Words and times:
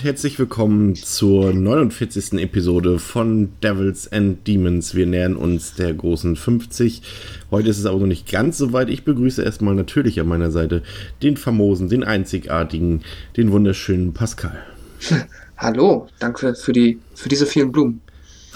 Und 0.00 0.06
herzlich 0.06 0.38
willkommen 0.38 0.94
zur 0.94 1.52
49. 1.52 2.40
Episode 2.40 2.98
von 2.98 3.50
Devils 3.62 4.10
and 4.10 4.46
Demons. 4.46 4.94
Wir 4.94 5.04
nähern 5.04 5.36
uns 5.36 5.74
der 5.74 5.92
großen 5.92 6.36
50. 6.36 7.02
Heute 7.50 7.68
ist 7.68 7.78
es 7.78 7.84
aber 7.84 7.98
noch 7.98 8.06
nicht 8.06 8.30
ganz 8.30 8.56
so 8.56 8.72
weit. 8.72 8.88
Ich 8.88 9.04
begrüße 9.04 9.42
erstmal 9.42 9.74
natürlich 9.74 10.18
an 10.18 10.26
meiner 10.26 10.50
Seite 10.50 10.82
den 11.22 11.36
famosen, 11.36 11.90
den 11.90 12.02
einzigartigen, 12.02 13.02
den 13.36 13.52
wunderschönen 13.52 14.14
Pascal. 14.14 14.64
Hallo, 15.58 16.08
danke 16.18 16.54
für, 16.54 16.72
die, 16.72 16.98
für 17.14 17.28
diese 17.28 17.44
vielen 17.44 17.70
Blumen. 17.70 18.00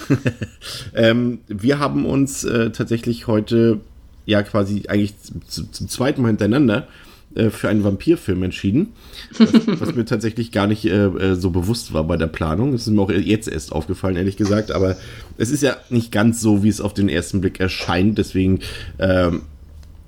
ähm, 0.95 1.41
wir 1.47 1.77
haben 1.77 2.07
uns 2.07 2.43
äh, 2.43 2.71
tatsächlich 2.71 3.27
heute 3.27 3.81
ja 4.25 4.41
quasi 4.41 4.85
eigentlich 4.87 5.13
zum, 5.21 5.71
zum 5.71 5.89
zweiten 5.89 6.23
Mal 6.23 6.29
hintereinander 6.29 6.87
äh, 7.35 7.49
für 7.49 7.69
einen 7.69 7.83
Vampirfilm 7.83 8.43
entschieden, 8.43 8.93
was, 9.37 9.51
was 9.79 9.95
mir 9.95 10.05
tatsächlich 10.05 10.51
gar 10.51 10.67
nicht 10.67 10.85
äh, 10.85 11.05
äh, 11.05 11.35
so 11.35 11.49
bewusst 11.49 11.93
war 11.93 12.03
bei 12.03 12.17
der 12.17 12.27
Planung. 12.27 12.71
Das 12.71 12.81
ist 12.81 12.93
mir 12.93 13.01
auch 13.01 13.11
jetzt 13.11 13.47
erst 13.47 13.71
aufgefallen, 13.71 14.15
ehrlich 14.15 14.37
gesagt. 14.37 14.71
Aber 14.71 14.97
es 15.37 15.51
ist 15.51 15.63
ja 15.63 15.75
nicht 15.89 16.11
ganz 16.11 16.41
so, 16.41 16.63
wie 16.63 16.69
es 16.69 16.81
auf 16.81 16.93
den 16.93 17.09
ersten 17.09 17.41
Blick 17.41 17.59
erscheint. 17.59 18.17
Deswegen 18.17 18.59
ähm, 18.99 19.43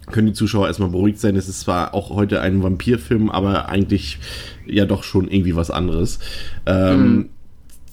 können 0.08 0.28
die 0.28 0.33
Zuschauer 0.33 0.67
erstmal 0.67 0.89
beruhigt 0.89 1.20
sein. 1.20 1.36
Es 1.36 1.50
ist 1.50 1.61
zwar 1.61 1.94
auch 1.94 2.09
heute 2.11 2.42
ein 2.42 2.64
Vampirfilm, 2.64 3.30
aber 3.30 3.70
eigentlich 3.70 4.20
ja 4.66 4.86
doch 4.86 5.03
schon 5.03 5.28
irgendwie 5.28 5.55
was 5.55 5.70
anderes. 5.70 6.20
Ähm, 6.66 7.02
mhm 7.02 7.30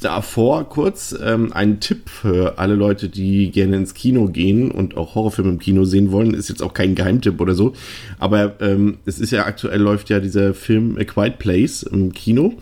davor 0.05 0.69
kurz 0.69 1.17
ähm, 1.23 1.53
ein 1.53 1.81
Tipp 1.81 2.11
für 2.11 2.59
alle 2.59 2.75
Leute, 2.75 3.09
die 3.09 3.51
gerne 3.51 3.77
ins 3.77 3.95
Kino 3.95 4.27
gehen 4.27 4.71
und 4.71 4.97
auch 4.97 5.15
Horrorfilme 5.15 5.51
im 5.51 5.59
Kino 5.59 5.85
sehen 5.85 6.13
wollen. 6.13 6.35
Ist 6.35 6.49
jetzt 6.49 6.63
auch 6.63 6.75
kein 6.75 6.95
Geheimtipp 6.95 7.41
oder 7.41 7.55
so. 7.55 7.73
Aber 8.19 8.61
ähm, 8.61 8.99
es 9.07 9.19
ist 9.19 9.31
ja 9.31 9.47
aktuell 9.47 9.81
läuft 9.81 10.11
ja 10.11 10.21
dieser 10.21 10.53
Film 10.53 10.99
A 10.99 11.05
Quiet 11.05 11.39
Place 11.39 11.83
im 11.85 12.13
Kino. 12.13 12.55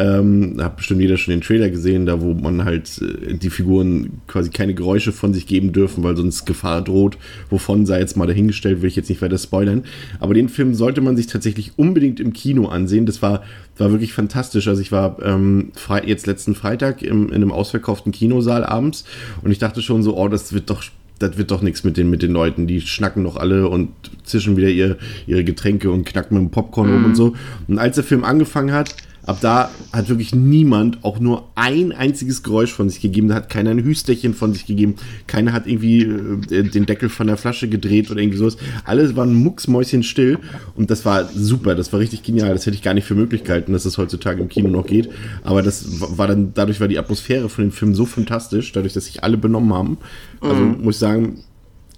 Ähm, 0.00 0.56
da 0.56 0.64
hat 0.64 0.76
bestimmt 0.76 1.02
jeder 1.02 1.18
schon 1.18 1.32
den 1.32 1.42
Trailer 1.42 1.68
gesehen, 1.68 2.06
da 2.06 2.22
wo 2.22 2.32
man 2.32 2.64
halt 2.64 3.02
äh, 3.02 3.34
die 3.34 3.50
Figuren 3.50 4.22
quasi 4.26 4.48
keine 4.48 4.72
Geräusche 4.72 5.12
von 5.12 5.34
sich 5.34 5.46
geben 5.46 5.72
dürfen, 5.72 6.02
weil 6.02 6.16
sonst 6.16 6.46
Gefahr 6.46 6.80
droht. 6.80 7.18
Wovon 7.50 7.84
sei 7.84 8.00
jetzt 8.00 8.16
mal 8.16 8.26
dahingestellt, 8.26 8.80
will 8.80 8.88
ich 8.88 8.96
jetzt 8.96 9.10
nicht 9.10 9.20
weiter 9.20 9.36
spoilern. 9.36 9.84
Aber 10.18 10.32
den 10.32 10.48
Film 10.48 10.74
sollte 10.74 11.02
man 11.02 11.18
sich 11.18 11.26
tatsächlich 11.26 11.72
unbedingt 11.76 12.18
im 12.18 12.32
Kino 12.32 12.68
ansehen. 12.68 13.04
Das 13.04 13.20
war, 13.20 13.42
war 13.76 13.90
wirklich 13.90 14.14
fantastisch. 14.14 14.68
Also 14.68 14.80
ich 14.80 14.90
war 14.90 15.18
ähm, 15.22 15.72
jetzt 16.06 16.26
letzten 16.26 16.54
Freitag 16.54 17.02
im, 17.02 17.28
in 17.28 17.34
einem 17.34 17.52
ausverkauften 17.52 18.10
Kinosaal 18.10 18.64
abends 18.64 19.04
und 19.42 19.50
ich 19.50 19.58
dachte 19.58 19.82
schon 19.82 20.02
so, 20.02 20.16
oh, 20.16 20.28
das 20.28 20.54
wird 20.54 20.70
doch 20.70 20.82
das 21.18 21.36
wird 21.36 21.50
doch 21.50 21.60
nichts 21.60 21.84
mit 21.84 21.98
den, 21.98 22.08
mit 22.08 22.22
den 22.22 22.32
Leuten. 22.32 22.66
Die 22.66 22.80
schnacken 22.80 23.24
doch 23.24 23.36
alle 23.36 23.68
und 23.68 23.90
zischen 24.24 24.56
wieder 24.56 24.70
ihr, 24.70 24.96
ihre 25.26 25.44
Getränke 25.44 25.90
und 25.90 26.06
knacken 26.06 26.38
mit 26.38 26.48
dem 26.48 26.50
Popcorn 26.50 26.90
mm. 26.90 26.94
um 26.94 27.04
und 27.04 27.14
so. 27.14 27.34
Und 27.68 27.78
als 27.78 27.96
der 27.96 28.04
Film 28.04 28.24
angefangen 28.24 28.72
hat, 28.72 28.94
Ab 29.26 29.38
da 29.40 29.70
hat 29.92 30.08
wirklich 30.08 30.34
niemand 30.34 31.04
auch 31.04 31.20
nur 31.20 31.48
ein 31.54 31.92
einziges 31.92 32.42
Geräusch 32.42 32.72
von 32.72 32.88
sich 32.88 33.00
gegeben. 33.00 33.28
Da 33.28 33.34
hat 33.34 33.50
keiner 33.50 33.70
ein 33.70 33.84
Hüsterchen 33.84 34.34
von 34.34 34.52
sich 34.52 34.66
gegeben. 34.66 34.96
Keiner 35.26 35.52
hat 35.52 35.66
irgendwie 35.66 36.02
äh, 36.02 36.62
den 36.62 36.86
Deckel 36.86 37.08
von 37.08 37.26
der 37.26 37.36
Flasche 37.36 37.68
gedreht 37.68 38.10
oder 38.10 38.20
irgendwie 38.20 38.38
sowas. 38.38 38.56
Alles 38.84 39.16
waren 39.16 39.34
mucksmäuschen 39.34 40.02
still 40.02 40.38
und 40.74 40.90
das 40.90 41.04
war 41.04 41.24
super. 41.26 41.74
Das 41.74 41.92
war 41.92 42.00
richtig 42.00 42.22
genial. 42.22 42.52
Das 42.52 42.66
hätte 42.66 42.76
ich 42.76 42.82
gar 42.82 42.94
nicht 42.94 43.06
für 43.06 43.14
möglich 43.14 43.44
gehalten, 43.44 43.72
dass 43.72 43.84
es 43.84 43.92
das 43.92 43.98
heutzutage 43.98 44.40
im 44.40 44.48
Kino 44.48 44.68
noch 44.68 44.86
geht. 44.86 45.10
Aber 45.42 45.62
das 45.62 46.00
war 46.16 46.26
dann, 46.26 46.52
dadurch 46.54 46.80
war 46.80 46.88
die 46.88 46.98
Atmosphäre 46.98 47.48
von 47.48 47.64
dem 47.64 47.72
Film 47.72 47.94
so 47.94 48.06
fantastisch, 48.06 48.72
dadurch, 48.72 48.94
dass 48.94 49.06
sich 49.06 49.22
alle 49.22 49.36
benommen 49.36 49.74
haben. 49.74 49.98
Also 50.40 50.62
mhm. 50.62 50.82
muss 50.82 50.96
ich 50.96 51.00
sagen, 51.00 51.38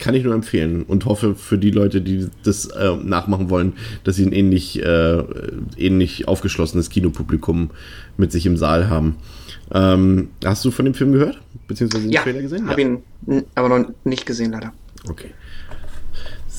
kann 0.03 0.17
ich 0.17 0.25
nur 0.25 0.35
empfehlen 0.35 0.83
und 0.83 1.07
hoffe 1.07 1.37
für 1.37 1.59
die 1.59 1.71
Leute, 1.71 2.01
die 2.01 2.29
das 2.43 2.67
äh, 2.67 2.97
nachmachen 2.97 3.51
wollen, 3.51 3.75
dass 4.03 4.17
sie 4.17 4.27
ein 4.27 4.33
ähnlich, 4.33 4.83
äh, 4.83 5.23
ähnlich 5.77 6.27
aufgeschlossenes 6.27 6.91
Kinopublikum 6.91 7.71
mit 8.17 8.33
sich 8.33 8.45
im 8.45 8.57
Saal 8.57 8.91
haben. 8.91 9.15
Ähm, 9.73 10.31
hast 10.45 10.65
du 10.65 10.73
von 10.73 10.87
dem 10.87 10.95
Film 10.95 11.13
gehört? 11.13 11.41
Beziehungsweise 11.69 12.03
den 12.03 12.13
ja, 12.13 12.23
Trailer 12.23 12.43
gesehen? 12.43 12.69
Hab 12.69 12.79
ja, 12.79 12.85
habe 12.85 13.03
ihn 13.29 13.45
aber 13.55 13.69
noch 13.69 13.91
nicht 14.03 14.27
gesehen, 14.27 14.51
leider. 14.51 14.73
Okay. 15.09 15.31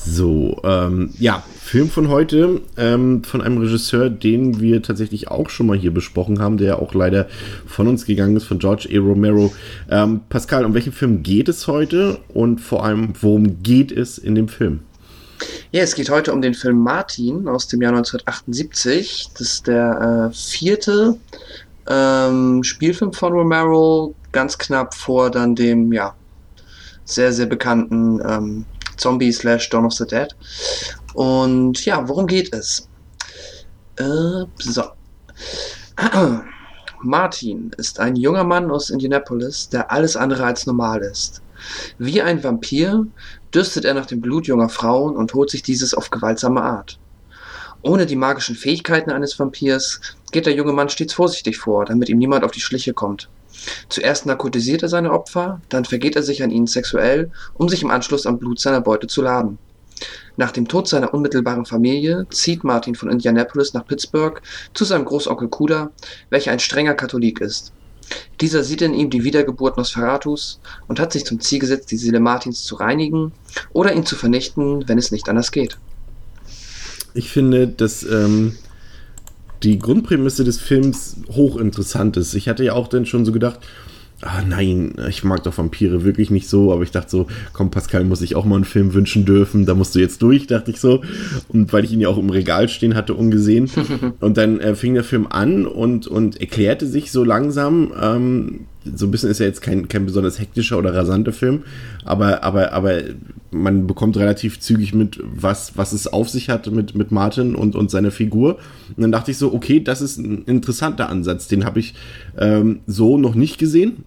So, 0.06 0.60
ähm, 0.64 1.14
ja, 1.18 1.42
Film 1.60 1.88
von 1.88 2.08
heute 2.08 2.60
ähm, 2.76 3.24
von 3.24 3.40
einem 3.40 3.58
Regisseur, 3.58 4.10
den 4.10 4.60
wir 4.60 4.82
tatsächlich 4.82 5.28
auch 5.28 5.48
schon 5.48 5.66
mal 5.66 5.78
hier 5.78 5.94
besprochen 5.94 6.40
haben, 6.40 6.58
der 6.58 6.78
auch 6.80 6.92
leider 6.92 7.26
von 7.66 7.88
uns 7.88 8.04
gegangen 8.04 8.36
ist, 8.36 8.44
von 8.44 8.58
George 8.58 8.88
A. 8.92 8.98
Romero. 8.98 9.52
Ähm, 9.90 10.20
Pascal, 10.28 10.66
um 10.66 10.74
welchen 10.74 10.92
Film 10.92 11.22
geht 11.22 11.48
es 11.48 11.66
heute 11.66 12.18
und 12.28 12.60
vor 12.60 12.84
allem, 12.84 13.14
worum 13.20 13.62
geht 13.62 13.92
es 13.92 14.18
in 14.18 14.34
dem 14.34 14.48
Film? 14.48 14.80
Ja, 15.72 15.82
es 15.82 15.94
geht 15.94 16.10
heute 16.10 16.32
um 16.32 16.42
den 16.42 16.54
Film 16.54 16.78
Martin 16.78 17.48
aus 17.48 17.66
dem 17.66 17.80
Jahr 17.80 17.92
1978. 17.92 19.30
Das 19.32 19.40
ist 19.40 19.66
der 19.66 20.30
äh, 20.30 20.34
vierte 20.34 21.16
ähm, 21.88 22.62
Spielfilm 22.62 23.12
von 23.12 23.32
Romero, 23.32 24.14
ganz 24.32 24.58
knapp 24.58 24.94
vor 24.94 25.30
dann 25.30 25.54
dem, 25.54 25.92
ja, 25.92 26.14
sehr, 27.04 27.32
sehr 27.32 27.46
bekannten 27.46 28.20
ähm, 28.26 28.64
Zombie 28.96 29.32
slash 29.32 29.68
Dawn 29.70 29.86
of 29.86 29.92
the 29.92 30.06
Dead. 30.06 30.28
Und 31.14 31.84
ja, 31.84 32.08
worum 32.08 32.26
geht 32.26 32.52
es? 32.54 32.88
Äh, 33.96 34.44
so. 34.58 34.84
Martin 37.02 37.70
ist 37.76 38.00
ein 38.00 38.16
junger 38.16 38.44
Mann 38.44 38.70
aus 38.70 38.90
Indianapolis, 38.90 39.68
der 39.68 39.92
alles 39.92 40.16
andere 40.16 40.44
als 40.44 40.66
normal 40.66 41.02
ist. 41.02 41.42
Wie 41.98 42.22
ein 42.22 42.42
Vampir 42.42 43.06
dürstet 43.52 43.84
er 43.84 43.94
nach 43.94 44.06
dem 44.06 44.20
Blut 44.20 44.46
junger 44.46 44.68
Frauen 44.68 45.16
und 45.16 45.34
holt 45.34 45.50
sich 45.50 45.62
dieses 45.62 45.94
auf 45.94 46.10
gewaltsame 46.10 46.62
Art. 46.62 46.98
Ohne 47.82 48.06
die 48.06 48.16
magischen 48.16 48.56
Fähigkeiten 48.56 49.10
eines 49.10 49.38
Vampirs 49.38 50.00
geht 50.32 50.46
der 50.46 50.54
junge 50.54 50.72
Mann 50.72 50.88
stets 50.88 51.12
vorsichtig 51.12 51.58
vor, 51.58 51.84
damit 51.84 52.08
ihm 52.08 52.18
niemand 52.18 52.42
auf 52.42 52.50
die 52.50 52.60
Schliche 52.60 52.94
kommt. 52.94 53.28
Zuerst 53.88 54.26
narkotisiert 54.26 54.82
er 54.82 54.88
seine 54.88 55.12
Opfer, 55.12 55.60
dann 55.68 55.84
vergeht 55.84 56.16
er 56.16 56.22
sich 56.22 56.42
an 56.42 56.50
ihnen 56.50 56.66
sexuell, 56.66 57.30
um 57.54 57.68
sich 57.68 57.82
im 57.82 57.90
Anschluss 57.90 58.26
am 58.26 58.38
Blut 58.38 58.60
seiner 58.60 58.80
Beute 58.80 59.06
zu 59.06 59.22
laden. 59.22 59.58
Nach 60.36 60.50
dem 60.50 60.66
Tod 60.66 60.88
seiner 60.88 61.14
unmittelbaren 61.14 61.64
Familie 61.64 62.26
zieht 62.30 62.64
Martin 62.64 62.94
von 62.94 63.10
Indianapolis 63.10 63.74
nach 63.74 63.86
Pittsburgh 63.86 64.42
zu 64.74 64.84
seinem 64.84 65.04
Großonkel 65.04 65.48
Kuda, 65.48 65.90
welcher 66.30 66.50
ein 66.50 66.58
strenger 66.58 66.94
Katholik 66.94 67.40
ist. 67.40 67.72
Dieser 68.40 68.64
sieht 68.64 68.82
in 68.82 68.94
ihm 68.94 69.10
die 69.10 69.24
Wiedergeburt 69.24 69.76
Nosferatus 69.76 70.60
und 70.88 71.00
hat 71.00 71.12
sich 71.12 71.24
zum 71.24 71.40
Ziel 71.40 71.60
gesetzt, 71.60 71.90
die 71.90 71.96
Seele 71.96 72.20
Martins 72.20 72.64
zu 72.64 72.74
reinigen 72.74 73.32
oder 73.72 73.94
ihn 73.94 74.04
zu 74.04 74.16
vernichten, 74.16 74.86
wenn 74.88 74.98
es 74.98 75.10
nicht 75.10 75.28
anders 75.28 75.52
geht. 75.52 75.78
Ich 77.14 77.30
finde, 77.30 77.68
dass 77.68 78.02
ähm, 78.02 78.56
die 79.64 79.78
Grundprämisse 79.78 80.44
des 80.44 80.60
Films 80.60 81.16
hochinteressant 81.30 82.16
ist. 82.16 82.34
Ich 82.34 82.48
hatte 82.48 82.64
ja 82.64 82.74
auch 82.74 82.88
dann 82.88 83.06
schon 83.06 83.24
so 83.24 83.32
gedacht, 83.32 83.60
ah 84.20 84.42
nein, 84.46 84.94
ich 85.08 85.24
mag 85.24 85.42
doch 85.42 85.56
Vampire 85.56 86.04
wirklich 86.04 86.30
nicht 86.30 86.48
so, 86.48 86.72
aber 86.72 86.82
ich 86.82 86.90
dachte 86.90 87.10
so, 87.10 87.26
komm 87.52 87.70
Pascal, 87.70 88.04
muss 88.04 88.22
ich 88.22 88.36
auch 88.36 88.44
mal 88.44 88.56
einen 88.56 88.64
Film 88.64 88.94
wünschen 88.94 89.24
dürfen, 89.24 89.66
da 89.66 89.74
musst 89.74 89.94
du 89.94 89.98
jetzt 89.98 90.22
durch, 90.22 90.46
dachte 90.46 90.70
ich 90.70 90.80
so. 90.80 91.02
Und 91.48 91.72
weil 91.72 91.84
ich 91.84 91.92
ihn 91.92 92.00
ja 92.00 92.08
auch 92.08 92.18
im 92.18 92.30
Regal 92.30 92.68
stehen 92.68 92.94
hatte, 92.94 93.14
ungesehen. 93.14 93.70
und 94.20 94.36
dann 94.36 94.60
äh, 94.60 94.74
fing 94.74 94.94
der 94.94 95.04
Film 95.04 95.26
an 95.28 95.66
und, 95.66 96.06
und 96.06 96.40
erklärte 96.40 96.86
sich 96.86 97.10
so 97.10 97.24
langsam, 97.24 97.92
ähm, 98.00 98.60
so 98.94 99.06
ein 99.06 99.10
bisschen 99.10 99.30
ist 99.30 99.40
ja 99.40 99.46
jetzt 99.46 99.62
kein, 99.62 99.88
kein 99.88 100.06
besonders 100.06 100.38
hektischer 100.38 100.78
oder 100.78 100.94
rasanter 100.94 101.32
Film, 101.32 101.62
aber, 102.04 102.42
aber, 102.42 102.72
aber 102.72 103.00
man 103.50 103.86
bekommt 103.86 104.16
relativ 104.16 104.60
zügig 104.60 104.94
mit, 104.94 105.18
was, 105.22 105.76
was 105.76 105.92
es 105.92 106.06
auf 106.06 106.28
sich 106.28 106.50
hat 106.50 106.70
mit, 106.70 106.94
mit 106.94 107.12
Martin 107.12 107.54
und, 107.54 107.76
und 107.76 107.90
seiner 107.90 108.10
Figur. 108.10 108.58
Und 108.96 109.02
dann 109.02 109.12
dachte 109.12 109.30
ich 109.30 109.38
so, 109.38 109.52
okay, 109.54 109.80
das 109.80 110.02
ist 110.02 110.18
ein 110.18 110.44
interessanter 110.44 111.08
Ansatz, 111.08 111.48
den 111.48 111.64
habe 111.64 111.80
ich 111.80 111.94
ähm, 112.38 112.80
so 112.86 113.16
noch 113.16 113.34
nicht 113.34 113.58
gesehen. 113.58 114.04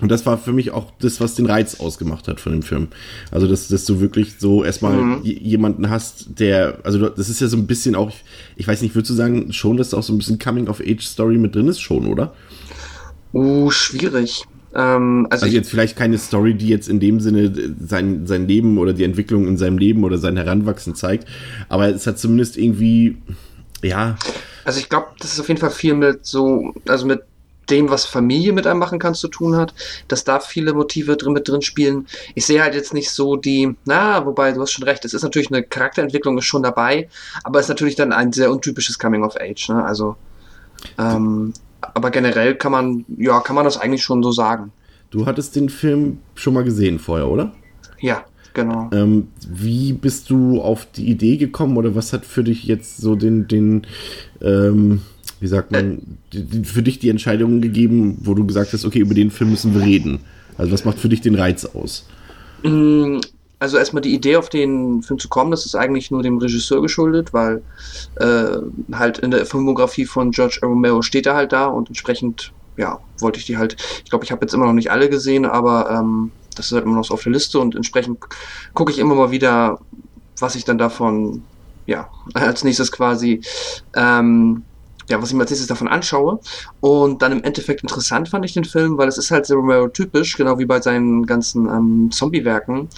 Und 0.00 0.10
das 0.10 0.26
war 0.26 0.36
für 0.36 0.52
mich 0.52 0.72
auch 0.72 0.92
das, 1.00 1.20
was 1.22 1.36
den 1.36 1.46
Reiz 1.46 1.80
ausgemacht 1.80 2.28
hat 2.28 2.38
von 2.38 2.52
dem 2.52 2.62
Film. 2.62 2.88
Also, 3.30 3.46
dass, 3.46 3.68
dass 3.68 3.86
du 3.86 4.00
wirklich 4.00 4.34
so 4.38 4.62
erstmal 4.62 4.96
mhm. 4.96 5.20
jemanden 5.22 5.88
hast, 5.88 6.38
der, 6.38 6.80
also 6.82 7.08
das 7.08 7.30
ist 7.30 7.40
ja 7.40 7.48
so 7.48 7.56
ein 7.56 7.66
bisschen 7.66 7.94
auch, 7.94 8.12
ich 8.56 8.68
weiß 8.68 8.82
nicht, 8.82 8.94
würdest 8.94 9.10
du 9.10 9.14
sagen, 9.14 9.52
schon, 9.54 9.78
dass 9.78 9.90
da 9.90 9.96
auch 9.96 10.02
so 10.02 10.12
ein 10.12 10.18
bisschen 10.18 10.38
Coming-of-Age-Story 10.38 11.38
mit 11.38 11.54
drin 11.54 11.68
ist, 11.68 11.80
schon, 11.80 12.06
oder? 12.08 12.34
Uh, 13.36 13.70
schwierig. 13.70 14.44
Ähm, 14.74 15.26
also, 15.30 15.44
also, 15.44 15.54
jetzt 15.54 15.68
vielleicht 15.68 15.96
keine 15.96 16.16
Story, 16.16 16.54
die 16.54 16.68
jetzt 16.68 16.88
in 16.88 17.00
dem 17.00 17.20
Sinne 17.20 17.52
sein, 17.80 18.26
sein 18.26 18.48
Leben 18.48 18.78
oder 18.78 18.94
die 18.94 19.04
Entwicklung 19.04 19.46
in 19.46 19.58
seinem 19.58 19.76
Leben 19.76 20.04
oder 20.04 20.16
sein 20.16 20.38
Heranwachsen 20.38 20.94
zeigt, 20.94 21.28
aber 21.68 21.88
es 21.88 22.06
hat 22.06 22.18
zumindest 22.18 22.56
irgendwie, 22.56 23.18
ja. 23.82 24.16
Also 24.64 24.80
ich 24.80 24.88
glaube, 24.88 25.08
das 25.18 25.34
ist 25.34 25.40
auf 25.40 25.48
jeden 25.48 25.60
Fall 25.60 25.70
viel 25.70 25.94
mit 25.94 26.24
so, 26.24 26.72
also 26.88 27.04
mit 27.06 27.22
dem, 27.68 27.90
was 27.90 28.06
Familie 28.06 28.54
mit 28.54 28.66
einem 28.66 28.78
machen 28.78 28.98
kann, 28.98 29.14
zu 29.14 29.28
tun 29.28 29.54
hat, 29.56 29.74
dass 30.08 30.24
da 30.24 30.40
viele 30.40 30.72
Motive 30.72 31.16
drin 31.16 31.34
mit 31.34 31.46
drin 31.46 31.62
spielen. 31.62 32.06
Ich 32.34 32.46
sehe 32.46 32.62
halt 32.62 32.74
jetzt 32.74 32.94
nicht 32.94 33.10
so 33.10 33.36
die, 33.36 33.76
na, 33.84 34.24
wobei 34.24 34.52
du 34.52 34.62
hast 34.62 34.72
schon 34.72 34.84
recht, 34.84 35.04
es 35.04 35.12
ist 35.12 35.22
natürlich 35.22 35.50
eine 35.50 35.62
Charakterentwicklung 35.62 36.38
ist 36.38 36.46
schon 36.46 36.62
dabei, 36.62 37.08
aber 37.44 37.58
es 37.58 37.66
ist 37.66 37.70
natürlich 37.70 37.96
dann 37.96 38.12
ein 38.12 38.32
sehr 38.32 38.50
untypisches 38.50 38.98
Coming 38.98 39.24
of 39.24 39.36
Age, 39.36 39.68
ne? 39.68 39.84
Also, 39.84 40.16
ähm, 40.98 41.52
aber 41.80 42.10
generell 42.10 42.54
kann 42.54 42.72
man, 42.72 43.04
ja, 43.16 43.40
kann 43.40 43.56
man 43.56 43.64
das 43.64 43.78
eigentlich 43.78 44.02
schon 44.02 44.22
so 44.22 44.32
sagen. 44.32 44.72
Du 45.10 45.26
hattest 45.26 45.56
den 45.56 45.68
Film 45.68 46.18
schon 46.34 46.54
mal 46.54 46.64
gesehen 46.64 46.98
vorher, 46.98 47.28
oder? 47.28 47.52
Ja, 48.00 48.24
genau. 48.54 48.90
Ähm, 48.92 49.28
wie 49.48 49.92
bist 49.92 50.30
du 50.30 50.60
auf 50.60 50.86
die 50.96 51.08
Idee 51.08 51.36
gekommen 51.36 51.76
oder 51.76 51.94
was 51.94 52.12
hat 52.12 52.24
für 52.26 52.44
dich 52.44 52.64
jetzt 52.64 52.98
so 52.98 53.14
den, 53.14 53.48
den, 53.48 53.86
ähm, 54.42 55.02
wie 55.40 55.46
sagt 55.46 55.70
man, 55.70 56.18
äh, 56.34 56.64
für 56.64 56.82
dich 56.82 56.98
die 56.98 57.08
Entscheidung 57.08 57.60
gegeben, 57.60 58.18
wo 58.22 58.34
du 58.34 58.46
gesagt 58.46 58.72
hast, 58.72 58.84
okay, 58.84 58.98
über 58.98 59.14
den 59.14 59.30
Film 59.30 59.50
müssen 59.50 59.74
wir 59.74 59.82
reden? 59.82 60.20
Also 60.58 60.72
was 60.72 60.84
macht 60.84 60.98
für 60.98 61.08
dich 61.08 61.20
den 61.20 61.34
Reiz 61.34 61.64
aus? 61.64 62.06
Also 63.58 63.78
erstmal 63.78 64.02
die 64.02 64.14
Idee, 64.14 64.36
auf 64.36 64.50
den 64.50 65.02
Film 65.02 65.18
zu 65.18 65.28
kommen, 65.28 65.50
das 65.50 65.64
ist 65.64 65.74
eigentlich 65.74 66.10
nur 66.10 66.22
dem 66.22 66.36
Regisseur 66.38 66.82
geschuldet, 66.82 67.32
weil 67.32 67.62
äh, 68.16 68.58
halt 68.92 69.18
in 69.18 69.30
der 69.30 69.46
Filmografie 69.46 70.04
von 70.04 70.30
George 70.30 70.58
Romero 70.62 71.00
steht 71.00 71.26
er 71.26 71.34
halt 71.34 71.52
da 71.52 71.66
und 71.66 71.88
entsprechend, 71.88 72.52
ja, 72.76 73.00
wollte 73.18 73.38
ich 73.38 73.46
die 73.46 73.56
halt, 73.56 73.76
ich 74.04 74.10
glaube, 74.10 74.24
ich 74.24 74.30
habe 74.32 74.44
jetzt 74.44 74.52
immer 74.52 74.66
noch 74.66 74.74
nicht 74.74 74.90
alle 74.90 75.08
gesehen, 75.08 75.46
aber 75.46 75.90
ähm, 75.90 76.32
das 76.54 76.66
ist 76.66 76.72
halt 76.72 76.84
immer 76.84 76.96
noch 76.96 77.04
so 77.04 77.14
auf 77.14 77.22
der 77.22 77.32
Liste 77.32 77.58
und 77.58 77.74
entsprechend 77.74 78.18
gucke 78.74 78.92
ich 78.92 78.98
immer 78.98 79.14
mal 79.14 79.30
wieder, 79.30 79.78
was 80.38 80.54
ich 80.54 80.64
dann 80.64 80.76
davon, 80.76 81.42
ja, 81.86 82.10
als 82.34 82.62
nächstes 82.62 82.92
quasi 82.92 83.40
ähm, 83.94 84.64
ja, 85.08 85.22
was 85.22 85.30
ich 85.30 85.36
mir 85.36 85.42
als 85.42 85.50
nächstes 85.50 85.68
davon 85.68 85.88
anschaue. 85.88 86.40
Und 86.80 87.22
dann 87.22 87.32
im 87.32 87.42
Endeffekt 87.44 87.82
interessant 87.82 88.28
fand 88.28 88.44
ich 88.44 88.54
den 88.54 88.64
Film, 88.64 88.98
weil 88.98 89.08
es 89.08 89.18
ist 89.18 89.30
halt 89.30 89.46
sehr 89.46 89.56
Romero-typisch, 89.56 90.36
genau 90.36 90.58
wie 90.58 90.64
bei 90.64 90.80
seinen 90.80 91.26
ganzen 91.26 91.66
ähm, 91.66 92.10
Zombie-Werken, 92.10 92.88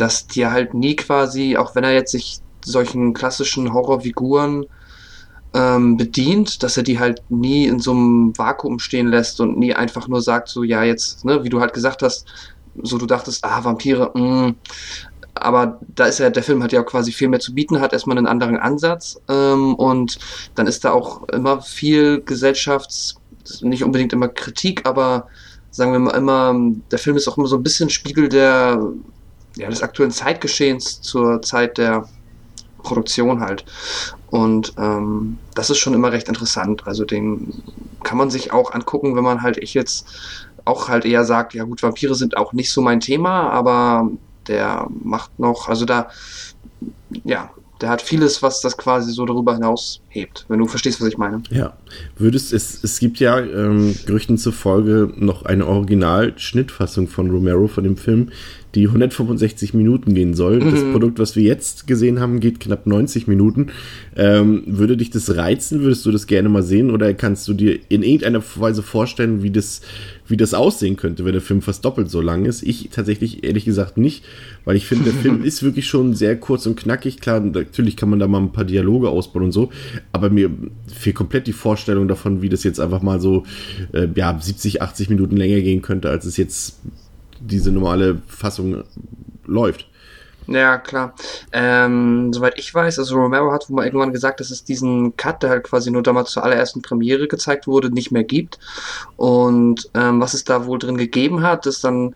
dass 0.00 0.26
die 0.26 0.46
halt 0.46 0.74
nie 0.74 0.96
quasi, 0.96 1.56
auch 1.56 1.74
wenn 1.74 1.84
er 1.84 1.92
jetzt 1.92 2.12
sich 2.12 2.40
solchen 2.64 3.12
klassischen 3.12 3.72
Horrorfiguren 3.72 4.66
ähm, 5.54 5.96
bedient, 5.96 6.62
dass 6.62 6.76
er 6.76 6.82
die 6.82 6.98
halt 6.98 7.22
nie 7.28 7.66
in 7.66 7.80
so 7.80 7.92
einem 7.92 8.36
Vakuum 8.36 8.78
stehen 8.78 9.08
lässt 9.08 9.40
und 9.40 9.58
nie 9.58 9.74
einfach 9.74 10.08
nur 10.08 10.22
sagt, 10.22 10.48
so, 10.48 10.62
ja, 10.62 10.84
jetzt, 10.84 11.24
ne, 11.24 11.42
wie 11.44 11.48
du 11.48 11.60
halt 11.60 11.72
gesagt 11.72 12.02
hast, 12.02 12.26
so 12.82 12.98
du 12.98 13.06
dachtest, 13.06 13.44
ah, 13.44 13.64
Vampire, 13.64 14.10
mh, 14.14 14.54
aber 15.34 15.80
da 15.94 16.06
ist 16.06 16.18
ja, 16.18 16.30
der 16.30 16.42
Film 16.42 16.62
hat 16.62 16.72
ja 16.72 16.82
quasi 16.82 17.12
viel 17.12 17.28
mehr 17.28 17.40
zu 17.40 17.54
bieten, 17.54 17.80
hat 17.80 17.92
erstmal 17.92 18.18
einen 18.18 18.26
anderen 18.26 18.56
Ansatz 18.56 19.20
ähm, 19.28 19.74
und 19.74 20.18
dann 20.54 20.66
ist 20.66 20.84
da 20.84 20.92
auch 20.92 21.28
immer 21.28 21.62
viel 21.62 22.20
Gesellschafts, 22.20 23.16
nicht 23.62 23.84
unbedingt 23.84 24.12
immer 24.12 24.28
Kritik, 24.28 24.86
aber 24.86 25.28
sagen 25.70 25.92
wir 25.92 25.98
mal 25.98 26.16
immer, 26.16 26.54
der 26.90 26.98
Film 26.98 27.16
ist 27.16 27.28
auch 27.28 27.38
immer 27.38 27.46
so 27.46 27.56
ein 27.56 27.62
bisschen 27.62 27.88
Spiegel 27.88 28.28
der, 28.28 28.80
ja, 29.58 29.68
des 29.68 29.82
aktuellen 29.82 30.12
Zeitgeschehens 30.12 31.00
zur 31.00 31.42
Zeit 31.42 31.78
der 31.78 32.08
Produktion 32.82 33.40
halt. 33.40 33.64
Und 34.30 34.72
ähm, 34.78 35.38
das 35.54 35.70
ist 35.70 35.78
schon 35.78 35.94
immer 35.94 36.12
recht 36.12 36.28
interessant. 36.28 36.86
Also 36.86 37.04
den 37.04 37.62
kann 38.02 38.18
man 38.18 38.30
sich 38.30 38.52
auch 38.52 38.72
angucken, 38.72 39.16
wenn 39.16 39.24
man 39.24 39.42
halt 39.42 39.58
ich 39.58 39.74
jetzt 39.74 40.06
auch 40.64 40.88
halt 40.88 41.04
eher 41.04 41.24
sagt, 41.24 41.54
ja 41.54 41.64
gut, 41.64 41.82
Vampire 41.82 42.14
sind 42.14 42.36
auch 42.36 42.52
nicht 42.52 42.70
so 42.70 42.82
mein 42.82 43.00
Thema, 43.00 43.50
aber 43.50 44.10
der 44.46 44.86
macht 45.02 45.38
noch, 45.38 45.68
also 45.68 45.84
da, 45.84 46.08
ja, 47.24 47.50
der 47.80 47.90
hat 47.90 48.02
vieles, 48.02 48.42
was 48.42 48.60
das 48.60 48.76
quasi 48.76 49.12
so 49.12 49.24
darüber 49.24 49.54
hinaus 49.54 50.00
hebt, 50.08 50.44
wenn 50.48 50.58
du 50.58 50.66
verstehst, 50.66 51.00
was 51.00 51.08
ich 51.08 51.18
meine. 51.18 51.42
Ja, 51.50 51.74
würdest 52.16 52.52
es, 52.52 52.82
es 52.82 52.98
gibt 52.98 53.20
ja 53.20 53.38
ähm, 53.38 53.94
Gerüchten 54.04 54.36
zufolge 54.36 55.12
noch 55.16 55.44
eine 55.44 55.66
Original-Schnittfassung 55.66 57.08
von 57.08 57.30
Romero 57.30 57.68
von 57.68 57.84
dem 57.84 57.96
Film, 57.96 58.30
die 58.74 58.86
165 58.86 59.72
Minuten 59.74 60.14
gehen 60.14 60.34
soll. 60.34 60.60
Mhm. 60.60 60.70
Das 60.70 60.82
Produkt, 60.92 61.18
was 61.18 61.36
wir 61.36 61.42
jetzt 61.42 61.86
gesehen 61.86 62.20
haben, 62.20 62.40
geht 62.40 62.60
knapp 62.60 62.86
90 62.86 63.26
Minuten. 63.26 63.68
Ähm, 64.16 64.62
würde 64.66 64.96
dich 64.96 65.10
das 65.10 65.36
reizen? 65.36 65.80
Würdest 65.80 66.04
du 66.04 66.10
das 66.10 66.26
gerne 66.26 66.48
mal 66.48 66.62
sehen? 66.62 66.90
Oder 66.90 67.14
kannst 67.14 67.48
du 67.48 67.54
dir 67.54 67.78
in 67.88 68.02
irgendeiner 68.02 68.42
Weise 68.56 68.82
vorstellen, 68.82 69.42
wie 69.42 69.50
das, 69.50 69.80
wie 70.26 70.36
das 70.36 70.52
aussehen 70.52 70.96
könnte, 70.96 71.24
wenn 71.24 71.32
der 71.32 71.40
Film 71.40 71.62
fast 71.62 71.84
doppelt 71.84 72.10
so 72.10 72.20
lang 72.20 72.44
ist? 72.44 72.62
Ich 72.62 72.90
tatsächlich 72.92 73.42
ehrlich 73.42 73.64
gesagt 73.64 73.96
nicht, 73.96 74.24
weil 74.64 74.76
ich 74.76 74.86
finde, 74.86 75.04
der 75.04 75.14
Film 75.14 75.42
ist 75.44 75.62
wirklich 75.62 75.86
schon 75.86 76.14
sehr 76.14 76.36
kurz 76.36 76.66
und 76.66 76.76
knackig. 76.76 77.20
Klar, 77.20 77.40
natürlich 77.40 77.96
kann 77.96 78.10
man 78.10 78.18
da 78.18 78.28
mal 78.28 78.40
ein 78.40 78.52
paar 78.52 78.64
Dialoge 78.64 79.08
ausbauen 79.08 79.44
und 79.44 79.52
so, 79.52 79.70
aber 80.12 80.28
mir 80.28 80.50
fehlt 80.86 81.16
komplett 81.16 81.46
die 81.46 81.52
Vorstellung 81.52 82.06
davon, 82.06 82.42
wie 82.42 82.50
das 82.50 82.64
jetzt 82.64 82.80
einfach 82.80 83.00
mal 83.00 83.20
so 83.20 83.44
äh, 83.92 84.08
ja, 84.14 84.38
70, 84.38 84.82
80 84.82 85.08
Minuten 85.08 85.36
länger 85.36 85.60
gehen 85.60 85.80
könnte, 85.80 86.10
als 86.10 86.26
es 86.26 86.36
jetzt 86.36 86.80
diese 87.40 87.72
normale 87.72 88.20
Fassung 88.26 88.84
läuft. 89.44 89.86
Ja, 90.48 90.78
klar. 90.78 91.14
Ähm, 91.52 92.32
soweit 92.32 92.58
ich 92.58 92.74
weiß, 92.74 92.98
also 92.98 93.16
Romero 93.16 93.52
hat 93.52 93.68
wohl 93.68 93.76
mal 93.76 93.84
irgendwann 93.84 94.14
gesagt, 94.14 94.40
dass 94.40 94.50
es 94.50 94.64
diesen 94.64 95.14
Cut, 95.16 95.42
der 95.42 95.50
halt 95.50 95.64
quasi 95.64 95.90
nur 95.90 96.02
damals 96.02 96.30
zur 96.30 96.42
allerersten 96.42 96.80
Premiere 96.80 97.28
gezeigt 97.28 97.66
wurde, 97.66 97.90
nicht 97.92 98.12
mehr 98.12 98.24
gibt. 98.24 98.58
Und 99.16 99.90
ähm, 99.92 100.22
was 100.22 100.32
es 100.32 100.44
da 100.44 100.64
wohl 100.64 100.78
drin 100.78 100.96
gegeben 100.96 101.42
hat, 101.42 101.66
ist 101.66 101.84
dann, 101.84 102.14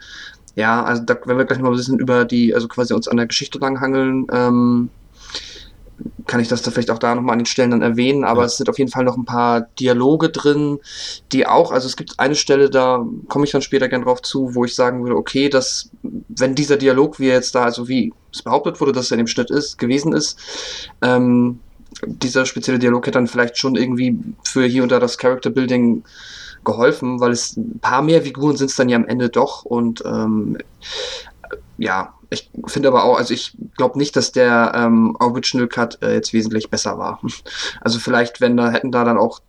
ja, 0.56 0.82
also 0.82 1.02
da, 1.04 1.14
wenn 1.26 1.36
wir 1.36 1.44
gleich 1.44 1.58
mal 1.58 1.68
ein 1.68 1.76
bisschen 1.76 1.98
über 1.98 2.24
die, 2.24 2.54
also 2.54 2.68
quasi 2.68 2.94
uns 2.94 3.06
an 3.06 3.18
der 3.18 3.26
Geschichte 3.26 3.58
langhangeln, 3.58 4.26
ähm, 4.32 4.88
kann 6.26 6.40
ich 6.40 6.48
das 6.48 6.62
da 6.62 6.70
vielleicht 6.70 6.90
auch 6.90 6.98
da 6.98 7.14
nochmal 7.14 7.34
an 7.34 7.40
den 7.40 7.46
Stellen 7.46 7.72
dann 7.72 7.82
erwähnen, 7.82 8.24
aber 8.24 8.42
ja. 8.42 8.46
es 8.46 8.56
sind 8.56 8.68
auf 8.68 8.78
jeden 8.78 8.90
Fall 8.90 9.04
noch 9.04 9.16
ein 9.16 9.24
paar 9.24 9.62
Dialoge 9.78 10.30
drin, 10.30 10.78
die 11.32 11.46
auch, 11.46 11.72
also 11.72 11.86
es 11.86 11.96
gibt 11.96 12.18
eine 12.18 12.34
Stelle, 12.34 12.70
da 12.70 13.04
komme 13.28 13.44
ich 13.44 13.50
dann 13.50 13.62
später 13.62 13.88
gern 13.88 14.02
drauf 14.02 14.22
zu, 14.22 14.54
wo 14.54 14.64
ich 14.64 14.74
sagen 14.74 15.02
würde, 15.02 15.16
okay, 15.16 15.48
dass, 15.48 15.90
wenn 16.02 16.54
dieser 16.54 16.76
Dialog, 16.76 17.18
wie 17.18 17.28
er 17.28 17.34
jetzt 17.34 17.54
da, 17.54 17.64
also 17.64 17.88
wie 17.88 18.12
es 18.32 18.42
behauptet 18.42 18.80
wurde, 18.80 18.92
dass 18.92 19.10
er 19.10 19.16
in 19.16 19.24
dem 19.24 19.26
Schnitt 19.26 19.50
ist, 19.50 19.78
gewesen 19.78 20.12
ist, 20.12 20.38
ähm, 21.02 21.60
dieser 22.06 22.46
spezielle 22.46 22.78
Dialog 22.78 23.06
hätte 23.06 23.18
dann 23.18 23.28
vielleicht 23.28 23.58
schon 23.58 23.76
irgendwie 23.76 24.16
für 24.44 24.64
hier 24.64 24.82
und 24.82 24.90
da 24.90 24.98
das 24.98 25.18
Character 25.18 25.50
Building 25.50 26.04
geholfen, 26.64 27.20
weil 27.20 27.32
es 27.32 27.56
ein 27.56 27.78
paar 27.80 28.02
mehr 28.02 28.22
Figuren 28.22 28.56
sind 28.56 28.70
es 28.70 28.76
dann 28.76 28.88
ja 28.88 28.96
am 28.96 29.06
Ende 29.06 29.28
doch 29.28 29.64
und 29.64 30.02
ähm, 30.06 30.58
ja, 31.78 32.14
ich 32.32 32.50
finde 32.66 32.88
aber 32.88 33.04
auch, 33.04 33.18
also 33.18 33.34
ich 33.34 33.56
glaube 33.76 33.98
nicht, 33.98 34.16
dass 34.16 34.32
der 34.32 34.72
ähm, 34.74 35.16
Original 35.20 35.68
Cut 35.68 35.98
äh, 36.02 36.14
jetzt 36.14 36.32
wesentlich 36.32 36.70
besser 36.70 36.98
war. 36.98 37.20
Also 37.80 37.98
vielleicht, 37.98 38.40
wenn 38.40 38.56
da 38.56 38.70
hätten 38.70 38.92
da 38.92 39.04
dann 39.04 39.18
auch, 39.18 39.40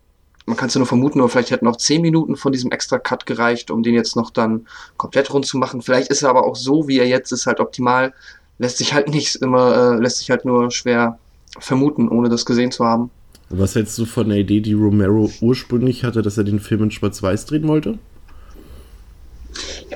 man 0.46 0.56
kann 0.56 0.68
es 0.68 0.74
ja 0.74 0.78
nur 0.78 0.86
vermuten, 0.86 1.20
aber 1.20 1.28
vielleicht 1.28 1.50
hätten 1.50 1.66
auch 1.66 1.76
10 1.76 2.02
Minuten 2.02 2.36
von 2.36 2.52
diesem 2.52 2.70
extra 2.72 2.98
Cut 2.98 3.26
gereicht, 3.26 3.70
um 3.70 3.82
den 3.82 3.94
jetzt 3.94 4.16
noch 4.16 4.30
dann 4.30 4.66
komplett 4.96 5.32
rund 5.32 5.46
zu 5.46 5.56
machen. 5.56 5.82
Vielleicht 5.82 6.10
ist 6.10 6.22
er 6.22 6.30
aber 6.30 6.44
auch 6.44 6.56
so, 6.56 6.88
wie 6.88 6.98
er 6.98 7.06
jetzt 7.06 7.32
ist, 7.32 7.46
halt 7.46 7.60
optimal. 7.60 8.12
Lässt 8.58 8.78
sich 8.78 8.92
halt 8.92 9.08
nicht 9.08 9.36
immer, 9.36 9.94
äh, 9.94 10.00
lässt 10.00 10.18
sich 10.18 10.30
halt 10.30 10.44
nur 10.44 10.70
schwer 10.70 11.18
vermuten, 11.58 12.08
ohne 12.08 12.28
das 12.28 12.44
gesehen 12.44 12.72
zu 12.72 12.84
haben. 12.84 13.10
Was 13.50 13.74
hältst 13.74 13.96
du 13.98 14.04
von 14.04 14.28
der 14.28 14.38
Idee, 14.38 14.60
die 14.60 14.74
Romero 14.74 15.30
ursprünglich 15.40 16.04
hatte, 16.04 16.22
dass 16.22 16.38
er 16.38 16.44
den 16.44 16.60
Film 16.60 16.84
in 16.84 16.90
Schwarz-Weiß 16.90 17.46
drehen 17.46 17.68
wollte? 17.68 17.98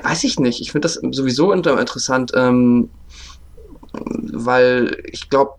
Weiß 0.03 0.23
ich 0.23 0.39
nicht. 0.39 0.61
Ich 0.61 0.71
finde 0.71 0.85
das 0.87 0.95
sowieso 1.11 1.51
interessant, 1.51 2.31
ähm, 2.35 2.89
weil 3.91 4.97
ich 5.05 5.29
glaube, 5.29 5.53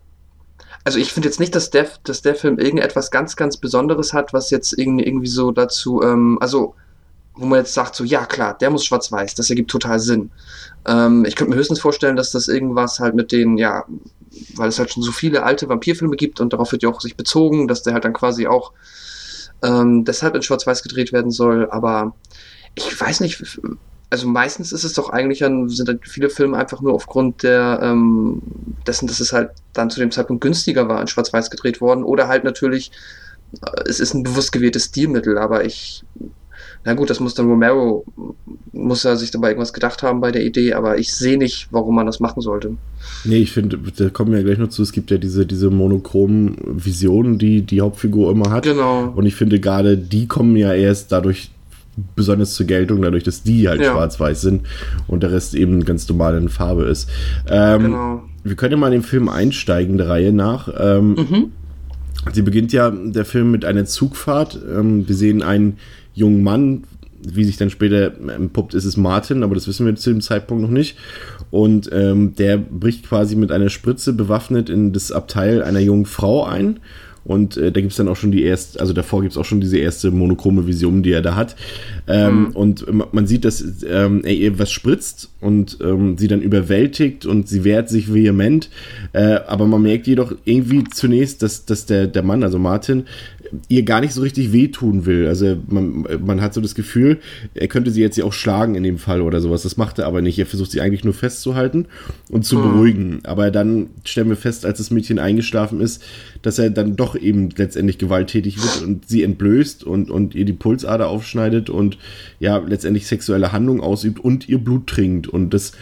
also 0.83 0.97
ich 0.97 1.13
finde 1.13 1.27
jetzt 1.27 1.39
nicht, 1.39 1.55
dass 1.55 1.69
der, 1.69 1.87
dass 2.03 2.21
der 2.21 2.35
Film 2.35 2.57
irgendetwas 2.57 3.11
ganz, 3.11 3.35
ganz 3.35 3.57
Besonderes 3.57 4.13
hat, 4.13 4.33
was 4.33 4.49
jetzt 4.49 4.77
irgendwie, 4.77 5.05
irgendwie 5.05 5.27
so 5.27 5.51
dazu, 5.51 6.01
ähm, 6.01 6.37
also 6.41 6.75
wo 7.35 7.45
man 7.45 7.59
jetzt 7.59 7.73
sagt, 7.73 7.95
so 7.95 8.03
ja 8.03 8.25
klar, 8.25 8.57
der 8.57 8.69
muss 8.69 8.85
schwarz-weiß, 8.85 9.35
das 9.35 9.49
ergibt 9.49 9.71
total 9.71 9.99
Sinn. 9.99 10.31
Ähm, 10.85 11.25
ich 11.25 11.35
könnte 11.35 11.51
mir 11.51 11.57
höchstens 11.57 11.79
vorstellen, 11.79 12.15
dass 12.15 12.31
das 12.31 12.47
irgendwas 12.47 12.99
halt 12.99 13.15
mit 13.15 13.31
den, 13.31 13.57
ja, 13.57 13.85
weil 14.55 14.69
es 14.69 14.79
halt 14.79 14.91
schon 14.91 15.03
so 15.03 15.11
viele 15.11 15.43
alte 15.43 15.69
Vampirfilme 15.69 16.15
gibt 16.15 16.39
und 16.41 16.53
darauf 16.53 16.71
wird 16.71 16.83
ja 16.83 16.89
auch 16.89 17.01
sich 17.01 17.15
bezogen, 17.15 17.67
dass 17.67 17.83
der 17.83 17.93
halt 17.93 18.05
dann 18.05 18.13
quasi 18.13 18.47
auch 18.47 18.73
ähm, 19.63 20.03
deshalb 20.03 20.35
in 20.35 20.41
schwarz-weiß 20.41 20.83
gedreht 20.83 21.13
werden 21.13 21.31
soll, 21.31 21.69
aber 21.69 22.13
ich 22.75 22.99
weiß 22.99 23.19
nicht, 23.21 23.59
also 24.11 24.27
meistens 24.27 24.73
ist 24.73 24.83
es 24.83 24.93
doch 24.93 25.09
eigentlich 25.09 25.43
an, 25.43 25.69
sind 25.69 25.87
halt 25.87 26.07
viele 26.07 26.29
Filme 26.29 26.57
einfach 26.57 26.81
nur 26.81 26.93
aufgrund 26.93 27.43
der 27.43 27.79
ähm, 27.81 28.41
dessen, 28.85 29.07
dass 29.07 29.21
es 29.21 29.31
halt 29.31 29.51
dann 29.73 29.89
zu 29.89 30.01
dem 30.01 30.11
Zeitpunkt 30.11 30.43
günstiger 30.43 30.87
war, 30.89 31.01
in 31.01 31.07
Schwarz-Weiß 31.07 31.49
gedreht 31.49 31.79
worden. 31.79 32.03
Oder 32.03 32.27
halt 32.27 32.43
natürlich, 32.43 32.91
äh, 33.61 33.89
es 33.89 34.01
ist 34.01 34.13
ein 34.13 34.23
bewusst 34.23 34.51
gewähltes 34.51 34.85
Stilmittel, 34.85 35.37
aber 35.37 35.63
ich 35.63 36.03
na 36.83 36.95
gut, 36.95 37.11
das 37.11 37.19
muss 37.19 37.35
dann 37.35 37.47
Romero, 37.47 38.05
muss 38.71 39.05
er 39.05 39.15
sich 39.15 39.29
dabei 39.29 39.49
irgendwas 39.49 39.71
gedacht 39.71 40.01
haben 40.01 40.19
bei 40.19 40.31
der 40.31 40.43
Idee, 40.43 40.73
aber 40.73 40.97
ich 40.97 41.13
sehe 41.13 41.37
nicht, 41.37 41.67
warum 41.69 41.93
man 41.93 42.07
das 42.07 42.19
machen 42.19 42.41
sollte. 42.41 42.75
Nee, 43.23 43.37
ich 43.37 43.51
finde, 43.51 43.77
da 43.77 44.09
kommen 44.09 44.31
wir 44.31 44.39
ja 44.39 44.45
gleich 44.45 44.57
noch 44.57 44.69
zu, 44.69 44.81
es 44.81 44.91
gibt 44.91 45.11
ja 45.11 45.17
diese, 45.17 45.45
diese 45.45 45.69
monochromen 45.69 46.57
Visionen, 46.65 47.37
die 47.37 47.61
die 47.61 47.81
Hauptfigur 47.81 48.31
immer 48.31 48.49
hat. 48.49 48.63
Genau. 48.63 49.13
Und 49.15 49.27
ich 49.27 49.35
finde 49.35 49.59
gerade, 49.59 49.95
die 49.95 50.27
kommen 50.27 50.55
ja 50.55 50.73
erst 50.73 51.11
dadurch 51.11 51.51
besonders 52.15 52.53
zur 52.53 52.65
Geltung, 52.65 53.01
dadurch, 53.01 53.23
dass 53.23 53.43
die 53.43 53.67
halt 53.67 53.81
ja. 53.81 53.91
schwarz-weiß 53.91 54.41
sind 54.41 54.67
und 55.07 55.23
der 55.23 55.31
Rest 55.31 55.55
eben 55.55 55.85
ganz 55.85 56.07
normal 56.07 56.37
in 56.37 56.49
Farbe 56.49 56.83
ist. 56.83 57.09
Ähm, 57.49 57.83
genau. 57.83 58.23
Wir 58.43 58.55
können 58.55 58.71
ja 58.71 58.77
mal 58.77 58.87
in 58.87 59.01
den 59.01 59.03
Film 59.03 59.29
einsteigen, 59.29 59.97
der 59.97 60.09
Reihe 60.09 60.31
nach. 60.31 60.69
Ähm, 60.79 61.13
mhm. 61.13 61.51
Sie 62.33 62.41
beginnt 62.41 62.73
ja 62.73 62.91
der 62.91 63.25
Film 63.25 63.51
mit 63.51 63.65
einer 63.65 63.85
Zugfahrt. 63.85 64.59
Ähm, 64.69 65.07
wir 65.07 65.15
sehen 65.15 65.41
einen 65.41 65.77
jungen 66.13 66.43
Mann, 66.43 66.83
wie 67.23 67.43
sich 67.43 67.57
dann 67.57 67.69
später 67.69 68.13
entpuppt, 68.29 68.73
ist 68.73 68.85
es 68.85 68.97
Martin, 68.97 69.43
aber 69.43 69.55
das 69.55 69.67
wissen 69.67 69.85
wir 69.85 69.95
zu 69.95 70.09
dem 70.09 70.21
Zeitpunkt 70.21 70.63
noch 70.63 70.69
nicht. 70.69 70.97
Und 71.51 71.89
ähm, 71.91 72.35
der 72.35 72.57
bricht 72.57 73.07
quasi 73.07 73.35
mit 73.35 73.51
einer 73.51 73.69
Spritze 73.69 74.13
bewaffnet 74.13 74.69
in 74.69 74.93
das 74.93 75.11
Abteil 75.11 75.63
einer 75.63 75.79
jungen 75.79 76.05
Frau 76.05 76.45
ein 76.45 76.79
und 77.23 77.57
äh, 77.57 77.71
da 77.71 77.81
gibt 77.81 77.91
es 77.91 77.97
dann 77.97 78.07
auch 78.07 78.15
schon 78.15 78.31
die 78.31 78.43
erste, 78.43 78.79
also 78.79 78.93
davor 78.93 79.21
gibt 79.21 79.33
es 79.33 79.37
auch 79.37 79.45
schon 79.45 79.61
diese 79.61 79.77
erste 79.77 80.11
monochrome 80.11 80.65
Vision, 80.65 81.03
die 81.03 81.11
er 81.11 81.21
da 81.21 81.35
hat. 81.35 81.55
Ähm, 82.07 82.45
mhm. 82.45 82.51
Und 82.51 83.13
man 83.13 83.27
sieht, 83.27 83.45
dass 83.45 83.63
ähm, 83.87 84.21
er 84.23 84.33
ihr 84.33 84.57
was 84.57 84.71
spritzt 84.71 85.29
und 85.39 85.77
ähm, 85.81 86.17
sie 86.17 86.27
dann 86.27 86.41
überwältigt 86.41 87.25
und 87.25 87.47
sie 87.47 87.63
wehrt 87.63 87.89
sich 87.89 88.11
vehement. 88.13 88.69
Äh, 89.13 89.39
aber 89.47 89.67
man 89.67 89.83
merkt 89.83 90.07
jedoch 90.07 90.33
irgendwie 90.45 90.83
zunächst, 90.85 91.43
dass, 91.43 91.65
dass 91.65 91.85
der, 91.85 92.07
der 92.07 92.23
Mann, 92.23 92.43
also 92.43 92.57
Martin, 92.57 93.03
ihr 93.67 93.83
gar 93.83 94.01
nicht 94.01 94.13
so 94.13 94.21
richtig 94.21 94.53
wehtun 94.53 95.05
will. 95.05 95.27
Also 95.27 95.57
man, 95.67 96.05
man 96.25 96.41
hat 96.41 96.53
so 96.53 96.61
das 96.61 96.75
Gefühl, 96.75 97.19
er 97.53 97.67
könnte 97.67 97.91
sie 97.91 98.01
jetzt 98.01 98.17
ja 98.17 98.25
auch 98.25 98.33
schlagen 98.33 98.75
in 98.75 98.83
dem 98.83 98.97
Fall 98.97 99.21
oder 99.21 99.41
sowas. 99.41 99.63
Das 99.63 99.77
macht 99.77 99.99
er 99.99 100.07
aber 100.07 100.21
nicht. 100.21 100.39
Er 100.39 100.45
versucht 100.45 100.71
sie 100.71 100.81
eigentlich 100.81 101.03
nur 101.03 101.13
festzuhalten 101.13 101.87
und 102.29 102.45
zu 102.45 102.57
mhm. 102.57 102.61
beruhigen. 102.63 103.19
Aber 103.23 103.51
dann 103.51 103.87
stellen 104.03 104.29
wir 104.29 104.35
fest, 104.35 104.65
als 104.65 104.77
das 104.77 104.91
Mädchen 104.91 105.19
eingeschlafen 105.19 105.81
ist, 105.81 106.03
dass 106.41 106.59
er 106.59 106.69
dann 106.69 106.95
doch 106.95 107.15
eben 107.15 107.49
letztendlich 107.55 107.97
gewalttätig 107.97 108.61
wird 108.61 108.87
und 108.87 109.07
sie 109.07 109.23
entblößt 109.23 109.83
und, 109.83 110.09
und 110.09 110.35
ihr 110.35 110.45
die 110.45 110.53
Pulsader 110.53 111.07
aufschneidet 111.07 111.69
und 111.69 111.97
ja, 112.39 112.57
letztendlich 112.57 113.07
sexuelle 113.07 113.51
Handlung 113.51 113.81
ausübt 113.81 114.19
und 114.19 114.47
ihr 114.49 114.57
Blut 114.57 114.87
trinkt. 114.87 115.27
Und 115.27 115.53
das 115.53 115.73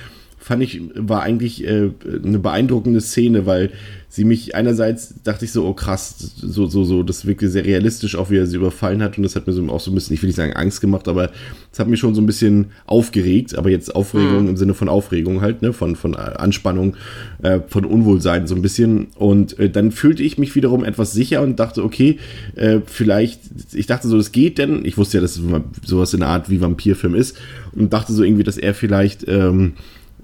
fand 0.50 0.64
ich, 0.64 0.82
war 0.96 1.22
eigentlich 1.22 1.64
äh, 1.64 1.92
eine 2.26 2.40
beeindruckende 2.40 3.02
Szene, 3.02 3.46
weil 3.46 3.70
sie 4.08 4.24
mich 4.24 4.56
einerseits 4.56 5.14
dachte 5.24 5.46
ich 5.46 5.52
so, 5.52 5.64
oh 5.64 5.76
krass, 5.76 6.18
so, 6.38 6.66
so, 6.66 6.86
so, 6.86 7.04
das 7.04 7.28
wirkte 7.28 7.48
sehr 7.50 7.66
realistisch, 7.66 8.16
auch 8.16 8.32
wie 8.32 8.38
er 8.38 8.48
sie 8.48 8.56
überfallen 8.56 9.04
hat 9.04 9.16
und 9.16 9.24
das 9.24 9.36
hat 9.36 9.46
mir 9.46 9.54
so 9.54 9.64
auch 9.70 9.80
so 9.80 9.92
ein 9.92 9.94
bisschen, 9.94 10.16
ich 10.16 10.24
will 10.24 10.30
nicht 10.30 10.38
sagen 10.38 10.54
Angst 10.54 10.82
gemacht, 10.82 11.08
aber 11.08 11.30
es 11.72 11.78
hat 11.78 11.88
mich 11.88 12.00
schon 12.00 12.16
so 12.16 12.22
ein 12.22 12.26
bisschen 12.26 12.72
aufgeregt, 12.88 13.56
aber 13.56 13.70
jetzt 13.70 13.96
Aufregung 13.96 14.42
mhm. 14.42 14.50
im 14.50 14.58
Sinne 14.58 14.74
von 14.74 14.90
Aufregung 14.90 15.42
halt, 15.42 15.62
ne, 15.62 15.72
von, 15.72 15.96
von 15.96 16.16
Anspannung, 16.16 16.98
äh, 17.44 17.60
von 17.68 17.86
Unwohlsein 17.86 18.48
so 18.48 18.56
ein 18.56 18.64
bisschen 18.64 19.10
und 19.18 19.60
äh, 19.60 19.70
dann 19.70 19.92
fühlte 19.92 20.24
ich 20.24 20.40
mich 20.40 20.56
wiederum 20.56 20.84
etwas 20.84 21.14
sicher 21.14 21.44
und 21.44 21.60
dachte, 21.60 21.84
okay, 21.84 22.18
äh, 22.56 22.80
vielleicht, 22.88 23.42
ich 23.74 23.86
dachte 23.86 24.08
so, 24.08 24.18
das 24.18 24.32
geht 24.32 24.58
denn, 24.58 24.84
ich 24.84 24.98
wusste 24.98 25.18
ja, 25.18 25.22
dass 25.22 25.40
sowas 25.86 26.16
in 26.16 26.22
der 26.22 26.30
Art 26.30 26.50
wie 26.50 26.60
Vampirfilm 26.60 27.14
ist 27.14 27.38
und 27.74 27.94
dachte 27.94 28.14
so 28.14 28.24
irgendwie, 28.24 28.42
dass 28.44 28.58
er 28.58 28.74
vielleicht, 28.74 29.28
ähm, 29.28 29.74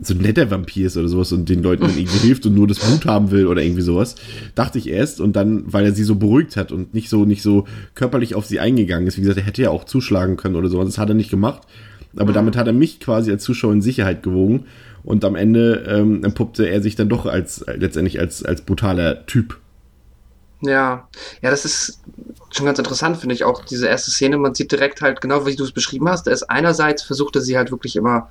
so 0.02 0.14
ein 0.14 0.20
netter 0.20 0.52
Vampir 0.52 0.88
ist 0.88 0.98
oder 0.98 1.08
sowas 1.08 1.32
und 1.32 1.48
den 1.48 1.64
Leuten 1.64 1.84
dann 1.84 1.98
irgendwie 1.98 2.20
hilft 2.20 2.46
und 2.46 2.56
nur 2.56 2.68
das 2.68 2.80
Blut 2.80 3.06
haben 3.06 3.32
will 3.32 3.48
oder 3.48 3.64
irgendwie 3.64 3.82
sowas. 3.82 4.16
Dachte 4.54 4.78
ich 4.78 4.90
erst 4.90 5.22
und 5.22 5.36
dann, 5.36 5.64
weil 5.72 5.86
er 5.86 5.94
sie 5.94 6.04
so 6.04 6.16
beruhigt 6.16 6.58
hat 6.58 6.72
und 6.72 6.94
nicht 6.94 7.10
so, 7.10 7.26
nicht 7.26 7.42
so 7.42 7.66
körperlich 7.94 8.36
auf 8.36 8.46
sie 8.46 8.60
eingegangen 8.60 9.08
ist. 9.08 9.18
Wie 9.18 9.22
gesagt, 9.22 9.40
er 9.40 9.46
hätte 9.46 9.62
ja 9.62 9.70
auch 9.70 9.86
zuschlagen 9.86 10.38
können 10.38 10.56
oder 10.56 10.68
sowas. 10.68 10.88
Das 10.88 10.98
hat 10.98 11.10
er 11.10 11.16
nicht 11.16 11.30
gemacht. 11.30 11.62
Aber 12.16 12.32
mhm. 12.32 12.36
damit 12.36 12.58
hat 12.58 12.68
er 12.68 12.74
mich 12.74 13.00
quasi 13.00 13.32
als 13.32 13.44
Zuschauer 13.44 13.74
in 13.74 13.82
Sicherheit 13.82 14.24
gewogen 14.24 14.66
und 15.04 15.24
am 15.24 15.36
Ende 15.36 15.86
ähm, 15.88 16.24
entpuppte 16.24 16.68
er 16.68 16.82
sich 16.82 16.96
dann 16.96 17.10
doch 17.10 17.26
als, 17.26 17.64
letztendlich 17.76 18.20
als, 18.20 18.44
als 18.44 18.62
brutaler 18.62 19.26
Typ. 19.26 19.60
Ja, 20.62 21.08
ja, 21.42 21.52
das 21.52 21.66
ist 21.66 22.00
schon 22.52 22.66
ganz 22.66 22.80
interessant, 22.80 23.18
finde 23.18 23.36
ich 23.36 23.44
auch, 23.44 23.64
diese 23.64 23.88
erste 23.88 24.10
Szene. 24.10 24.38
Man 24.38 24.56
sieht 24.56 24.72
direkt 24.72 25.02
halt, 25.02 25.22
genau 25.22 25.46
wie 25.46 25.56
du 25.56 25.64
es 25.64 25.72
beschrieben 25.72 26.10
hast, 26.10 26.28
er 26.28 26.34
ist 26.34 26.44
einerseits 26.44 27.04
versuchte 27.04 27.42
sie 27.42 27.58
halt 27.58 27.72
wirklich 27.72 27.96
immer 27.96 28.30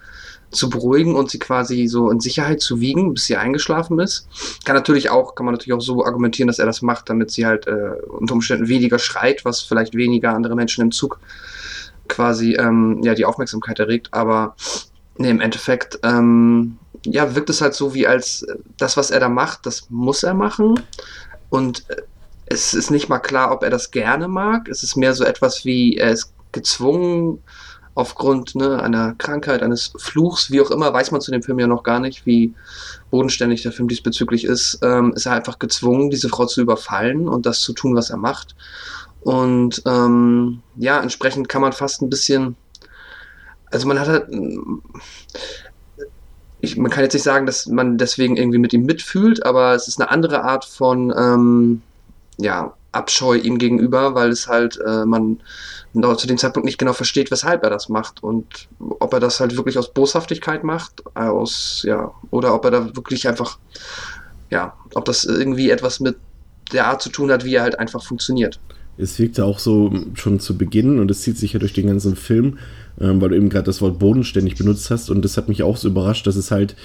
zu 0.54 0.70
beruhigen 0.70 1.14
und 1.14 1.30
sie 1.30 1.38
quasi 1.38 1.86
so 1.86 2.10
in 2.10 2.20
Sicherheit 2.20 2.60
zu 2.60 2.80
wiegen, 2.80 3.14
bis 3.14 3.26
sie 3.26 3.36
eingeschlafen 3.36 3.98
ist. 3.98 4.28
Kann 4.64 4.76
natürlich 4.76 5.10
auch, 5.10 5.34
kann 5.34 5.46
man 5.46 5.54
natürlich 5.54 5.74
auch 5.74 5.82
so 5.82 6.04
argumentieren, 6.04 6.46
dass 6.46 6.58
er 6.58 6.66
das 6.66 6.82
macht, 6.82 7.08
damit 7.10 7.30
sie 7.30 7.46
halt 7.46 7.66
äh, 7.66 7.90
unter 8.08 8.34
Umständen 8.34 8.68
weniger 8.68 8.98
schreit, 8.98 9.44
was 9.44 9.60
vielleicht 9.60 9.94
weniger 9.94 10.34
andere 10.34 10.54
Menschen 10.54 10.82
im 10.82 10.90
Zug 10.90 11.20
quasi 12.08 12.54
ähm, 12.54 13.00
ja 13.02 13.14
die 13.14 13.24
Aufmerksamkeit 13.24 13.78
erregt. 13.78 14.08
Aber 14.12 14.56
nee, 15.16 15.30
im 15.30 15.40
Endeffekt 15.40 15.98
ähm, 16.02 16.78
ja 17.04 17.34
wirkt 17.34 17.50
es 17.50 17.60
halt 17.60 17.74
so 17.74 17.94
wie 17.94 18.06
als 18.06 18.42
äh, 18.42 18.56
das, 18.78 18.96
was 18.96 19.10
er 19.10 19.20
da 19.20 19.28
macht, 19.28 19.66
das 19.66 19.88
muss 19.90 20.22
er 20.22 20.34
machen 20.34 20.80
und 21.50 21.88
äh, 21.88 22.02
es 22.46 22.74
ist 22.74 22.90
nicht 22.90 23.08
mal 23.08 23.20
klar, 23.20 23.52
ob 23.52 23.62
er 23.62 23.70
das 23.70 23.90
gerne 23.90 24.28
mag. 24.28 24.68
Es 24.68 24.82
ist 24.82 24.96
mehr 24.96 25.14
so 25.14 25.24
etwas 25.24 25.64
wie 25.64 25.96
er 25.96 26.10
ist 26.10 26.34
gezwungen 26.52 27.42
aufgrund 27.94 28.54
ne, 28.54 28.82
einer 28.82 29.14
Krankheit, 29.14 29.62
eines 29.62 29.92
Fluchs, 29.96 30.50
wie 30.50 30.60
auch 30.60 30.70
immer, 30.70 30.92
weiß 30.92 31.12
man 31.12 31.20
zu 31.20 31.30
dem 31.30 31.42
Film 31.42 31.58
ja 31.58 31.66
noch 31.66 31.84
gar 31.84 32.00
nicht, 32.00 32.26
wie 32.26 32.54
bodenständig 33.10 33.62
der 33.62 33.72
Film 33.72 33.88
diesbezüglich 33.88 34.44
ist, 34.44 34.80
ähm, 34.82 35.12
ist 35.14 35.26
er 35.26 35.32
einfach 35.32 35.58
gezwungen, 35.58 36.10
diese 36.10 36.28
Frau 36.28 36.46
zu 36.46 36.60
überfallen 36.60 37.28
und 37.28 37.46
das 37.46 37.60
zu 37.60 37.72
tun, 37.72 37.94
was 37.94 38.10
er 38.10 38.16
macht. 38.16 38.56
Und 39.20 39.82
ähm, 39.86 40.60
ja, 40.76 41.00
entsprechend 41.00 41.48
kann 41.48 41.62
man 41.62 41.72
fast 41.72 42.02
ein 42.02 42.10
bisschen, 42.10 42.56
also 43.70 43.86
man 43.86 44.00
hat 44.00 44.08
halt, 44.08 44.26
ich, 46.60 46.76
man 46.76 46.90
kann 46.90 47.04
jetzt 47.04 47.14
nicht 47.14 47.22
sagen, 47.22 47.46
dass 47.46 47.66
man 47.66 47.96
deswegen 47.96 48.36
irgendwie 48.36 48.58
mit 48.58 48.72
ihm 48.72 48.84
mitfühlt, 48.86 49.46
aber 49.46 49.74
es 49.74 49.86
ist 49.86 50.00
eine 50.00 50.10
andere 50.10 50.42
Art 50.42 50.64
von, 50.64 51.14
ähm, 51.16 51.82
ja, 52.38 52.74
Abscheu 52.94 53.34
ihm 53.34 53.58
gegenüber, 53.58 54.14
weil 54.14 54.30
es 54.30 54.46
halt, 54.46 54.78
äh, 54.86 55.04
man 55.04 55.40
zu 56.16 56.26
dem 56.26 56.38
Zeitpunkt 56.38 56.64
nicht 56.64 56.78
genau 56.78 56.92
versteht, 56.92 57.30
weshalb 57.30 57.62
er 57.62 57.70
das 57.70 57.88
macht 57.88 58.22
und 58.22 58.68
ob 58.78 59.12
er 59.12 59.20
das 59.20 59.40
halt 59.40 59.56
wirklich 59.56 59.78
aus 59.78 59.92
Boshaftigkeit 59.92 60.64
macht, 60.64 61.02
aus, 61.16 61.82
ja, 61.86 62.10
oder 62.30 62.54
ob 62.54 62.64
er 62.64 62.70
da 62.70 62.96
wirklich 62.96 63.28
einfach, 63.28 63.58
ja, 64.50 64.74
ob 64.94 65.04
das 65.04 65.24
irgendwie 65.24 65.70
etwas 65.70 66.00
mit 66.00 66.16
der 66.72 66.86
Art 66.86 67.00
zu 67.00 67.10
tun 67.10 67.30
hat, 67.30 67.44
wie 67.44 67.54
er 67.54 67.62
halt 67.62 67.78
einfach 67.78 68.02
funktioniert. 68.02 68.58
Es 68.96 69.18
wirkte 69.18 69.44
auch 69.44 69.58
so 69.58 69.92
schon 70.14 70.40
zu 70.40 70.56
Beginn 70.56 70.98
und 70.98 71.10
es 71.10 71.22
zieht 71.22 71.38
sich 71.38 71.52
ja 71.52 71.58
durch 71.58 71.72
den 71.72 71.86
ganzen 71.86 72.16
Film, 72.16 72.58
ähm, 73.00 73.20
weil 73.20 73.30
du 73.30 73.36
eben 73.36 73.48
gerade 73.48 73.66
das 73.66 73.80
Wort 73.80 73.98
bodenständig 73.98 74.56
benutzt 74.56 74.90
hast 74.90 75.10
und 75.10 75.24
das 75.24 75.36
hat 75.36 75.48
mich 75.48 75.62
auch 75.62 75.76
so 75.76 75.88
überrascht, 75.88 76.26
dass 76.26 76.36
es 76.36 76.50
halt 76.50 76.76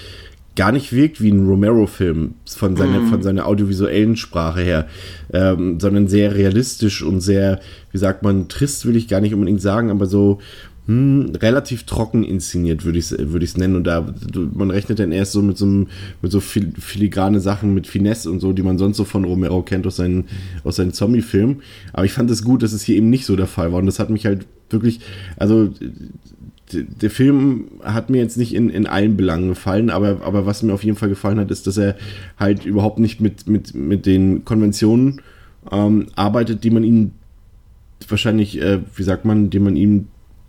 gar 0.56 0.72
nicht 0.72 0.92
wirkt 0.92 1.22
wie 1.22 1.30
ein 1.30 1.46
Romero-Film 1.46 2.34
von 2.44 2.76
seiner, 2.76 3.00
mm. 3.00 3.08
von 3.08 3.22
seiner 3.22 3.46
audiovisuellen 3.46 4.16
Sprache 4.16 4.60
her, 4.60 4.88
ähm, 5.32 5.78
sondern 5.78 6.08
sehr 6.08 6.34
realistisch 6.34 7.02
und 7.02 7.20
sehr, 7.20 7.60
wie 7.92 7.98
sagt 7.98 8.22
man, 8.22 8.48
trist 8.48 8.84
will 8.84 8.96
ich 8.96 9.08
gar 9.08 9.20
nicht 9.20 9.32
unbedingt 9.32 9.62
sagen, 9.62 9.90
aber 9.90 10.06
so 10.06 10.40
hm, 10.90 11.32
relativ 11.40 11.84
trocken 11.84 12.24
inszeniert, 12.24 12.84
würde 12.84 12.98
ich 12.98 13.12
es 13.12 13.16
würd 13.16 13.58
nennen. 13.58 13.76
Und 13.76 13.84
da, 13.84 14.12
man 14.54 14.72
rechnet 14.72 14.98
dann 14.98 15.12
erst 15.12 15.30
so 15.30 15.40
mit 15.40 15.56
so, 15.56 15.66
mit 15.66 16.32
so 16.32 16.40
fil 16.40 16.72
filigrane 16.78 17.38
Sachen, 17.38 17.74
mit 17.74 17.86
Finesse 17.86 18.28
und 18.28 18.40
so, 18.40 18.52
die 18.52 18.62
man 18.62 18.76
sonst 18.76 18.96
so 18.96 19.04
von 19.04 19.24
Romero 19.24 19.62
kennt 19.62 19.86
aus 19.86 19.96
seinen, 19.96 20.24
aus 20.64 20.76
seinen 20.76 20.92
Zombie-Filmen. 20.92 21.62
Aber 21.92 22.06
ich 22.06 22.12
fand 22.12 22.28
es 22.30 22.42
gut, 22.42 22.64
dass 22.64 22.72
es 22.72 22.82
hier 22.82 22.96
eben 22.96 23.08
nicht 23.08 23.24
so 23.24 23.36
der 23.36 23.46
Fall 23.46 23.72
war. 23.72 23.78
Und 23.78 23.86
das 23.86 24.00
hat 24.00 24.10
mich 24.10 24.26
halt 24.26 24.46
wirklich, 24.68 24.98
also 25.36 25.72
der 26.72 27.10
Film 27.10 27.66
hat 27.82 28.10
mir 28.10 28.18
jetzt 28.18 28.36
nicht 28.36 28.54
in, 28.54 28.70
in 28.70 28.86
allen 28.86 29.16
Belangen 29.16 29.48
gefallen, 29.48 29.90
aber, 29.90 30.22
aber 30.22 30.46
was 30.46 30.62
mir 30.62 30.72
auf 30.72 30.84
jeden 30.84 30.96
Fall 30.96 31.08
gefallen 31.08 31.38
hat, 31.38 31.50
ist, 31.50 31.66
dass 31.66 31.76
er 31.76 31.96
halt 32.38 32.64
überhaupt 32.64 32.98
nicht 32.98 33.20
mit, 33.20 33.46
mit, 33.46 33.74
mit 33.74 34.06
den 34.06 34.44
Konventionen 34.44 35.20
ähm, 35.70 36.06
arbeitet, 36.16 36.64
die 36.64 36.70
man 36.70 36.84
ihm 36.84 37.12
wahrscheinlich, 38.08 38.60
äh, 38.60 38.80
wie 38.94 39.02
sagt 39.02 39.24
man, 39.24 39.50
die 39.50 39.58
man 39.58 39.76
ihm 39.76 40.08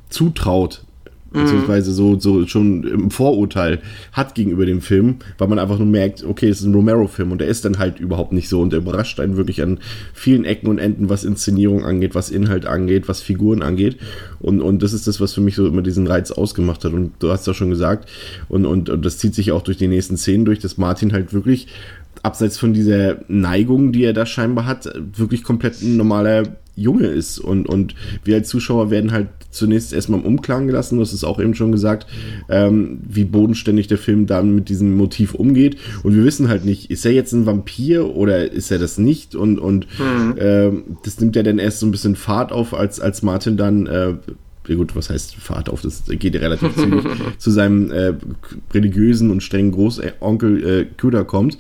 zutraut 0.09 0.83
beziehungsweise 1.31 1.93
so, 1.93 2.19
so 2.19 2.45
schon 2.45 2.83
im 2.83 3.11
Vorurteil 3.11 3.81
hat 4.11 4.35
gegenüber 4.35 4.65
dem 4.65 4.81
Film, 4.81 5.15
weil 5.37 5.47
man 5.47 5.59
einfach 5.59 5.77
nur 5.77 5.87
merkt, 5.87 6.23
okay, 6.23 6.49
es 6.49 6.59
ist 6.59 6.65
ein 6.65 6.73
Romero-Film 6.73 7.31
und 7.31 7.39
der 7.39 7.47
ist 7.47 7.63
dann 7.63 7.79
halt 7.79 7.99
überhaupt 7.99 8.33
nicht 8.33 8.49
so 8.49 8.61
und 8.61 8.71
der 8.71 8.79
überrascht 8.79 9.19
einen 9.19 9.37
wirklich 9.37 9.61
an 9.61 9.79
vielen 10.13 10.43
Ecken 10.43 10.67
und 10.67 10.77
Enden, 10.77 11.09
was 11.09 11.23
Inszenierung 11.23 11.85
angeht, 11.85 12.15
was 12.15 12.29
Inhalt 12.29 12.65
angeht, 12.65 13.07
was 13.07 13.21
Figuren 13.21 13.61
angeht. 13.61 13.97
Und, 14.39 14.61
und 14.61 14.83
das 14.83 14.93
ist 14.93 15.07
das, 15.07 15.21
was 15.21 15.33
für 15.33 15.41
mich 15.41 15.55
so 15.55 15.65
immer 15.67 15.81
diesen 15.81 16.07
Reiz 16.07 16.31
ausgemacht 16.31 16.83
hat. 16.83 16.93
Und 16.93 17.13
du 17.19 17.31
hast 17.31 17.47
ja 17.47 17.53
schon 17.53 17.69
gesagt 17.69 18.09
und, 18.49 18.65
und, 18.65 18.89
und 18.89 19.05
das 19.05 19.17
zieht 19.17 19.33
sich 19.33 19.51
auch 19.51 19.61
durch 19.61 19.77
die 19.77 19.87
nächsten 19.87 20.17
Szenen 20.17 20.45
durch, 20.45 20.59
dass 20.59 20.77
Martin 20.77 21.13
halt 21.13 21.33
wirklich 21.33 21.67
abseits 22.23 22.57
von 22.57 22.73
dieser 22.73 23.19
Neigung, 23.27 23.91
die 23.91 24.03
er 24.03 24.13
da 24.13 24.25
scheinbar 24.25 24.65
hat, 24.65 24.91
wirklich 25.15 25.43
komplett 25.43 25.81
ein 25.81 25.97
normaler 25.97 26.43
Junge 26.81 27.07
ist. 27.07 27.39
Und, 27.39 27.67
und 27.67 27.95
wir 28.23 28.35
als 28.35 28.49
Zuschauer 28.49 28.91
werden 28.91 29.11
halt 29.11 29.27
zunächst 29.49 29.93
erstmal 29.93 30.21
im 30.21 30.25
Umklang 30.25 30.67
gelassen, 30.67 30.95
du 30.95 31.01
hast 31.01 31.13
es 31.13 31.23
auch 31.23 31.39
eben 31.39 31.55
schon 31.55 31.71
gesagt, 31.71 32.07
ähm, 32.49 32.99
wie 33.07 33.25
bodenständig 33.25 33.87
der 33.87 33.97
Film 33.97 34.25
dann 34.25 34.55
mit 34.55 34.69
diesem 34.69 34.95
Motiv 34.95 35.33
umgeht. 35.33 35.77
Und 36.03 36.15
wir 36.15 36.23
wissen 36.23 36.47
halt 36.47 36.65
nicht, 36.65 36.89
ist 36.89 37.05
er 37.05 37.11
jetzt 37.11 37.33
ein 37.33 37.45
Vampir 37.45 38.15
oder 38.15 38.51
ist 38.51 38.71
er 38.71 38.79
das 38.79 38.97
nicht? 38.97 39.35
Und, 39.35 39.59
und 39.59 39.87
mhm. 39.99 40.37
äh, 40.37 40.71
das 41.03 41.19
nimmt 41.19 41.35
ja 41.35 41.43
dann 41.43 41.59
erst 41.59 41.79
so 41.79 41.85
ein 41.85 41.91
bisschen 41.91 42.15
Fahrt 42.15 42.51
auf, 42.51 42.73
als, 42.73 42.99
als 42.99 43.21
Martin 43.21 43.57
dann 43.57 43.87
äh, 43.87 44.13
ja 44.67 44.75
gut, 44.75 44.95
was 44.95 45.09
heißt 45.09 45.35
Fahrt 45.35 45.69
auf, 45.69 45.81
das 45.81 46.03
geht 46.07 46.35
relativ 46.35 46.75
zügig, 46.75 47.03
zu 47.37 47.51
seinem 47.51 47.91
äh, 47.91 48.13
religiösen 48.73 49.31
und 49.31 49.41
strengen 49.41 49.71
Großonkel 49.71 50.63
äh, 50.63 50.85
Kuda 50.99 51.23
kommt. 51.23 51.57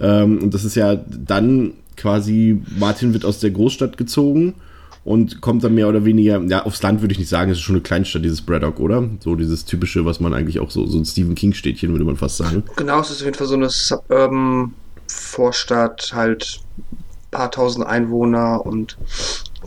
Ähm, 0.00 0.38
und 0.42 0.54
das 0.54 0.64
ist 0.64 0.76
ja 0.76 0.94
dann 0.96 1.72
quasi, 1.96 2.62
Martin 2.78 3.12
wird 3.12 3.24
aus 3.24 3.40
der 3.40 3.50
Großstadt 3.50 3.96
gezogen 3.96 4.54
und 5.04 5.40
kommt 5.40 5.62
dann 5.62 5.74
mehr 5.74 5.88
oder 5.88 6.04
weniger, 6.04 6.42
ja, 6.42 6.64
aufs 6.64 6.82
Land 6.82 7.00
würde 7.00 7.12
ich 7.12 7.18
nicht 7.18 7.28
sagen, 7.28 7.50
es 7.50 7.58
ist 7.58 7.64
schon 7.64 7.76
eine 7.76 7.82
Kleinstadt, 7.82 8.24
dieses 8.24 8.42
Braddock, 8.42 8.80
oder? 8.80 9.08
So 9.20 9.36
dieses 9.36 9.64
typische, 9.64 10.04
was 10.04 10.20
man 10.20 10.34
eigentlich 10.34 10.58
auch 10.60 10.70
so, 10.70 10.86
so 10.86 10.98
ein 10.98 11.04
Stephen 11.04 11.34
King-Städtchen, 11.34 11.92
würde 11.92 12.04
man 12.04 12.16
fast 12.16 12.38
sagen. 12.38 12.64
Genau, 12.76 13.00
es 13.00 13.10
ist 13.10 13.20
auf 13.20 13.24
jeden 13.24 13.36
Fall 13.36 13.46
so 13.46 13.54
eine 13.54 13.70
Suburban 13.70 14.74
Vorstadt, 15.08 16.10
halt 16.12 16.60
paar 17.30 17.50
tausend 17.50 17.86
Einwohner 17.86 18.64
und 18.64 18.96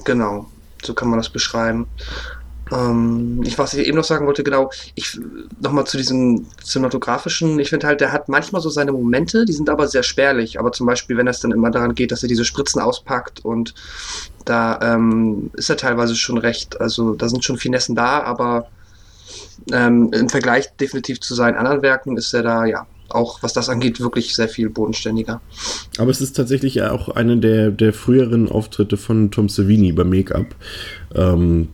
genau, 0.03 0.47
so 0.83 0.93
kann 0.93 1.09
man 1.09 1.19
das 1.19 1.29
beschreiben. 1.29 1.87
Ähm, 2.71 3.41
ich, 3.43 3.57
was 3.57 3.73
ich 3.73 3.87
eben 3.87 3.97
noch 3.97 4.03
sagen 4.03 4.25
wollte, 4.27 4.43
genau, 4.43 4.71
ich 4.95 5.19
nochmal 5.61 5.85
zu 5.85 5.97
diesem 5.97 6.45
cinematografischen, 6.63 7.59
ich 7.59 7.69
finde 7.69 7.87
halt, 7.87 8.01
der 8.01 8.11
hat 8.11 8.29
manchmal 8.29 8.61
so 8.61 8.69
seine 8.69 8.91
Momente, 8.91 9.45
die 9.45 9.53
sind 9.53 9.69
aber 9.69 9.87
sehr 9.87 10.03
spärlich. 10.03 10.59
Aber 10.59 10.71
zum 10.71 10.85
Beispiel, 10.85 11.17
wenn 11.17 11.27
es 11.27 11.39
dann 11.39 11.51
immer 11.51 11.71
daran 11.71 11.95
geht, 11.95 12.11
dass 12.11 12.23
er 12.23 12.29
diese 12.29 12.45
Spritzen 12.45 12.81
auspackt 12.81 13.43
und 13.43 13.73
da 14.45 14.79
ähm, 14.81 15.51
ist 15.53 15.69
er 15.69 15.77
teilweise 15.77 16.15
schon 16.15 16.37
recht, 16.37 16.79
also 16.79 17.13
da 17.13 17.29
sind 17.29 17.43
schon 17.43 17.57
Finessen 17.57 17.95
da, 17.95 18.23
aber 18.23 18.67
ähm, 19.71 20.11
im 20.13 20.29
Vergleich 20.29 20.75
definitiv 20.77 21.19
zu 21.19 21.35
seinen 21.35 21.55
anderen 21.55 21.81
Werken 21.81 22.17
ist 22.17 22.33
er 22.33 22.43
da, 22.43 22.65
ja, 22.65 22.87
auch 23.09 23.41
was 23.41 23.53
das 23.53 23.69
angeht, 23.69 23.99
wirklich 23.99 24.35
sehr 24.35 24.47
viel 24.47 24.69
bodenständiger. 24.69 25.41
Aber 25.97 26.11
es 26.11 26.21
ist 26.21 26.35
tatsächlich 26.35 26.81
auch 26.83 27.09
eine 27.09 27.37
der, 27.37 27.71
der 27.71 27.93
früheren 27.93 28.49
Auftritte 28.49 28.97
von 28.97 29.31
Tom 29.31 29.49
Savini 29.49 29.91
beim 29.91 30.09
Make-up. 30.09 30.55
Ähm, 31.15 31.69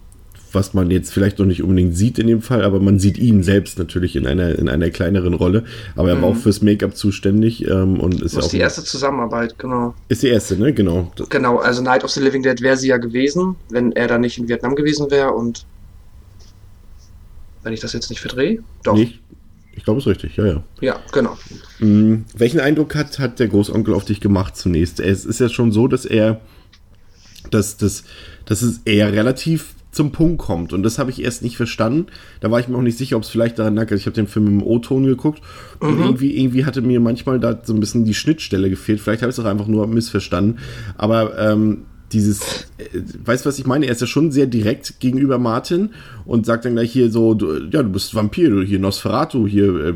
was 0.56 0.74
man 0.74 0.90
jetzt 0.90 1.14
vielleicht 1.14 1.38
noch 1.38 1.46
nicht 1.46 1.62
unbedingt 1.62 1.96
sieht 1.96 2.18
in 2.18 2.28
dem 2.28 2.42
Fall, 2.42 2.64
aber 2.64 2.80
man 2.80 3.00
sieht 3.00 3.18
ihn 3.18 3.44
selbst 3.44 3.78
natürlich 3.78 4.16
in 4.16 4.26
einer, 4.26 4.58
in 4.58 4.70
einer 4.70 4.90
kleineren 4.90 5.34
Rolle. 5.34 5.66
Aber 5.96 6.10
er 6.10 6.22
war 6.22 6.30
auch 6.30 6.36
mhm. 6.36 6.40
fürs 6.40 6.62
Make-up 6.62 6.96
zuständig 6.96 7.68
ähm, 7.68 8.00
und 8.00 8.22
ist 8.22 8.36
das 8.36 8.46
ja 8.46 8.48
auch. 8.48 8.52
die 8.52 8.60
erste 8.60 8.84
Zusammenarbeit, 8.84 9.60
genau. 9.60 9.94
Ist 10.08 10.24
die 10.24 10.30
erste, 10.30 10.58
ne? 10.58 10.74
Genau. 10.74 11.12
Genau, 11.30 11.58
also 11.58 11.84
Night 11.84 12.04
of 12.04 12.10
the 12.12 12.22
Living 12.22 12.42
Dead 12.42 12.60
wäre 12.62 12.78
sie 12.78 12.88
ja 12.88 12.98
gewesen, 12.98 13.56
wenn 13.70 13.92
er 13.92 14.08
da 14.08 14.18
nicht 14.18 14.38
in 14.38 14.48
Vietnam 14.48 14.76
gewesen 14.76 15.12
wäre 15.12 15.32
und 15.32 15.66
wenn 17.64 17.74
ich 17.74 17.82
das 17.82 17.94
jetzt 17.94 18.10
nicht 18.10 18.22
verdrehe. 18.22 18.64
Doch. 18.84 18.96
Nicht? 18.96 19.22
Ich 19.76 19.84
glaube, 19.84 20.00
es 20.00 20.06
ist 20.06 20.12
richtig, 20.12 20.38
ja, 20.38 20.46
ja. 20.46 20.64
Ja, 20.80 21.00
genau. 21.12 21.38
Mhm. 21.80 22.26
Welchen 22.36 22.62
Eindruck 22.62 22.96
hat, 22.96 23.20
hat 23.20 23.40
der 23.40 23.50
Großonkel 23.50 23.94
auf 23.94 24.06
dich 24.06 24.22
gemacht 24.22 24.56
zunächst? 24.56 25.00
Es 25.02 25.26
ist 25.26 25.40
ja 25.40 25.50
schon 25.50 25.74
so, 25.74 25.88
dass 25.88 26.06
er, 26.06 26.40
dass, 27.52 27.76
dass, 27.76 28.06
dass 28.46 28.62
es 28.62 28.80
eher 28.86 29.12
relativ 29.12 29.75
zum 29.96 30.12
Punkt 30.12 30.40
kommt. 30.40 30.74
Und 30.74 30.84
das 30.84 31.00
habe 31.00 31.10
ich 31.10 31.24
erst 31.24 31.42
nicht 31.42 31.58
verstanden. 31.58 32.08
Da 32.42 32.52
war 32.52 32.60
ich 32.60 32.68
mir 32.68 32.78
auch 32.78 32.82
nicht 32.82 32.98
sicher, 32.98 33.16
ob 33.18 33.24
es 33.24 33.30
vielleicht 33.30 33.58
daran 33.58 33.76
lag. 33.76 33.90
Ich 33.92 34.06
habe 34.06 34.16
den 34.16 34.28
Film 34.28 34.48
im 34.48 34.64
O-Ton 34.64 35.06
geguckt 35.06 35.42
und 35.80 35.96
mhm. 35.96 36.04
irgendwie, 36.04 36.38
irgendwie 36.38 36.66
hatte 36.66 36.82
mir 36.82 37.00
manchmal 37.00 37.40
da 37.40 37.60
so 37.64 37.74
ein 37.74 37.80
bisschen 37.80 38.06
die 38.06 38.14
Schnittstelle 38.14 38.70
gefehlt. 38.70 39.00
Vielleicht 39.00 39.22
habe 39.22 39.32
ich 39.32 39.38
es 39.38 39.44
auch 39.44 39.50
einfach 39.50 39.68
nur 39.68 39.88
missverstanden. 39.88 40.60
Aber 40.98 41.40
ähm, 41.40 41.86
dieses, 42.12 42.68
äh, 42.78 43.02
weißt 43.26 43.46
du, 43.46 43.50
was 43.50 43.58
ich 43.58 43.66
meine? 43.66 43.86
Er 43.86 43.94
ist 43.94 44.02
ja 44.02 44.08
schon 44.08 44.32
sehr 44.32 44.48
direkt 44.48 45.00
gegenüber 45.00 45.38
Martin 45.38 45.92
und 46.26 46.46
sagt 46.46 46.66
dann 46.66 46.74
gleich 46.74 46.92
hier 46.92 47.10
so, 47.10 47.34
du, 47.34 47.64
ja, 47.72 47.82
du 47.82 47.90
bist 47.90 48.14
Vampir, 48.14 48.50
du 48.50 48.62
hier 48.62 48.80
Nosferatu, 48.80 49.48
hier 49.48 49.76
äh, 49.76 49.94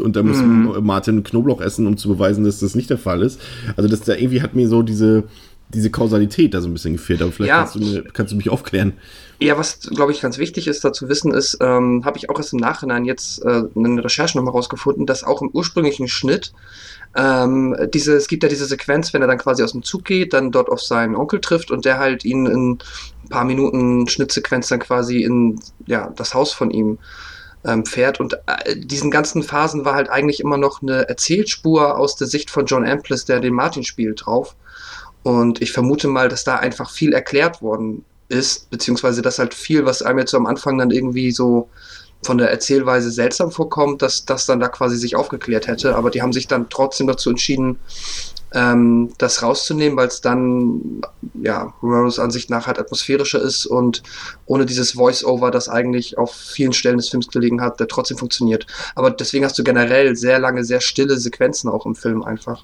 und 0.00 0.14
da 0.14 0.22
muss 0.22 0.36
mhm. 0.38 0.76
Martin 0.82 1.22
Knoblauch 1.22 1.62
essen, 1.62 1.86
um 1.86 1.96
zu 1.96 2.08
beweisen, 2.08 2.44
dass 2.44 2.60
das 2.60 2.74
nicht 2.74 2.90
der 2.90 2.98
Fall 2.98 3.22
ist. 3.22 3.40
Also 3.76 3.88
das 3.88 4.02
da 4.02 4.14
irgendwie 4.14 4.42
hat 4.42 4.54
mir 4.54 4.68
so 4.68 4.82
diese 4.82 5.24
diese 5.68 5.90
Kausalität 5.90 6.54
da 6.54 6.60
so 6.60 6.68
ein 6.68 6.72
bisschen 6.72 6.94
gefehlt. 6.94 7.22
Aber 7.22 7.32
vielleicht 7.32 7.48
ja. 7.48 7.58
kannst, 7.58 7.74
du 7.74 7.80
mir, 7.80 8.04
kannst, 8.12 8.32
du 8.32 8.36
mich 8.36 8.50
aufklären. 8.50 8.94
Ja, 9.38 9.58
was 9.58 9.80
glaube 9.80 10.12
ich 10.12 10.20
ganz 10.20 10.38
wichtig 10.38 10.66
ist, 10.68 10.84
da 10.84 10.92
zu 10.92 11.08
wissen 11.08 11.32
ist, 11.34 11.58
ähm, 11.60 12.02
habe 12.04 12.16
ich 12.18 12.30
auch 12.30 12.38
erst 12.38 12.52
im 12.52 12.60
Nachhinein 12.60 13.04
jetzt 13.04 13.44
äh, 13.44 13.64
eine 13.74 14.02
Recherche 14.02 14.38
nochmal 14.38 14.52
rausgefunden, 14.52 15.06
dass 15.06 15.24
auch 15.24 15.42
im 15.42 15.50
ursprünglichen 15.50 16.08
Schnitt 16.08 16.52
ähm, 17.16 17.76
diese, 17.92 18.14
es 18.14 18.28
gibt 18.28 18.42
ja 18.42 18.48
diese 18.48 18.66
Sequenz, 18.66 19.12
wenn 19.12 19.22
er 19.22 19.28
dann 19.28 19.38
quasi 19.38 19.62
aus 19.62 19.72
dem 19.72 19.82
Zug 19.82 20.04
geht, 20.04 20.32
dann 20.32 20.52
dort 20.52 20.68
auf 20.68 20.82
seinen 20.82 21.16
Onkel 21.16 21.40
trifft 21.40 21.70
und 21.70 21.84
der 21.84 21.98
halt 21.98 22.24
ihn 22.24 22.46
in 22.46 22.70
ein 22.72 23.28
paar 23.30 23.44
Minuten 23.44 24.06
Schnittsequenz 24.08 24.68
dann 24.68 24.80
quasi 24.80 25.22
in 25.22 25.58
ja, 25.86 26.12
das 26.14 26.34
Haus 26.34 26.52
von 26.52 26.70
ihm 26.70 26.98
ähm, 27.64 27.86
fährt. 27.86 28.20
Und 28.20 28.34
äh, 28.46 28.76
diesen 28.76 29.10
ganzen 29.10 29.42
Phasen 29.42 29.84
war 29.84 29.94
halt 29.94 30.10
eigentlich 30.10 30.40
immer 30.40 30.58
noch 30.58 30.82
eine 30.82 31.08
Erzählspur 31.08 31.98
aus 31.98 32.16
der 32.16 32.26
Sicht 32.26 32.50
von 32.50 32.66
John 32.66 32.86
Amplis, 32.86 33.24
der 33.24 33.40
den 33.40 33.54
Martin 33.54 33.84
spielt, 33.84 34.26
drauf. 34.26 34.56
Und 35.26 35.60
ich 35.60 35.72
vermute 35.72 36.06
mal, 36.06 36.28
dass 36.28 36.44
da 36.44 36.54
einfach 36.54 36.88
viel 36.88 37.12
erklärt 37.12 37.60
worden 37.60 38.04
ist, 38.28 38.70
beziehungsweise 38.70 39.22
dass 39.22 39.40
halt 39.40 39.54
viel, 39.54 39.84
was 39.84 40.00
einem 40.00 40.20
jetzt 40.20 40.30
so 40.30 40.36
am 40.36 40.46
Anfang 40.46 40.78
dann 40.78 40.92
irgendwie 40.92 41.32
so 41.32 41.68
von 42.22 42.38
der 42.38 42.48
Erzählweise 42.48 43.10
seltsam 43.10 43.50
vorkommt, 43.50 44.02
dass 44.02 44.24
das 44.24 44.46
dann 44.46 44.60
da 44.60 44.68
quasi 44.68 44.96
sich 44.96 45.16
aufgeklärt 45.16 45.66
hätte. 45.66 45.96
Aber 45.96 46.10
die 46.10 46.22
haben 46.22 46.32
sich 46.32 46.46
dann 46.46 46.68
trotzdem 46.68 47.08
dazu 47.08 47.30
entschieden, 47.30 47.80
ähm, 48.54 49.14
das 49.18 49.42
rauszunehmen, 49.42 49.96
weil 49.98 50.06
es 50.06 50.20
dann, 50.20 51.00
ja, 51.42 51.74
Romeros 51.82 52.20
Ansicht 52.20 52.48
nach 52.48 52.68
halt 52.68 52.78
atmosphärischer 52.78 53.42
ist 53.42 53.66
und 53.66 54.04
ohne 54.46 54.64
dieses 54.64 54.92
Voice-Over, 54.92 55.50
das 55.50 55.68
eigentlich 55.68 56.18
auf 56.18 56.32
vielen 56.32 56.72
Stellen 56.72 56.98
des 56.98 57.08
Films 57.08 57.26
gelegen 57.26 57.60
hat, 57.60 57.80
der 57.80 57.88
trotzdem 57.88 58.16
funktioniert. 58.16 58.68
Aber 58.94 59.10
deswegen 59.10 59.44
hast 59.44 59.58
du 59.58 59.64
generell 59.64 60.14
sehr 60.14 60.38
lange, 60.38 60.62
sehr 60.62 60.80
stille 60.80 61.16
Sequenzen 61.16 61.68
auch 61.68 61.84
im 61.84 61.96
Film 61.96 62.22
einfach. 62.22 62.62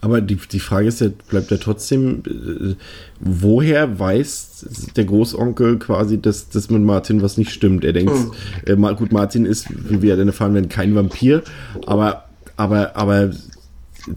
Aber 0.00 0.20
die, 0.20 0.36
die 0.36 0.60
Frage 0.60 0.88
ist 0.88 1.00
ja, 1.00 1.08
bleibt 1.28 1.50
ja 1.50 1.56
trotzdem, 1.56 2.22
äh, 2.26 2.74
woher 3.20 3.98
weiß 3.98 4.90
der 4.96 5.04
Großonkel 5.04 5.78
quasi, 5.78 6.20
dass, 6.20 6.48
dass 6.48 6.70
mit 6.70 6.82
Martin 6.82 7.22
was 7.22 7.38
nicht 7.38 7.50
stimmt? 7.50 7.84
Er 7.84 7.92
denkt, 7.92 8.12
mhm. 8.12 8.84
äh, 8.84 8.94
gut, 8.94 9.12
Martin 9.12 9.44
ist, 9.44 9.66
wie 9.70 10.02
wir 10.02 10.16
dann 10.16 10.28
erfahren 10.28 10.54
werden, 10.54 10.68
kein 10.68 10.94
Vampir, 10.94 11.42
aber, 11.86 12.24
aber, 12.56 12.96
aber 12.96 13.30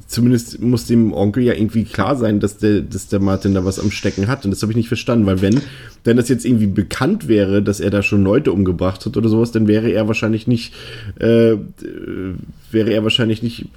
zumindest 0.07 0.61
muss 0.61 0.85
dem 0.85 1.13
Onkel 1.13 1.43
ja 1.43 1.53
irgendwie 1.53 1.83
klar 1.83 2.15
sein, 2.15 2.39
dass 2.39 2.57
der, 2.57 2.81
dass 2.81 3.07
der 3.07 3.19
Martin 3.19 3.53
da 3.53 3.65
was 3.65 3.79
am 3.79 3.91
Stecken 3.91 4.27
hat. 4.27 4.45
Und 4.45 4.51
das 4.51 4.61
habe 4.61 4.71
ich 4.71 4.77
nicht 4.77 4.87
verstanden, 4.87 5.25
weil 5.25 5.41
wenn, 5.41 5.61
wenn 6.03 6.17
das 6.17 6.29
jetzt 6.29 6.45
irgendwie 6.45 6.67
bekannt 6.67 7.27
wäre, 7.27 7.61
dass 7.61 7.79
er 7.79 7.89
da 7.89 8.01
schon 8.01 8.23
Leute 8.23 8.51
umgebracht 8.51 9.05
hat 9.05 9.17
oder 9.17 9.29
sowas, 9.29 9.51
dann 9.51 9.67
wäre 9.67 9.89
er 9.89 10.07
wahrscheinlich 10.07 10.47
nicht, 10.47 10.73
äh, 11.19 11.55
wäre 12.73 12.91
er 12.91 13.03
wahrscheinlich 13.03 13.43
nicht, 13.43 13.67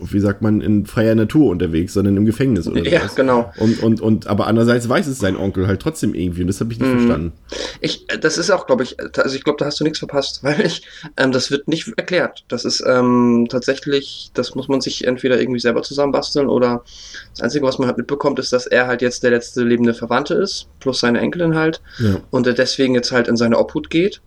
wie 0.00 0.20
sagt 0.20 0.42
man, 0.42 0.60
in 0.60 0.86
freier 0.86 1.14
Natur 1.14 1.50
unterwegs, 1.50 1.92
sondern 1.92 2.16
im 2.16 2.24
Gefängnis 2.24 2.66
oder 2.66 2.82
Ja, 2.82 3.02
genau. 3.14 3.52
Und, 3.58 3.82
und, 3.82 4.00
und, 4.00 4.26
aber 4.26 4.46
andererseits 4.46 4.88
weiß 4.88 5.06
es 5.06 5.18
sein 5.18 5.36
Onkel 5.36 5.66
halt 5.66 5.80
trotzdem 5.80 6.14
irgendwie 6.14 6.42
und 6.42 6.48
das 6.48 6.60
habe 6.60 6.72
ich 6.72 6.80
nicht 6.80 6.92
mm. 6.92 6.96
verstanden. 6.96 7.32
Ich, 7.80 8.06
das 8.20 8.38
ist 8.38 8.50
auch, 8.50 8.66
glaube 8.66 8.82
ich, 8.82 8.96
also 9.00 9.36
ich 9.36 9.44
glaube, 9.44 9.58
da 9.58 9.66
hast 9.66 9.78
du 9.80 9.84
nichts 9.84 9.98
verpasst, 9.98 10.40
weil 10.42 10.60
ich, 10.60 10.82
ähm, 11.16 11.32
das 11.32 11.50
wird 11.50 11.68
nicht 11.68 11.92
erklärt. 11.96 12.44
Das 12.48 12.64
ist 12.64 12.82
ähm, 12.86 13.46
tatsächlich, 13.48 14.30
das 14.34 14.54
muss 14.54 14.68
man 14.68 14.80
sich 14.80 15.06
entweder 15.06 15.40
irgendwie 15.40 15.60
selber 15.60 15.82
zusammenbasteln 15.82 16.48
oder 16.48 16.82
das 17.30 17.42
Einzige, 17.42 17.66
was 17.66 17.78
man 17.78 17.88
halt 17.88 17.98
mitbekommt, 17.98 18.38
ist, 18.38 18.52
dass 18.52 18.66
er 18.66 18.86
halt 18.86 19.02
jetzt 19.02 19.22
der 19.22 19.30
letzte 19.30 19.62
lebende 19.62 19.94
Verwandte 19.94 20.34
ist, 20.34 20.68
plus 20.80 21.00
seine 21.00 21.20
Enkelin 21.20 21.54
halt 21.54 21.80
ja. 21.98 22.20
und 22.30 22.46
er 22.46 22.54
deswegen 22.54 22.94
jetzt 22.94 23.12
halt 23.12 23.28
in 23.28 23.36
seine 23.36 23.58
Obhut 23.58 23.90
geht 23.90 24.20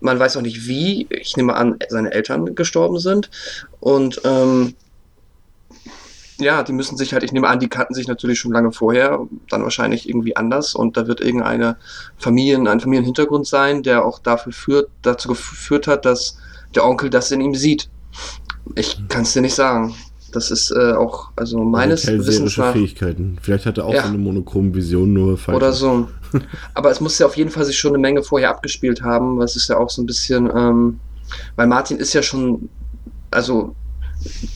man 0.00 0.18
weiß 0.18 0.36
auch 0.36 0.42
nicht 0.42 0.66
wie. 0.66 1.06
Ich 1.10 1.36
nehme 1.36 1.54
an, 1.54 1.78
seine 1.88 2.12
Eltern 2.12 2.54
gestorben 2.54 2.98
sind. 2.98 3.30
Und 3.80 4.20
ähm, 4.24 4.74
ja, 6.40 6.62
die 6.62 6.72
müssen 6.72 6.96
sich 6.96 7.12
halt, 7.12 7.24
ich 7.24 7.32
nehme 7.32 7.48
an, 7.48 7.58
die 7.58 7.68
kannten 7.68 7.94
sich 7.94 8.06
natürlich 8.06 8.38
schon 8.38 8.52
lange 8.52 8.70
vorher, 8.70 9.26
dann 9.48 9.64
wahrscheinlich 9.64 10.08
irgendwie 10.08 10.36
anders 10.36 10.74
und 10.74 10.96
da 10.96 11.08
wird 11.08 11.20
irgendeine 11.20 11.76
Familien, 12.16 12.68
ein 12.68 12.80
Familienhintergrund 12.80 13.46
sein, 13.46 13.82
der 13.82 14.04
auch 14.04 14.20
dafür 14.20 14.52
führt, 14.52 14.90
dazu 15.02 15.28
geführt 15.28 15.88
hat, 15.88 16.04
dass 16.04 16.38
der 16.74 16.84
Onkel 16.84 17.10
das 17.10 17.32
in 17.32 17.40
ihm 17.40 17.54
sieht. 17.56 17.90
Ich 18.76 19.02
kann 19.08 19.22
es 19.22 19.32
dir 19.32 19.42
nicht 19.42 19.54
sagen. 19.54 19.96
Das 20.32 20.50
ist 20.50 20.70
äh, 20.70 20.92
auch, 20.92 21.30
also 21.36 21.58
meines 21.62 22.06
Wissens 22.06 22.56
nach... 22.56 22.72
Fähigkeiten. 22.72 23.38
Vielleicht 23.40 23.66
hat 23.66 23.78
er 23.78 23.86
auch 23.86 23.94
ja. 23.94 24.04
eine 24.04 24.18
monochrome 24.18 24.74
Vision, 24.74 25.12
nur 25.12 25.38
falsch. 25.38 25.56
Oder 25.56 25.72
so. 25.72 26.08
Aber 26.74 26.90
es 26.90 27.00
muss 27.00 27.18
ja 27.18 27.26
auf 27.26 27.36
jeden 27.36 27.50
Fall 27.50 27.64
sich 27.64 27.78
schon 27.78 27.92
eine 27.92 27.98
Menge 27.98 28.22
vorher 28.22 28.50
abgespielt 28.50 29.02
haben, 29.02 29.40
es 29.40 29.56
ist 29.56 29.68
ja 29.68 29.78
auch 29.78 29.90
so 29.90 30.02
ein 30.02 30.06
bisschen, 30.06 30.50
ähm, 30.54 31.00
weil 31.56 31.66
Martin 31.66 31.98
ist 31.98 32.12
ja 32.12 32.22
schon, 32.22 32.68
also 33.30 33.74